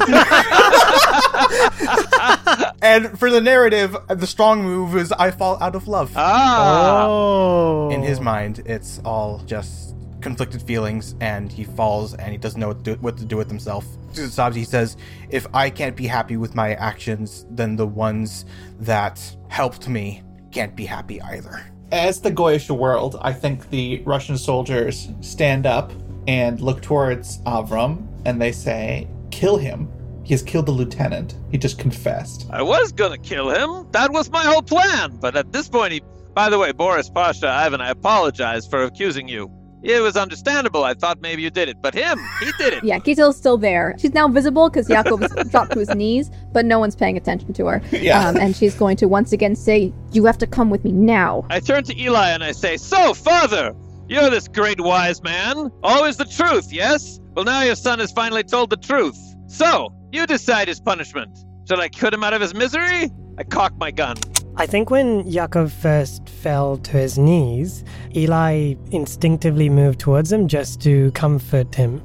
And 2.82 3.16
for 3.16 3.30
the 3.30 3.40
narrative, 3.40 3.96
the 4.08 4.26
strong 4.26 4.62
move 4.62 4.96
is 4.96 5.12
I 5.12 5.30
fall 5.30 5.56
out 5.62 5.76
of 5.76 5.86
love. 5.86 6.12
Ah. 6.16 7.04
Oh. 7.06 7.90
In 7.90 8.02
his 8.02 8.20
mind, 8.20 8.62
it's 8.66 9.00
all 9.04 9.38
just 9.46 9.94
conflicted 10.20 10.62
feelings, 10.62 11.14
and 11.20 11.50
he 11.50 11.62
falls 11.62 12.14
and 12.14 12.32
he 12.32 12.38
doesn't 12.38 12.60
know 12.60 12.68
what 12.68 12.84
to 12.84 12.96
do, 12.96 13.00
what 13.00 13.16
to 13.18 13.24
do 13.24 13.36
with 13.36 13.48
himself. 13.48 13.86
To 14.14 14.28
sobs, 14.28 14.56
he 14.56 14.64
says, 14.64 14.96
If 15.30 15.46
I 15.54 15.70
can't 15.70 15.94
be 15.96 16.08
happy 16.08 16.36
with 16.36 16.56
my 16.56 16.74
actions, 16.74 17.46
then 17.50 17.76
the 17.76 17.86
ones 17.86 18.44
that 18.80 19.20
helped 19.48 19.88
me 19.88 20.22
can't 20.50 20.74
be 20.74 20.84
happy 20.84 21.22
either. 21.22 21.64
As 21.93 22.22
the 22.22 22.30
Goyish 22.30 22.70
world, 22.70 23.18
I 23.20 23.34
think 23.34 23.68
the 23.68 24.03
Russian 24.07 24.38
soldiers 24.38 25.11
stand 25.20 25.66
up 25.66 25.93
and 26.26 26.59
look 26.59 26.80
towards 26.80 27.40
Avram 27.40 28.07
and 28.24 28.40
they 28.40 28.51
say, 28.51 29.07
Kill 29.30 29.59
him. 29.59 29.93
He 30.24 30.32
has 30.32 30.43
killed 30.43 30.66
the 30.66 30.72
lieutenant. 30.72 31.34
He 31.51 31.59
just 31.59 31.78
confessed. 31.78 32.47
I 32.51 32.62
was 32.62 32.93
gonna 32.93 33.18
kill 33.18 33.51
him. 33.51 33.86
That 33.93 34.11
was 34.11 34.30
my 34.30 34.43
whole 34.43 34.62
plan. 34.62 35.18
But 35.20 35.36
at 35.36 35.53
this 35.53 35.68
point, 35.68 35.93
he. 35.93 36.03
By 36.32 36.49
the 36.49 36.59
way, 36.59 36.72
Boris 36.72 37.11
Pasha, 37.11 37.47
Ivan, 37.51 37.82
I 37.82 37.90
apologize 37.90 38.66
for 38.66 38.84
accusing 38.84 39.28
you. 39.28 39.51
It 39.83 40.01
was 40.01 40.16
understandable. 40.16 40.85
I 40.85 40.95
thought 40.95 41.20
maybe 41.20 41.43
you 41.43 41.51
did 41.51 41.68
it, 41.68 41.83
but 41.83 41.93
him, 41.95 42.18
he 42.41 42.53
did 42.59 42.74
it. 42.74 42.85
Yeah, 42.85 42.99
Gittel's 43.01 43.37
still 43.37 43.59
there. 43.59 43.97
She's 43.99 44.14
now 44.14 44.28
visible 44.28 44.70
because 44.70 44.89
Yakov 44.89 45.20
has 45.20 45.33
dropped 45.51 45.72
to 45.72 45.80
his 45.80 45.93
knees, 45.95 46.30
but 46.53 46.64
no 46.64 46.78
one's 46.78 46.95
paying 46.95 47.16
attention 47.16 47.53
to 47.55 47.66
her. 47.66 47.83
Yeah. 47.91 48.28
Um, 48.28 48.37
and 48.37 48.55
she's 48.55 48.74
going 48.74 48.97
to 48.99 49.09
once 49.09 49.33
again 49.33 49.57
say, 49.57 49.93
You 50.12 50.24
have 50.26 50.39
to 50.39 50.47
come 50.47 50.70
with 50.70 50.85
me 50.85 50.93
now. 50.93 51.45
I 51.51 51.61
turn 51.61 51.83
to 51.85 52.01
Eli 52.01 52.30
and 52.30 52.45
I 52.45 52.53
say, 52.53 52.76
So, 52.76 53.12
father, 53.12 53.74
you're 54.09 54.30
this 54.30 54.47
great 54.47 54.80
wise 54.80 55.22
man. 55.22 55.70
Always 55.83 56.16
the 56.16 56.26
truth, 56.26 56.72
yes? 56.72 57.20
Well, 57.35 57.45
now 57.45 57.62
your 57.62 57.76
son 57.76 57.99
has 57.99 58.12
finally 58.12 58.45
told 58.45 58.70
the 58.70 58.76
truth. 58.76 59.18
So, 59.49 59.93
you 60.12 60.26
decide 60.26 60.68
his 60.68 60.80
punishment. 60.80 61.37
Should 61.68 61.80
I 61.80 61.89
cut 61.89 62.14
him 62.14 62.22
out 62.22 62.35
of 62.35 62.41
his 62.41 62.55
misery? 62.55 63.11
I 63.39 63.45
cock 63.45 63.74
my 63.78 63.91
gun. 63.91 64.16
I 64.57 64.66
think 64.66 64.90
when 64.90 65.26
Yakov 65.26 65.72
first 65.72 66.28
fell 66.28 66.76
to 66.76 66.92
his 66.92 67.18
knees, 67.18 67.84
Eli 68.14 68.74
instinctively 68.90 69.70
moved 69.70 69.98
towards 69.98 70.30
him 70.30 70.46
just 70.46 70.80
to 70.82 71.11
comfort 71.12 71.74
him. 71.74 72.03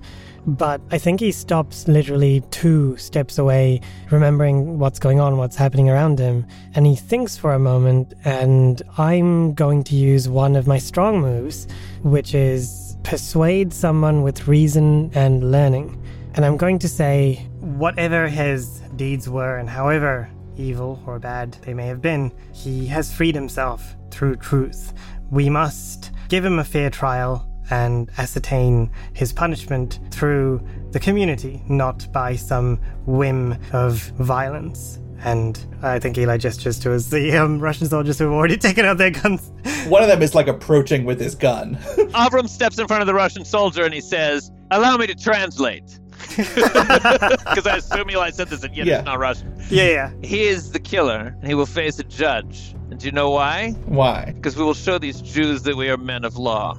But 0.47 0.79
I 0.91 0.97
think 0.97 1.19
he 1.19 1.33
stops 1.33 1.89
literally 1.89 2.41
two 2.51 2.95
steps 2.95 3.37
away, 3.37 3.81
remembering 4.11 4.79
what's 4.79 4.97
going 4.97 5.19
on, 5.19 5.35
what's 5.35 5.57
happening 5.57 5.89
around 5.89 6.19
him. 6.19 6.45
And 6.73 6.85
he 6.85 6.95
thinks 6.95 7.35
for 7.35 7.51
a 7.51 7.59
moment, 7.59 8.13
and 8.23 8.81
I'm 8.97 9.53
going 9.53 9.83
to 9.83 9.95
use 9.95 10.29
one 10.29 10.55
of 10.55 10.67
my 10.67 10.77
strong 10.77 11.19
moves, 11.19 11.67
which 12.03 12.33
is 12.33 12.95
persuade 13.03 13.73
someone 13.73 14.23
with 14.23 14.47
reason 14.47 15.11
and 15.13 15.51
learning. 15.51 16.01
And 16.35 16.45
I'm 16.45 16.55
going 16.55 16.79
to 16.79 16.87
say, 16.87 17.45
whatever 17.59 18.29
his 18.29 18.79
deeds 18.95 19.27
were 19.27 19.57
and 19.57 19.69
however 19.69 20.29
evil 20.57 21.01
or 21.05 21.19
bad 21.19 21.53
they 21.63 21.73
may 21.73 21.87
have 21.87 22.01
been, 22.01 22.31
he 22.53 22.87
has 22.87 23.13
freed 23.13 23.35
himself 23.35 23.95
through 24.11 24.37
truth. 24.37 24.93
We 25.29 25.49
must 25.49 26.11
give 26.29 26.43
him 26.43 26.59
a 26.59 26.63
fair 26.63 26.89
trial 26.89 27.47
and 27.69 28.09
ascertain 28.17 28.89
his 29.13 29.33
punishment 29.33 29.99
through 30.11 30.65
the 30.91 30.99
community, 30.99 31.61
not 31.67 32.11
by 32.11 32.35
some 32.35 32.77
whim 33.05 33.57
of 33.73 33.95
violence. 34.17 34.99
And 35.23 35.59
I 35.81 35.99
think 35.99 36.17
Eli 36.17 36.37
gestures 36.37 36.79
towards 36.79 37.09
the 37.09 37.35
um, 37.35 37.59
Russian 37.59 37.87
soldiers 37.87 38.19
who 38.19 38.25
have 38.25 38.33
already 38.33 38.57
taken 38.67 38.85
out 38.85 38.97
their 38.97 39.11
guns. 39.11 39.51
One 39.87 40.03
of 40.03 40.09
them 40.09 40.21
is 40.21 40.35
like 40.35 40.47
approaching 40.47 41.05
with 41.05 41.19
his 41.19 41.35
gun. 41.35 41.75
Avram 42.13 42.47
steps 42.47 42.77
in 42.79 42.87
front 42.87 43.01
of 43.01 43.07
the 43.07 43.13
Russian 43.13 43.43
soldier 43.43 43.83
and 43.83 43.93
he 43.93 44.01
says, 44.01 44.51
Allow 44.71 44.97
me 44.97 45.07
to 45.07 45.15
translate. 45.15 45.99
Because 47.47 47.67
I 47.67 47.77
assume 47.77 48.09
Eli 48.09 48.29
said 48.31 48.47
this 48.49 48.63
in 48.63 48.73
Yiddish, 48.73 48.91
Yeah. 48.91 49.01
not 49.01 49.19
Russian. 49.19 49.53
yeah, 49.69 49.83
yeah. 49.89 50.11
He 50.23 50.43
is 50.43 50.71
the 50.71 50.79
killer, 50.79 51.35
and 51.39 51.47
he 51.47 51.53
will 51.55 51.65
face 51.65 51.99
a 51.99 52.03
judge. 52.03 52.73
And 52.89 52.99
do 52.99 53.05
you 53.05 53.11
know 53.11 53.29
why? 53.31 53.71
Why? 53.85 54.31
Because 54.35 54.55
we 54.55 54.63
will 54.63 54.73
show 54.73 54.97
these 54.97 55.21
Jews 55.21 55.63
that 55.63 55.75
we 55.75 55.89
are 55.89 55.97
men 55.97 56.23
of 56.23 56.38
law. 56.38 56.77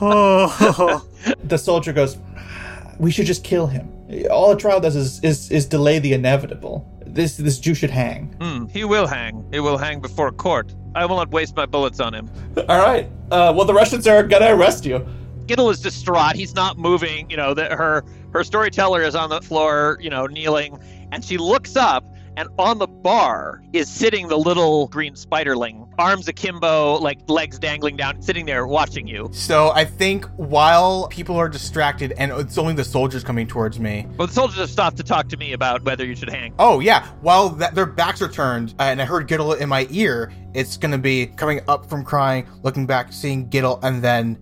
Oh, 0.00 1.06
The 1.44 1.58
soldier 1.58 1.92
goes, 1.92 2.16
We 2.98 3.10
should 3.10 3.26
just 3.26 3.44
kill 3.44 3.66
him. 3.66 3.92
All 4.30 4.52
a 4.52 4.56
trial 4.56 4.80
does 4.80 4.96
is, 4.96 5.22
is, 5.22 5.50
is 5.50 5.66
delay 5.66 5.98
the 5.98 6.12
inevitable. 6.12 6.88
This 7.06 7.36
this 7.38 7.58
Jew 7.58 7.74
should 7.74 7.90
hang. 7.90 8.34
Hmm, 8.40 8.66
he 8.66 8.84
will 8.84 9.06
hang. 9.06 9.44
He 9.50 9.58
will 9.60 9.78
hang 9.78 10.00
before 10.00 10.30
court. 10.32 10.74
I 10.94 11.06
will 11.06 11.16
not 11.16 11.30
waste 11.30 11.56
my 11.56 11.64
bullets 11.66 11.98
on 11.98 12.12
him. 12.14 12.28
All 12.68 12.78
right. 12.78 13.06
Uh, 13.30 13.52
well, 13.56 13.64
the 13.64 13.72
Russians 13.74 14.06
are 14.06 14.22
gonna 14.22 14.54
arrest 14.54 14.84
you. 14.84 15.06
Gittel 15.46 15.70
is 15.70 15.80
distraught. 15.80 16.36
He's 16.36 16.54
not 16.54 16.78
moving. 16.78 17.30
You 17.30 17.36
know, 17.36 17.54
that 17.54 17.72
her 17.72 18.04
her 18.32 18.44
storyteller 18.44 19.02
is 19.02 19.14
on 19.14 19.30
the 19.30 19.40
floor, 19.40 19.98
you 20.00 20.10
know, 20.10 20.26
kneeling, 20.26 20.78
and 21.12 21.24
she 21.24 21.38
looks 21.38 21.76
up, 21.76 22.04
and 22.36 22.48
on 22.58 22.78
the 22.78 22.86
bar 22.86 23.62
is 23.72 23.88
sitting 23.88 24.28
the 24.28 24.36
little 24.36 24.88
green 24.88 25.14
spiderling, 25.14 25.88
arms 25.98 26.28
akimbo, 26.28 26.96
like 26.96 27.18
legs 27.28 27.58
dangling 27.58 27.96
down, 27.96 28.20
sitting 28.20 28.44
there 28.44 28.66
watching 28.66 29.06
you. 29.06 29.28
So 29.32 29.70
I 29.70 29.84
think 29.84 30.26
while 30.36 31.08
people 31.08 31.36
are 31.36 31.48
distracted 31.48 32.12
and 32.18 32.32
it's 32.32 32.58
only 32.58 32.74
the 32.74 32.84
soldiers 32.84 33.24
coming 33.24 33.46
towards 33.46 33.80
me. 33.80 34.06
Well, 34.18 34.26
the 34.26 34.34
soldiers 34.34 34.58
have 34.58 34.70
stopped 34.70 34.98
to 34.98 35.02
talk 35.02 35.28
to 35.28 35.36
me 35.36 35.52
about 35.52 35.82
whether 35.84 36.04
you 36.04 36.14
should 36.14 36.30
hang. 36.30 36.54
Oh 36.58 36.80
yeah, 36.80 37.06
while 37.22 37.48
that, 37.50 37.74
their 37.74 37.86
backs 37.86 38.20
are 38.20 38.28
turned 38.28 38.74
uh, 38.78 38.82
and 38.82 39.00
I 39.00 39.06
heard 39.06 39.28
Gittel 39.28 39.58
in 39.58 39.68
my 39.68 39.86
ear, 39.90 40.32
it's 40.52 40.76
gonna 40.76 40.98
be 40.98 41.26
coming 41.26 41.60
up 41.68 41.88
from 41.88 42.04
crying, 42.04 42.46
looking 42.62 42.86
back, 42.86 43.12
seeing 43.12 43.48
Gittel, 43.48 43.78
and 43.82 44.02
then 44.02 44.38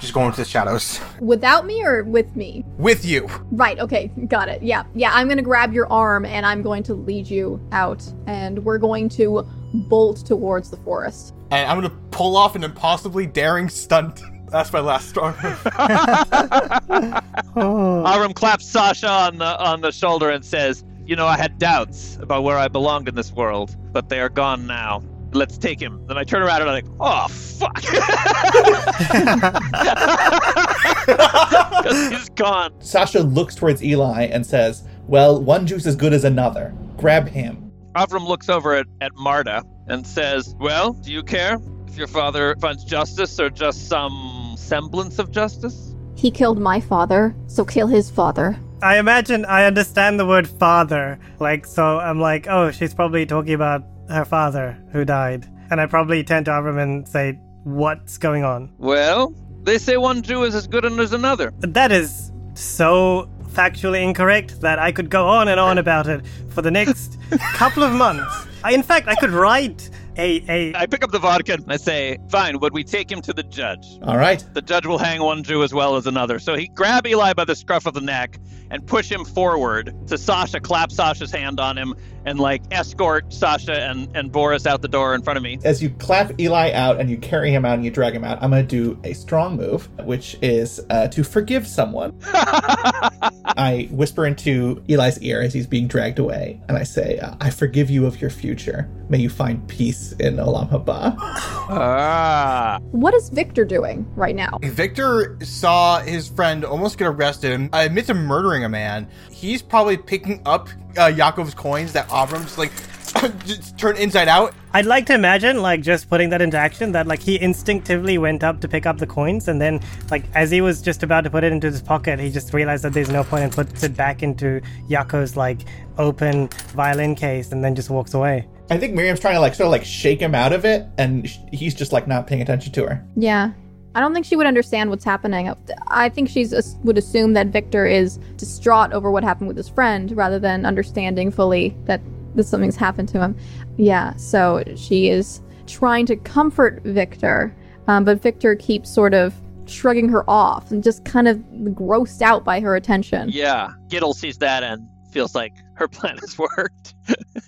just 0.00 0.12
going 0.12 0.30
to 0.32 0.36
the 0.38 0.44
shadows 0.44 1.00
Without 1.20 1.66
me 1.66 1.82
or 1.84 2.04
with 2.04 2.34
me? 2.36 2.64
with 2.78 3.04
you. 3.04 3.28
Right, 3.50 3.78
okay, 3.78 4.08
got 4.28 4.48
it. 4.48 4.62
Yeah, 4.62 4.84
yeah, 4.94 5.10
I'm 5.12 5.28
gonna 5.28 5.42
grab 5.42 5.72
your 5.72 5.90
arm 5.90 6.24
and 6.24 6.44
I'm 6.44 6.62
going 6.62 6.82
to 6.84 6.94
lead 6.94 7.28
you 7.28 7.60
out, 7.72 8.02
and 8.26 8.64
we're 8.64 8.78
going 8.78 9.08
to 9.10 9.46
bolt 9.88 10.24
towards 10.26 10.70
the 10.70 10.76
forest. 10.78 11.34
And 11.50 11.68
I'm 11.70 11.76
gonna 11.80 11.94
pull 12.10 12.36
off 12.36 12.56
an 12.56 12.64
impossibly 12.64 13.26
daring 13.26 13.68
stunt. 13.68 14.22
That's 14.50 14.72
my 14.72 14.80
last 14.80 15.08
strong 15.08 15.34
move. 15.42 15.60
oh. 15.66 17.20
Avram 18.06 18.34
claps 18.34 18.64
Sasha 18.66 19.08
on 19.08 19.38
the 19.38 19.58
on 19.64 19.80
the 19.80 19.90
shoulder 19.90 20.30
and 20.30 20.44
says, 20.44 20.84
"You 21.04 21.16
know, 21.16 21.26
I 21.26 21.36
had 21.36 21.58
doubts 21.58 22.16
about 22.20 22.44
where 22.44 22.56
I 22.56 22.68
belonged 22.68 23.08
in 23.08 23.14
this 23.16 23.32
world, 23.32 23.76
but 23.92 24.08
they 24.08 24.20
are 24.20 24.28
gone 24.28 24.66
now. 24.66 25.02
Let's 25.36 25.58
take 25.58 25.80
him." 25.80 26.04
Then 26.06 26.16
I 26.18 26.24
turn 26.24 26.42
around 26.42 26.62
and 26.62 26.70
I'm 26.70 26.74
like, 26.74 26.86
"Oh 26.98 27.28
fuck!" 27.28 27.82
'Cause 31.06 32.08
he's 32.10 32.28
gone. 32.30 32.72
Sasha 32.80 33.20
looks 33.20 33.54
towards 33.54 33.82
Eli 33.82 34.24
and 34.24 34.44
says, 34.44 34.84
Well, 35.06 35.42
one 35.42 35.66
juice 35.66 35.86
as 35.86 35.96
good 35.96 36.12
as 36.12 36.24
another. 36.24 36.74
Grab 36.96 37.28
him. 37.28 37.70
Avram 37.94 38.26
looks 38.26 38.48
over 38.48 38.74
at, 38.74 38.86
at 39.00 39.14
Marta 39.14 39.62
and 39.86 40.06
says, 40.06 40.54
Well, 40.58 40.92
do 40.92 41.12
you 41.12 41.22
care 41.22 41.58
if 41.86 41.96
your 41.96 42.08
father 42.08 42.56
finds 42.60 42.84
justice 42.84 43.38
or 43.40 43.50
just 43.50 43.88
some 43.88 44.54
semblance 44.58 45.18
of 45.18 45.30
justice? 45.30 45.94
He 46.16 46.30
killed 46.30 46.58
my 46.58 46.80
father, 46.80 47.34
so 47.46 47.64
kill 47.64 47.86
his 47.86 48.10
father. 48.10 48.58
I 48.82 48.98
imagine 48.98 49.44
I 49.44 49.64
understand 49.64 50.18
the 50.20 50.26
word 50.26 50.48
father. 50.48 51.18
Like, 51.38 51.66
so 51.66 51.98
I'm 51.98 52.20
like, 52.20 52.46
oh, 52.48 52.70
she's 52.70 52.94
probably 52.94 53.26
talking 53.26 53.54
about 53.54 53.84
her 54.08 54.24
father 54.24 54.78
who 54.92 55.04
died. 55.04 55.46
And 55.70 55.80
I 55.80 55.86
probably 55.86 56.22
turn 56.22 56.44
to 56.44 56.50
Avram 56.50 56.80
and 56.80 57.08
say, 57.08 57.38
what's 57.64 58.18
going 58.18 58.44
on? 58.44 58.72
Well, 58.78 59.34
they 59.62 59.78
say 59.78 59.96
one 59.96 60.22
Jew 60.22 60.44
is 60.44 60.54
as 60.54 60.66
good 60.66 60.84
as 60.84 61.12
another. 61.12 61.52
That 61.58 61.90
is 61.90 62.30
so 62.54 63.28
factually 63.48 64.02
incorrect 64.02 64.60
that 64.60 64.78
I 64.78 64.92
could 64.92 65.10
go 65.10 65.26
on 65.26 65.48
and 65.48 65.58
on 65.58 65.78
about 65.78 66.06
it 66.06 66.24
for 66.50 66.62
the 66.62 66.70
next 66.70 67.18
couple 67.54 67.82
of 67.82 67.92
months. 67.92 68.46
I, 68.62 68.72
in 68.72 68.82
fact, 68.82 69.08
I 69.08 69.14
could 69.16 69.30
write 69.30 69.90
hey, 70.16 70.40
hey. 70.40 70.86
Pick 70.90 71.04
up 71.04 71.12
the 71.12 71.18
vodka 71.18 71.54
and 71.54 71.64
I 71.70 71.76
say, 71.76 72.18
fine, 72.30 72.58
would 72.58 72.72
we 72.72 72.82
take 72.82 73.10
him 73.10 73.20
to 73.22 73.32
the 73.32 73.42
judge? 73.42 73.98
All 74.02 74.16
right. 74.16 74.44
The 74.54 74.62
judge 74.62 74.86
will 74.86 74.98
hang 74.98 75.22
one 75.22 75.42
Jew 75.42 75.62
as 75.62 75.72
well 75.74 75.96
as 75.96 76.06
another. 76.06 76.38
So 76.38 76.54
he 76.54 76.68
grab 76.68 77.06
Eli 77.06 77.34
by 77.34 77.44
the 77.44 77.54
scruff 77.54 77.86
of 77.86 77.94
the 77.94 78.00
neck 78.00 78.40
and 78.70 78.84
push 78.86 79.10
him 79.10 79.24
forward 79.24 79.94
to 80.08 80.18
Sasha, 80.18 80.58
clap 80.58 80.90
Sasha's 80.90 81.30
hand 81.30 81.60
on 81.60 81.76
him, 81.76 81.94
and 82.26 82.40
like 82.40 82.62
escort 82.70 83.32
Sasha 83.32 83.80
and, 83.82 84.14
and 84.14 84.30
Boris 84.30 84.66
out 84.66 84.82
the 84.82 84.88
door 84.88 85.14
in 85.14 85.22
front 85.22 85.36
of 85.36 85.42
me. 85.42 85.58
As 85.64 85.82
you 85.82 85.90
clap 85.90 86.38
Eli 86.38 86.72
out 86.72 87.00
and 87.00 87.08
you 87.08 87.16
carry 87.16 87.50
him 87.50 87.64
out 87.64 87.74
and 87.74 87.84
you 87.84 87.90
drag 87.90 88.14
him 88.14 88.24
out, 88.24 88.42
I'm 88.42 88.50
going 88.50 88.66
to 88.66 88.68
do 88.68 89.00
a 89.04 89.14
strong 89.14 89.56
move, 89.56 89.88
which 90.00 90.36
is 90.42 90.80
uh, 90.90 91.08
to 91.08 91.24
forgive 91.24 91.66
someone. 91.66 92.18
I 92.24 93.88
whisper 93.90 94.26
into 94.26 94.82
Eli's 94.88 95.18
ear 95.20 95.40
as 95.40 95.54
he's 95.54 95.66
being 95.66 95.86
dragged 95.86 96.18
away, 96.18 96.60
and 96.68 96.76
I 96.76 96.82
say, 96.82 97.18
uh, 97.20 97.36
I 97.40 97.50
forgive 97.50 97.88
you 97.88 98.06
of 98.06 98.20
your 98.20 98.30
future. 98.30 98.90
May 99.08 99.18
you 99.18 99.30
find 99.30 99.66
peace 99.68 100.12
in 100.12 100.36
Olam 100.36 100.68
Haba. 100.68 101.14
ah. 101.18 102.78
What 102.90 103.14
is 103.14 103.28
Victor 103.28 103.64
doing 103.64 104.04
right 104.16 104.34
now? 104.34 104.58
Victor 104.62 105.38
saw 105.42 106.00
his 106.00 106.28
friend 106.28 106.64
almost 106.64 106.98
get 106.98 107.06
arrested 107.06 107.52
and 107.52 107.70
admit 107.72 108.06
to 108.06 108.14
murdering 108.14 108.64
a 108.64 108.68
man. 108.68 109.08
He's 109.36 109.60
probably 109.60 109.98
picking 109.98 110.40
up 110.46 110.70
uh, 110.96 111.12
Yakov's 111.12 111.52
coins 111.52 111.92
that 111.92 112.08
Avram 112.08 112.42
just 112.44 112.56
like 112.56 112.72
just 113.44 113.78
turned 113.78 113.98
inside 113.98 114.28
out. 114.28 114.54
I'd 114.72 114.86
like 114.86 115.04
to 115.06 115.14
imagine, 115.14 115.60
like, 115.60 115.82
just 115.82 116.08
putting 116.08 116.30
that 116.30 116.40
into 116.40 116.56
action, 116.56 116.92
that, 116.92 117.06
like, 117.06 117.20
he 117.20 117.40
instinctively 117.40 118.18
went 118.18 118.42
up 118.42 118.60
to 118.60 118.68
pick 118.68 118.86
up 118.86 118.98
the 118.98 119.06
coins, 119.06 119.48
and 119.48 119.60
then, 119.60 119.80
like, 120.10 120.24
as 120.34 120.50
he 120.50 120.60
was 120.60 120.82
just 120.82 121.02
about 121.02 121.22
to 121.24 121.30
put 121.30 121.44
it 121.44 121.52
into 121.52 121.70
his 121.70 121.80
pocket, 121.82 122.18
he 122.18 122.30
just 122.30 122.52
realized 122.52 122.84
that 122.84 122.92
there's 122.92 123.10
no 123.10 123.24
point 123.24 123.44
and 123.44 123.52
puts 123.52 123.82
it 123.82 123.96
back 123.96 124.22
into 124.22 124.60
Yako's, 124.88 125.36
like, 125.36 125.60
open 125.98 126.48
violin 126.74 127.14
case, 127.14 127.52
and 127.52 127.62
then 127.64 127.74
just 127.74 127.90
walks 127.90 128.14
away. 128.14 128.46
I 128.70 128.78
think 128.78 128.94
Miriam's 128.94 129.20
trying 129.20 129.34
to 129.34 129.40
like 129.40 129.54
sort 129.54 129.66
of 129.66 129.70
like 129.72 129.84
shake 129.84 130.18
him 130.20 130.34
out 130.34 130.52
of 130.52 130.64
it, 130.64 130.86
and 130.98 131.28
sh- 131.28 131.38
he's 131.52 131.74
just 131.74 131.92
like 131.92 132.08
not 132.08 132.26
paying 132.26 132.42
attention 132.42 132.72
to 132.72 132.86
her. 132.86 133.06
Yeah. 133.14 133.52
I 133.96 134.00
don't 134.00 134.12
think 134.12 134.26
she 134.26 134.36
would 134.36 134.46
understand 134.46 134.90
what's 134.90 135.06
happening. 135.06 135.50
I 135.88 136.10
think 136.10 136.28
she 136.28 136.46
would 136.84 136.98
assume 136.98 137.32
that 137.32 137.46
Victor 137.46 137.86
is 137.86 138.18
distraught 138.36 138.92
over 138.92 139.10
what 139.10 139.24
happened 139.24 139.48
with 139.48 139.56
his 139.56 139.70
friend 139.70 140.14
rather 140.14 140.38
than 140.38 140.66
understanding 140.66 141.30
fully 141.30 141.74
that 141.86 142.02
that 142.34 142.44
something's 142.44 142.76
happened 142.76 143.08
to 143.08 143.22
him. 143.22 143.34
Yeah, 143.78 144.14
so 144.16 144.62
she 144.76 145.08
is 145.08 145.40
trying 145.66 146.04
to 146.06 146.16
comfort 146.16 146.82
Victor, 146.84 147.56
um, 147.88 148.04
but 148.04 148.20
Victor 148.20 148.54
keeps 148.54 148.90
sort 148.90 149.14
of 149.14 149.32
shrugging 149.64 150.10
her 150.10 150.28
off 150.28 150.70
and 150.70 150.84
just 150.84 151.06
kind 151.06 151.26
of 151.26 151.38
grossed 151.72 152.20
out 152.20 152.44
by 152.44 152.60
her 152.60 152.76
attention. 152.76 153.30
Yeah. 153.30 153.70
Gittel 153.88 154.14
sees 154.14 154.36
that 154.38 154.62
and 154.62 154.86
feels 155.10 155.34
like 155.34 155.54
her 155.76 155.88
plan 155.88 156.18
has 156.18 156.36
worked. 156.38 156.94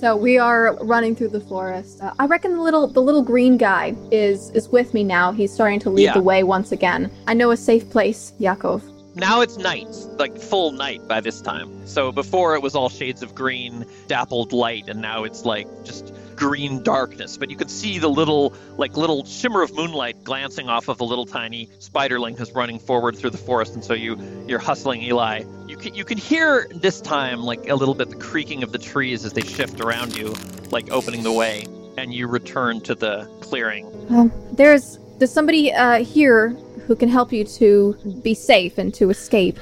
So 0.00 0.14
we 0.14 0.36
are 0.38 0.76
running 0.82 1.16
through 1.16 1.28
the 1.28 1.40
forest. 1.40 2.02
Uh, 2.02 2.12
I 2.18 2.26
reckon 2.26 2.52
the 2.54 2.60
little 2.60 2.86
the 2.86 3.00
little 3.00 3.22
green 3.22 3.56
guy 3.56 3.94
is 4.10 4.50
is 4.50 4.68
with 4.68 4.92
me 4.92 5.02
now. 5.04 5.32
He's 5.32 5.52
starting 5.52 5.80
to 5.80 5.90
lead 5.90 6.04
Yeah. 6.04 6.14
the 6.14 6.22
way 6.22 6.42
once 6.42 6.70
again. 6.70 7.10
I 7.26 7.34
know 7.34 7.50
a 7.50 7.56
safe 7.56 7.88
place, 7.90 8.32
Yakov. 8.38 8.82
now 9.14 9.40
it's 9.40 9.56
night, 9.56 9.88
like 10.18 10.36
full 10.36 10.72
night 10.72 11.00
by 11.08 11.20
this 11.22 11.40
time. 11.40 11.70
So 11.86 12.12
before 12.12 12.54
it 12.54 12.60
was 12.60 12.74
all 12.74 12.90
shades 12.90 13.22
of 13.22 13.34
green, 13.34 13.86
dappled 14.08 14.52
light, 14.52 14.84
and 14.88 15.00
now 15.00 15.24
it's 15.24 15.46
like 15.46 15.66
just 15.84 16.12
green 16.36 16.82
darkness. 16.82 17.36
But 17.36 17.50
you 17.50 17.56
can 17.56 17.68
see 17.68 17.98
the 17.98 18.08
little, 18.08 18.54
like 18.76 18.96
little 18.96 19.24
shimmer 19.24 19.62
of 19.62 19.74
moonlight 19.74 20.22
glancing 20.24 20.68
off 20.68 20.88
of 20.88 20.98
the 20.98 21.04
little 21.04 21.26
tiny 21.26 21.66
spiderling 21.80 22.36
who's 22.38 22.52
running 22.52 22.78
forward 22.78 23.16
through 23.16 23.30
the 23.30 23.38
forest. 23.38 23.74
And 23.74 23.84
so 23.84 23.94
you 23.94 24.16
you're 24.46 24.58
hustling 24.58 25.02
Eli. 25.02 25.44
You 25.66 25.76
can 25.76 25.94
you 25.94 26.04
can 26.04 26.18
hear 26.18 26.68
this 26.70 27.00
time 27.00 27.42
like 27.42 27.68
a 27.68 27.74
little 27.74 27.94
bit 27.94 28.10
the 28.10 28.16
creaking 28.16 28.62
of 28.62 28.72
the 28.72 28.78
trees 28.78 29.24
as 29.24 29.32
they 29.32 29.42
shift 29.42 29.80
around 29.80 30.16
you, 30.16 30.34
like 30.70 30.90
opening 30.90 31.22
the 31.22 31.32
way. 31.32 31.66
And 31.96 32.12
you 32.12 32.26
return 32.26 32.82
to 32.82 32.94
the 32.94 33.24
clearing. 33.40 33.86
Um, 34.10 34.30
there's 34.52 34.98
there's 35.18 35.32
somebody 35.32 35.72
uh, 35.72 36.04
here 36.04 36.50
who 36.86 36.94
can 36.94 37.08
help 37.08 37.32
you 37.32 37.44
to 37.44 37.96
be 38.22 38.34
safe 38.34 38.78
and 38.78 38.92
to 38.94 39.10
escape. 39.10 39.58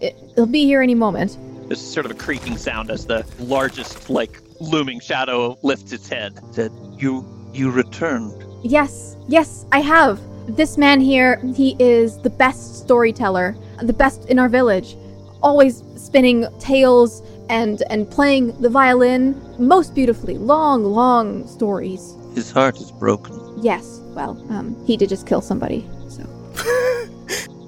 It, 0.00 0.16
it'll 0.32 0.46
be 0.46 0.64
here 0.64 0.82
any 0.82 0.94
moment. 0.94 1.38
There's 1.68 1.80
sort 1.80 2.04
of 2.04 2.12
a 2.12 2.14
creaking 2.14 2.56
sound 2.56 2.90
as 2.90 3.06
the 3.06 3.24
largest, 3.38 4.10
like 4.10 4.40
looming 4.60 5.00
shadow 5.00 5.58
lifts 5.62 5.92
its 5.92 6.08
head. 6.08 6.38
Said, 6.52 6.72
"You, 6.96 7.24
you 7.52 7.70
returned." 7.70 8.44
Yes, 8.62 9.16
yes, 9.28 9.66
I 9.72 9.80
have. 9.80 10.20
This 10.46 10.76
man 10.76 11.00
here, 11.00 11.36
he 11.54 11.76
is 11.78 12.18
the 12.18 12.30
best 12.30 12.78
storyteller, 12.80 13.56
the 13.82 13.92
best 13.92 14.26
in 14.26 14.38
our 14.38 14.48
village. 14.48 14.96
Always 15.42 15.82
spinning 15.96 16.46
tales 16.58 17.22
and 17.48 17.82
and 17.90 18.10
playing 18.10 18.60
the 18.60 18.68
violin 18.68 19.40
most 19.58 19.94
beautifully. 19.94 20.38
Long, 20.38 20.84
long 20.84 21.46
stories. 21.46 22.14
His 22.34 22.50
heart 22.50 22.76
is 22.80 22.92
broken. 22.92 23.36
Yes, 23.62 24.00
well, 24.14 24.32
um, 24.50 24.76
he 24.86 24.96
did 24.96 25.08
just 25.08 25.26
kill 25.26 25.40
somebody, 25.40 25.88
so. 26.08 26.24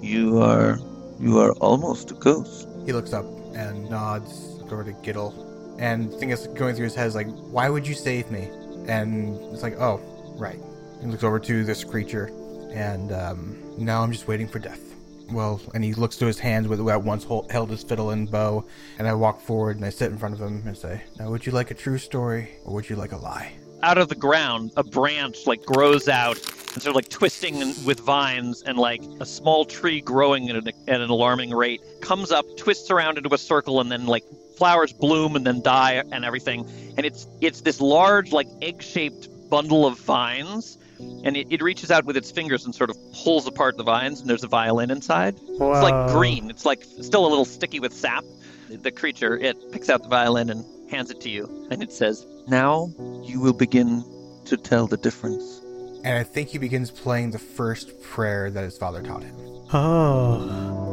You 0.02 0.42
are, 0.42 0.78
you 1.20 1.38
are 1.38 1.52
almost 1.52 2.10
a 2.10 2.14
ghost. 2.14 2.68
He 2.84 2.92
looks 2.92 3.12
up 3.12 3.24
and 3.54 3.88
nods 3.88 4.60
over 4.64 4.84
to 4.84 4.92
Gittel. 4.92 5.32
And 5.82 6.12
the 6.12 6.16
thing 6.16 6.28
that's 6.28 6.46
going 6.46 6.76
through 6.76 6.84
his 6.84 6.94
head 6.94 7.08
is 7.08 7.16
like, 7.16 7.26
why 7.26 7.68
would 7.68 7.84
you 7.84 7.94
save 7.94 8.30
me? 8.30 8.48
And 8.86 9.36
it's 9.52 9.64
like, 9.64 9.80
oh, 9.80 10.00
right. 10.38 10.60
He 11.00 11.08
looks 11.08 11.24
over 11.24 11.40
to 11.40 11.64
this 11.64 11.82
creature, 11.82 12.30
and 12.72 13.10
um, 13.10 13.60
now 13.76 14.00
I'm 14.00 14.12
just 14.12 14.28
waiting 14.28 14.46
for 14.46 14.60
death. 14.60 14.80
Well, 15.32 15.60
and 15.74 15.82
he 15.82 15.92
looks 15.94 16.16
to 16.18 16.26
his 16.26 16.38
hands 16.38 16.68
with 16.68 16.86
that 16.86 17.02
once 17.02 17.24
hol- 17.24 17.48
held 17.50 17.70
his 17.70 17.82
fiddle 17.82 18.10
and 18.10 18.30
bow, 18.30 18.64
and 19.00 19.08
I 19.08 19.14
walk 19.14 19.40
forward 19.40 19.76
and 19.76 19.84
I 19.84 19.90
sit 19.90 20.12
in 20.12 20.18
front 20.18 20.34
of 20.34 20.40
him 20.40 20.62
and 20.64 20.78
say, 20.78 21.02
now 21.18 21.30
would 21.30 21.44
you 21.44 21.50
like 21.50 21.72
a 21.72 21.74
true 21.74 21.98
story 21.98 22.50
or 22.64 22.74
would 22.74 22.88
you 22.88 22.94
like 22.94 23.10
a 23.10 23.16
lie? 23.16 23.52
Out 23.82 23.98
of 23.98 24.08
the 24.08 24.14
ground, 24.14 24.70
a 24.76 24.84
branch 24.84 25.48
like 25.48 25.64
grows 25.64 26.08
out 26.08 26.36
and 26.74 26.80
sort 26.80 26.90
of 26.90 26.94
like 26.94 27.08
twisting 27.08 27.58
with 27.84 27.98
vines, 27.98 28.62
and 28.62 28.78
like 28.78 29.02
a 29.20 29.26
small 29.26 29.64
tree 29.64 30.00
growing 30.00 30.48
at 30.48 30.54
an, 30.54 30.68
at 30.86 31.00
an 31.00 31.10
alarming 31.10 31.50
rate 31.50 31.82
comes 32.00 32.30
up, 32.30 32.46
twists 32.56 32.88
around 32.92 33.18
into 33.18 33.34
a 33.34 33.38
circle, 33.38 33.80
and 33.80 33.90
then 33.90 34.06
like 34.06 34.22
flowers 34.62 34.92
bloom 34.92 35.34
and 35.34 35.44
then 35.44 35.60
die 35.60 36.04
and 36.12 36.24
everything. 36.24 36.64
And 36.96 37.04
it's 37.04 37.26
it's 37.40 37.62
this 37.62 37.80
large 37.80 38.30
like 38.30 38.46
egg-shaped 38.60 39.28
bundle 39.50 39.84
of 39.86 39.98
vines. 39.98 40.78
And 41.24 41.36
it, 41.36 41.48
it 41.50 41.60
reaches 41.60 41.90
out 41.90 42.04
with 42.04 42.16
its 42.16 42.30
fingers 42.30 42.64
and 42.64 42.72
sort 42.72 42.88
of 42.88 42.96
pulls 43.24 43.44
apart 43.48 43.76
the 43.76 43.82
vines, 43.82 44.20
and 44.20 44.30
there's 44.30 44.44
a 44.44 44.52
violin 44.60 44.92
inside. 44.92 45.34
It's 45.34 45.58
like 45.58 46.12
green. 46.12 46.48
It's 46.48 46.64
like 46.64 46.84
still 46.84 47.26
a 47.26 47.30
little 47.32 47.44
sticky 47.44 47.80
with 47.80 47.92
sap. 47.92 48.24
The 48.68 48.92
creature, 48.92 49.36
it 49.36 49.56
picks 49.72 49.90
out 49.90 50.04
the 50.04 50.08
violin 50.08 50.48
and 50.48 50.64
hands 50.88 51.10
it 51.10 51.20
to 51.22 51.28
you, 51.28 51.66
and 51.72 51.82
it 51.82 51.92
says, 51.92 52.24
"Now 52.46 52.92
you 53.24 53.40
will 53.40 53.52
begin 53.52 54.04
to 54.44 54.56
tell 54.56 54.86
the 54.86 54.96
difference." 54.96 55.60
And 56.04 56.16
I 56.16 56.22
think 56.22 56.50
he 56.50 56.58
begins 56.58 56.92
playing 56.92 57.32
the 57.32 57.40
first 57.40 58.00
prayer 58.00 58.48
that 58.52 58.62
his 58.62 58.78
father 58.78 59.02
taught 59.02 59.24
him. 59.24 59.34
Oh. 59.72 60.91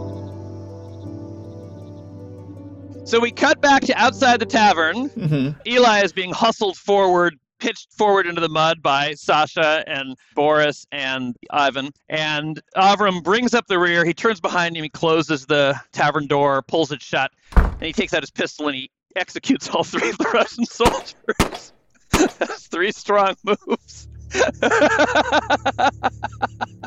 So 3.09 3.19
we 3.19 3.31
cut 3.31 3.59
back 3.59 3.81
to 3.85 3.99
outside 3.99 4.39
the 4.39 4.45
tavern. 4.45 5.09
Mm-hmm. 5.09 5.59
Eli 5.67 6.03
is 6.03 6.13
being 6.13 6.31
hustled 6.31 6.77
forward, 6.77 7.39
pitched 7.57 7.91
forward 7.91 8.27
into 8.27 8.39
the 8.39 8.49
mud 8.49 8.83
by 8.83 9.15
Sasha 9.15 9.83
and 9.87 10.15
Boris 10.35 10.85
and 10.91 11.35
Ivan. 11.49 11.89
And 12.07 12.61
Avram 12.77 13.23
brings 13.23 13.55
up 13.55 13.65
the 13.65 13.79
rear. 13.79 14.05
He 14.05 14.13
turns 14.13 14.39
behind 14.39 14.77
him. 14.77 14.83
He 14.83 14.89
closes 14.89 15.47
the 15.47 15.81
tavern 15.91 16.27
door, 16.27 16.61
pulls 16.61 16.91
it 16.91 17.01
shut, 17.01 17.31
and 17.55 17.81
he 17.81 17.93
takes 17.93 18.13
out 18.13 18.21
his 18.21 18.29
pistol 18.29 18.67
and 18.67 18.75
he 18.75 18.91
executes 19.15 19.67
all 19.69 19.83
three 19.83 20.11
of 20.11 20.17
the 20.19 20.29
Russian 20.31 20.65
soldiers. 20.65 21.73
That's 22.11 22.67
three 22.67 22.91
strong 22.91 23.35
moves. 23.43 24.07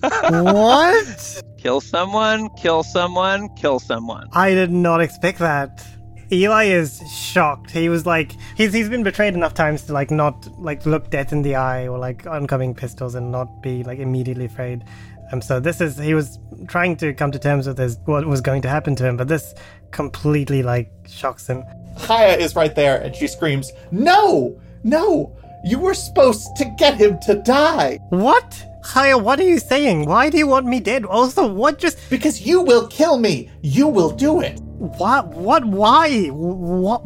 what? 0.00 1.42
kill 1.58 1.80
someone, 1.80 2.48
kill 2.50 2.82
someone, 2.82 3.48
kill 3.56 3.78
someone. 3.78 4.28
I 4.32 4.50
did 4.50 4.70
not 4.70 5.00
expect 5.00 5.38
that. 5.40 5.84
Eli 6.32 6.64
is 6.64 7.02
shocked. 7.12 7.70
He 7.70 7.88
was 7.88 8.04
like, 8.04 8.32
he's 8.56 8.72
he's 8.72 8.88
been 8.88 9.02
betrayed 9.02 9.34
enough 9.34 9.54
times 9.54 9.82
to 9.82 9.92
like 9.92 10.10
not 10.10 10.48
like 10.60 10.84
look 10.86 11.10
death 11.10 11.32
in 11.32 11.42
the 11.42 11.54
eye 11.54 11.86
or 11.86 11.98
like 11.98 12.26
oncoming 12.26 12.74
pistols 12.74 13.14
and 13.14 13.30
not 13.30 13.62
be 13.62 13.84
like 13.84 13.98
immediately 13.98 14.46
afraid. 14.46 14.84
Um, 15.32 15.40
so 15.40 15.60
this 15.60 15.80
is 15.80 15.98
he 15.98 16.14
was 16.14 16.38
trying 16.68 16.96
to 16.98 17.12
come 17.12 17.32
to 17.32 17.38
terms 17.38 17.66
with 17.66 17.78
his 17.78 17.98
what 18.04 18.26
was 18.26 18.40
going 18.40 18.62
to 18.62 18.68
happen 18.68 18.96
to 18.96 19.04
him, 19.04 19.16
but 19.16 19.28
this 19.28 19.54
completely 19.90 20.62
like 20.62 20.90
shocks 21.08 21.48
him. 21.48 21.64
Haya 21.96 22.36
is 22.36 22.54
right 22.54 22.74
there, 22.74 23.00
and 23.00 23.14
she 23.14 23.26
screams, 23.26 23.72
"No, 23.90 24.60
no! 24.84 25.36
You 25.66 25.80
were 25.80 25.94
supposed 25.94 26.54
to 26.56 26.64
get 26.78 26.94
him 26.94 27.18
to 27.26 27.34
die 27.34 27.98
What? 28.10 28.64
Haya, 28.84 29.18
what 29.18 29.40
are 29.40 29.48
you 29.48 29.58
saying? 29.58 30.06
Why 30.06 30.30
do 30.30 30.38
you 30.38 30.46
want 30.46 30.66
me 30.66 30.78
dead? 30.78 31.04
Also, 31.04 31.44
what 31.44 31.78
just 31.78 31.98
because 32.08 32.40
you 32.46 32.62
will 32.62 32.86
kill 32.86 33.18
me. 33.18 33.50
You 33.62 33.88
will 33.88 34.10
do 34.10 34.40
it. 34.40 34.60
what 34.78 35.26
what 35.28 35.64
why? 35.64 36.28
What 36.28 37.02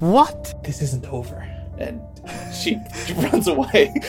what? 0.00 0.62
This 0.62 0.82
isn't 0.82 1.06
over." 1.06 1.48
And 1.78 2.00
she, 2.54 2.78
she 3.06 3.12
runs 3.26 3.48
away. 3.48 3.92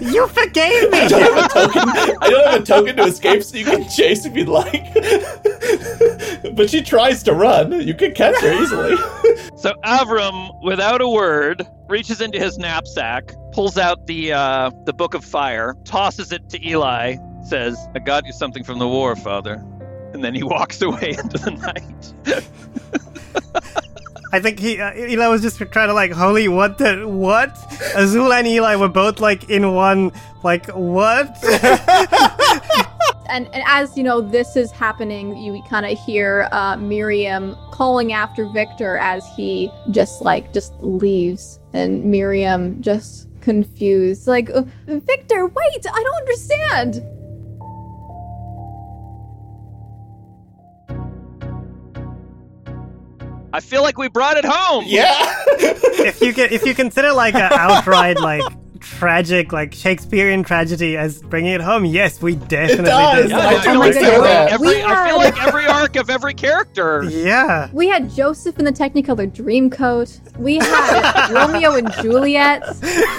You 0.00 0.26
forgave 0.28 0.90
me. 0.90 0.98
I 0.98 1.08
don't 1.08 1.22
have 1.22 1.44
a 1.44 1.48
token. 1.48 1.88
I 2.20 2.28
don't 2.30 2.46
have 2.50 2.60
a 2.60 2.64
token 2.64 2.96
to 2.96 3.04
escape, 3.04 3.42
so 3.42 3.56
you 3.56 3.64
can 3.64 3.88
chase 3.88 4.26
if 4.26 4.36
you'd 4.36 4.48
like. 4.48 4.92
but 6.54 6.68
she 6.68 6.82
tries 6.82 7.22
to 7.22 7.32
run. 7.32 7.72
You 7.80 7.94
can 7.94 8.12
catch 8.12 8.38
her 8.42 8.52
easily. 8.62 8.96
So 9.56 9.72
Avram, 9.84 10.62
without 10.62 11.00
a 11.00 11.08
word, 11.08 11.66
reaches 11.88 12.20
into 12.20 12.38
his 12.38 12.58
knapsack, 12.58 13.34
pulls 13.52 13.78
out 13.78 14.06
the 14.06 14.32
uh, 14.32 14.70
the 14.84 14.92
book 14.92 15.14
of 15.14 15.24
fire, 15.24 15.74
tosses 15.84 16.32
it 16.32 16.48
to 16.50 16.66
Eli, 16.66 17.16
says, 17.46 17.78
"I 17.94 17.98
got 17.98 18.26
you 18.26 18.32
something 18.32 18.64
from 18.64 18.78
the 18.78 18.88
war, 18.88 19.16
father," 19.16 19.64
and 20.12 20.22
then 20.22 20.34
he 20.34 20.42
walks 20.54 20.82
away 20.82 21.16
into 21.18 21.38
the 21.38 21.50
night. 21.50 22.44
I 24.32 24.40
think 24.40 24.58
he 24.58 24.78
uh, 24.78 24.94
Eli 24.94 25.28
was 25.28 25.40
just 25.40 25.56
trying 25.56 25.88
to 25.88 25.94
like, 25.94 26.12
holy 26.12 26.48
what 26.48 26.78
the 26.78 27.08
what? 27.08 27.56
Azul 27.94 28.32
and 28.32 28.46
Eli 28.46 28.76
were 28.76 28.88
both 28.88 29.20
like 29.20 29.48
in 29.48 29.74
one 29.74 30.12
like 30.42 30.66
what? 30.68 31.34
And, 33.28 33.46
and 33.52 33.62
as 33.66 33.96
you 33.96 34.02
know, 34.02 34.20
this 34.22 34.56
is 34.56 34.70
happening, 34.70 35.36
you 35.36 35.62
kind 35.68 35.84
of 35.84 35.98
hear 35.98 36.48
uh, 36.50 36.76
Miriam 36.76 37.56
calling 37.72 38.12
after 38.12 38.46
Victor 38.46 38.96
as 38.96 39.26
he 39.36 39.70
just 39.90 40.22
like 40.22 40.52
just 40.54 40.72
leaves, 40.80 41.60
and 41.74 42.04
Miriam 42.04 42.80
just 42.80 43.28
confused, 43.42 44.26
like, 44.26 44.48
"Uh, 44.50 44.62
Victor, 44.86 45.46
wait, 45.46 45.86
I 45.92 46.02
don't 46.02 46.16
understand. 46.16 47.02
I 53.52 53.60
feel 53.60 53.82
like 53.82 53.98
we 53.98 54.08
brought 54.08 54.36
it 54.36 54.44
home. 54.46 54.84
Yeah. 54.86 55.16
if 55.58 56.20
you 56.20 56.32
can 56.32 56.50
if 56.52 56.64
you 56.64 56.74
consider 56.74 57.12
like 57.12 57.34
an 57.34 57.52
outright 57.52 58.20
like 58.20 58.42
tragic 58.80 59.52
like 59.52 59.74
Shakespearean 59.74 60.42
tragedy 60.42 60.96
as 60.96 61.20
bringing 61.22 61.52
it 61.52 61.60
home, 61.60 61.84
yes, 61.84 62.20
we 62.22 62.36
definitely 62.36 62.84
does. 62.84 63.22
did. 63.22 63.30
Yeah, 63.30 63.38
I 63.38 63.54
I 63.56 63.60
feel 63.60 63.72
Oh 63.72 63.78
like 63.78 63.96
every, 63.96 64.28
that. 64.28 64.52
every- 64.52 64.66
We 64.68 64.82
I 64.82 65.08
feel 65.08 65.16
like 65.18 65.46
every 65.46 65.66
arc 65.66 65.96
of 65.96 66.10
every 66.10 66.34
character. 66.34 67.04
Yeah. 67.04 67.68
We 67.72 67.88
had 67.88 68.10
Joseph 68.10 68.58
in 68.58 68.64
the 68.64 68.72
Technicolor 68.72 69.30
Dreamcoat. 69.30 70.36
We 70.38 70.56
had 70.56 71.30
Romeo 71.32 71.74
and 71.76 71.92
Juliet. 71.94 72.62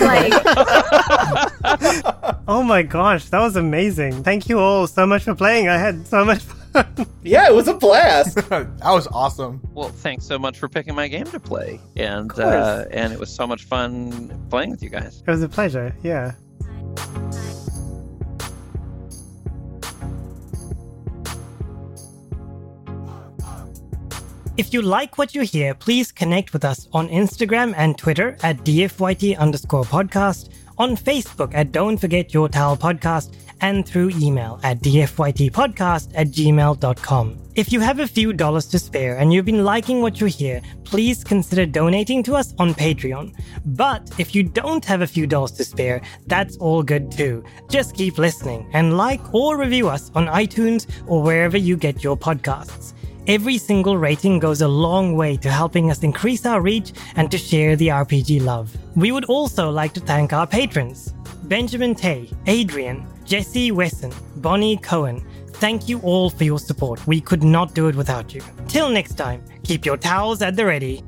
Like, 0.01 0.33
Oh 2.47 2.63
my 2.63 2.81
gosh, 2.81 3.25
that 3.29 3.39
was 3.39 3.55
amazing. 3.55 4.23
Thank 4.23 4.49
you 4.49 4.59
all 4.59 4.87
so 4.87 5.05
much 5.05 5.23
for 5.23 5.35
playing. 5.35 5.67
I 5.67 5.77
had 5.77 6.07
so 6.07 6.25
much 6.25 6.39
fun. 6.39 6.58
yeah, 7.23 7.47
it 7.47 7.53
was 7.53 7.67
a 7.67 7.73
blast. 7.73 8.35
that 8.49 8.79
was 8.81 9.07
awesome. 9.07 9.61
Well, 9.73 9.89
thanks 9.89 10.25
so 10.25 10.37
much 10.37 10.59
for 10.59 10.67
picking 10.67 10.95
my 10.95 11.07
game 11.07 11.25
to 11.25 11.39
play, 11.39 11.79
and 11.95 12.31
uh, 12.39 12.85
and 12.91 13.11
it 13.13 13.19
was 13.19 13.33
so 13.33 13.47
much 13.47 13.63
fun 13.65 14.29
playing 14.49 14.71
with 14.71 14.83
you 14.83 14.89
guys. 14.89 15.23
It 15.25 15.31
was 15.31 15.41
a 15.41 15.49
pleasure. 15.49 15.95
Yeah. 16.03 16.33
If 24.59 24.73
you 24.73 24.81
like 24.81 25.17
what 25.17 25.33
you 25.33 25.43
hear, 25.43 25.73
please 25.73 26.11
connect 26.11 26.51
with 26.51 26.65
us 26.65 26.89
on 26.91 27.07
Instagram 27.07 27.73
and 27.77 27.97
Twitter 27.97 28.35
at 28.43 28.57
DFYT 28.57 29.37
underscore 29.37 29.85
podcast, 29.85 30.49
on 30.77 30.97
Facebook 30.97 31.53
at 31.53 31.71
Don't 31.71 31.97
Forget 31.97 32.33
Your 32.33 32.49
Towel 32.49 32.75
Podcast, 32.75 33.33
and 33.61 33.85
through 33.85 34.09
email 34.19 34.59
at 34.63 34.79
dfytpodcast 34.81 36.11
at 36.15 36.27
gmail.com. 36.27 37.37
If 37.55 37.73
you 37.73 37.79
have 37.81 37.99
a 37.99 38.07
few 38.07 38.31
dollars 38.31 38.67
to 38.67 38.79
spare 38.79 39.17
and 39.17 39.33
you've 39.33 39.45
been 39.45 39.65
liking 39.65 40.01
what 40.01 40.21
you 40.21 40.27
hear, 40.27 40.61
please 40.85 41.23
consider 41.23 41.65
donating 41.65 42.23
to 42.23 42.35
us 42.35 42.53
on 42.57 42.73
Patreon. 42.73 43.35
But 43.65 44.09
if 44.17 44.33
you 44.33 44.43
don't 44.43 44.85
have 44.85 45.01
a 45.01 45.07
few 45.07 45.27
dollars 45.27 45.51
to 45.53 45.65
spare, 45.65 46.01
that's 46.27 46.57
all 46.57 46.83
good 46.83 47.11
too. 47.11 47.43
Just 47.69 47.95
keep 47.95 48.17
listening 48.17 48.69
and 48.73 48.97
like 48.97 49.33
or 49.33 49.57
review 49.57 49.89
us 49.89 50.11
on 50.15 50.27
iTunes 50.27 50.87
or 51.07 51.21
wherever 51.21 51.57
you 51.57 51.75
get 51.75 52.03
your 52.03 52.17
podcasts. 52.17 52.93
Every 53.27 53.57
single 53.57 53.97
rating 53.97 54.39
goes 54.39 54.61
a 54.61 54.67
long 54.67 55.15
way 55.15 55.37
to 55.37 55.51
helping 55.51 55.91
us 55.91 56.01
increase 56.01 56.45
our 56.45 56.61
reach 56.61 56.93
and 57.15 57.29
to 57.29 57.37
share 57.37 57.75
the 57.75 57.89
RPG 57.89 58.41
love. 58.43 58.75
We 58.95 59.11
would 59.11 59.25
also 59.25 59.69
like 59.69 59.93
to 59.93 59.99
thank 59.99 60.33
our 60.33 60.47
patrons 60.47 61.13
Benjamin 61.43 61.95
Tay, 61.95 62.29
Adrian, 62.45 63.05
Jesse 63.29 63.71
Wesson, 63.71 64.11
Bonnie 64.37 64.77
Cohen. 64.77 65.23
Thank 65.49 65.87
you 65.87 65.99
all 65.99 66.31
for 66.31 66.45
your 66.45 66.57
support. 66.57 67.05
We 67.05 67.21
could 67.21 67.43
not 67.43 67.75
do 67.75 67.87
it 67.87 67.95
without 67.95 68.33
you. 68.33 68.41
Till 68.67 68.89
next 68.89 69.17
time, 69.17 69.43
keep 69.63 69.85
your 69.85 69.97
towels 69.97 70.41
at 70.41 70.55
the 70.55 70.65
ready 70.65 71.03